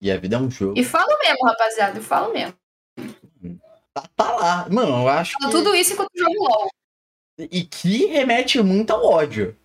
[0.00, 0.78] E a vida é um jogo.
[0.78, 2.54] E falo mesmo, rapaziada, eu falo mesmo.
[3.92, 4.68] Tá, tá lá.
[4.70, 5.32] Mano, eu acho.
[5.38, 5.58] Fala que...
[5.58, 6.68] tudo isso enquanto jogo LOL.
[7.38, 9.56] E que remete muito ao ódio.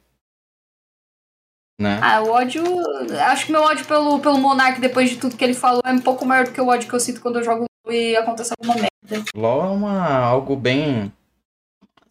[1.84, 2.00] Né?
[2.02, 2.64] Ah, o ódio.
[3.28, 6.00] Acho que meu ódio pelo, pelo Monark, depois de tudo que ele falou, é um
[6.00, 8.76] pouco maior do que o ódio que eu sinto quando eu jogo e acontece alguma
[8.76, 9.30] merda.
[9.36, 11.12] LOL é uma, algo bem.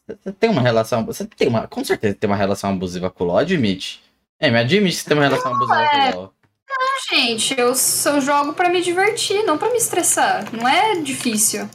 [0.06, 1.06] Você tem uma relação.
[1.06, 1.66] Você tem uma.
[1.66, 4.02] Com certeza tem uma relação abusiva com o LOL, admite.
[4.38, 6.12] É, me admite que você tem uma relação não, abusiva é...
[6.12, 6.34] com o LOL.
[6.68, 10.54] Não, gente, eu, eu jogo para me divertir, não para me estressar.
[10.54, 11.66] Não é difícil.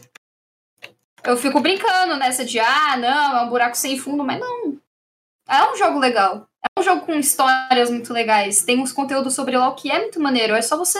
[1.23, 4.77] Eu fico brincando nessa de, ah, não, é um buraco sem fundo, mas não.
[5.49, 6.47] É um jogo legal.
[6.75, 8.63] É um jogo com histórias muito legais.
[8.63, 10.53] Tem uns conteúdos sobre LoL que é muito maneiro.
[10.53, 10.99] É só você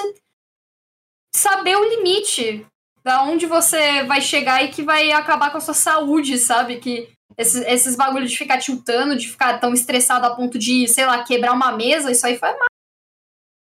[1.35, 2.65] saber o limite
[3.03, 6.79] da onde você vai chegar e que vai acabar com a sua saúde, sabe?
[6.79, 11.05] Que esses, esses bagulhos de ficar tiltando, de ficar tão estressado a ponto de, sei
[11.05, 12.67] lá, quebrar uma mesa, isso aí faz mal.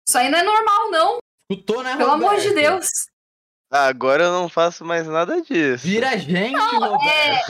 [0.08, 1.18] Isso aí não é normal, não.
[1.50, 2.32] Escutou, né, Pelo Roberto?
[2.32, 2.88] amor de Deus.
[3.72, 5.88] Agora eu não faço mais nada disso.
[5.88, 7.42] Vira gente, não, é, é,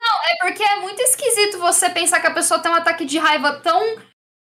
[0.00, 3.18] não, é porque é muito esquisito você pensar que a pessoa tem um ataque de
[3.18, 3.98] raiva tão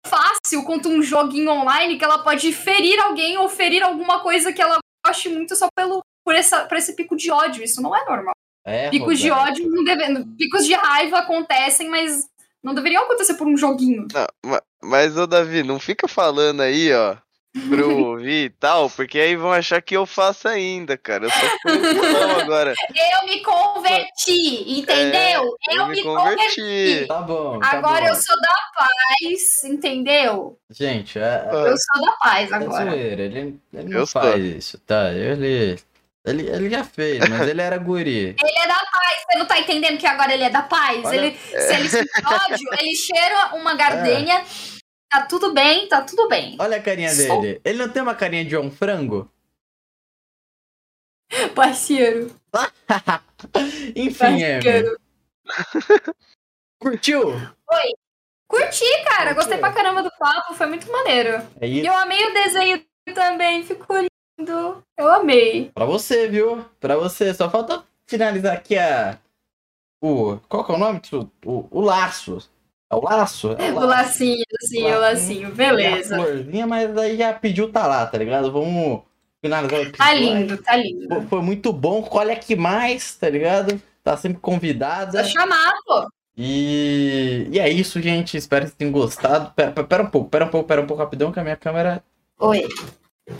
[0.04, 4.60] fácil quanto um joguinho online que ela pode ferir alguém ou ferir alguma coisa que
[4.60, 7.62] ela goste muito só pelo, por, essa, por esse pico de ódio.
[7.62, 8.34] Isso não é normal.
[8.64, 9.22] É, Picos Roberto.
[9.22, 12.28] de ódio não deve, Picos de raiva acontecem, mas
[12.60, 14.08] não deveriam acontecer por um joguinho.
[14.12, 17.16] Não, mas, mas, ô Davi, não fica falando aí, ó
[17.82, 21.26] ouvir e tal, porque aí vão achar que eu faço ainda, cara.
[21.26, 22.74] Eu sou agora.
[22.94, 25.56] Eu me converti, entendeu?
[25.68, 26.60] É, eu, eu, me converti.
[26.60, 27.06] converti.
[27.06, 27.58] Tá bom.
[27.58, 28.08] Tá agora bom.
[28.08, 30.58] eu sou da paz, entendeu?
[30.70, 31.48] Gente, é.
[31.50, 32.96] Eu sou da paz é agora.
[32.96, 34.38] Ele, ele não eu faz sou.
[34.38, 35.12] isso, tá?
[35.12, 35.78] Ele.
[36.26, 38.36] Ele, ele já fez, mas ele era guri.
[38.42, 41.02] Ele é da paz, você não tá entendendo que agora ele é da paz?
[41.02, 41.38] Olha, ele.
[41.38, 44.40] Se ele se ódio, ele cheira uma gardenia.
[44.40, 44.77] É
[45.10, 46.56] Tá tudo bem, tá tudo bem.
[46.60, 47.40] Olha a carinha Sou...
[47.40, 47.60] dele.
[47.64, 49.30] Ele não tem uma carinha de um frango?
[51.54, 52.34] Parceiro.
[53.96, 54.60] Enfim, é.
[56.80, 57.28] Curtiu?
[57.28, 57.92] Oi.
[58.48, 59.34] Curti, cara.
[59.34, 60.54] Gostei pra caramba do papo.
[60.54, 61.46] Foi muito maneiro.
[61.60, 63.62] É e eu amei o desenho também.
[63.62, 64.82] Ficou lindo.
[64.96, 65.70] Eu amei.
[65.74, 66.64] Pra você, viu?
[66.80, 67.34] Pra você.
[67.34, 69.18] Só falta finalizar aqui a.
[70.02, 70.38] O.
[70.48, 71.00] Qual que é o nome?
[71.44, 72.38] O, o laço.
[72.90, 73.52] É o laço?
[73.58, 73.76] É o, laço.
[73.76, 75.54] o lacinho, sim, o lacinho.
[75.54, 76.16] Beleza.
[76.16, 78.50] É a florzinha, mas aí já pediu tá lá, tá ligado?
[78.50, 79.02] Vamos
[79.42, 79.98] finalizar o episódio.
[79.98, 81.08] Tá lindo, tá lindo.
[81.08, 82.08] Foi, foi muito bom.
[82.10, 83.80] Olha aqui mais, tá ligado?
[84.02, 85.22] Tá sempre convidada.
[85.22, 86.08] Só chamar, pô.
[86.36, 88.36] E, e é isso, gente.
[88.36, 89.52] Espero que tenham gostado.
[89.54, 92.02] Pera, pera um pouco, pera um pouco, pera um pouco rapidão, que a minha câmera.
[92.38, 92.66] Oi.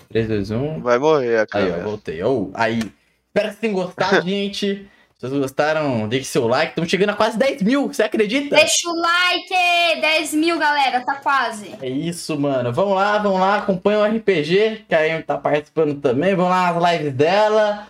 [0.09, 0.81] 3, 2, 1.
[0.83, 1.77] Vai morrer a câmera.
[1.77, 2.23] Aí, ó, voltei.
[2.23, 2.81] Oh, aí.
[3.29, 4.87] Espero que tenham gostado, gente.
[5.21, 6.71] Se vocês gostaram, deixe seu like.
[6.71, 8.55] Estamos chegando a quase 10 mil, você acredita?
[8.55, 10.01] Deixa o like!
[10.01, 11.75] 10 mil, galera, tá quase.
[11.83, 12.73] É isso, mano.
[12.73, 13.57] Vamos lá, vamos lá.
[13.57, 16.37] Acompanha o RPG, que a Amy tá participando também.
[16.37, 17.89] Vamos lá nas lives dela.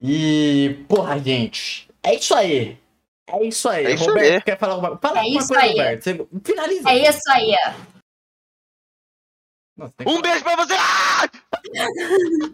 [0.00, 2.78] E, porra, gente, é isso aí.
[3.28, 3.84] É isso aí.
[3.84, 4.42] É isso Roberto, aí.
[4.42, 5.70] quer falar alguma, fala é alguma coisa, aí.
[5.72, 6.02] Roberto?
[6.02, 6.88] Você finaliza.
[6.88, 7.54] É isso aí.
[9.76, 10.74] Nossa, um beijo pra você!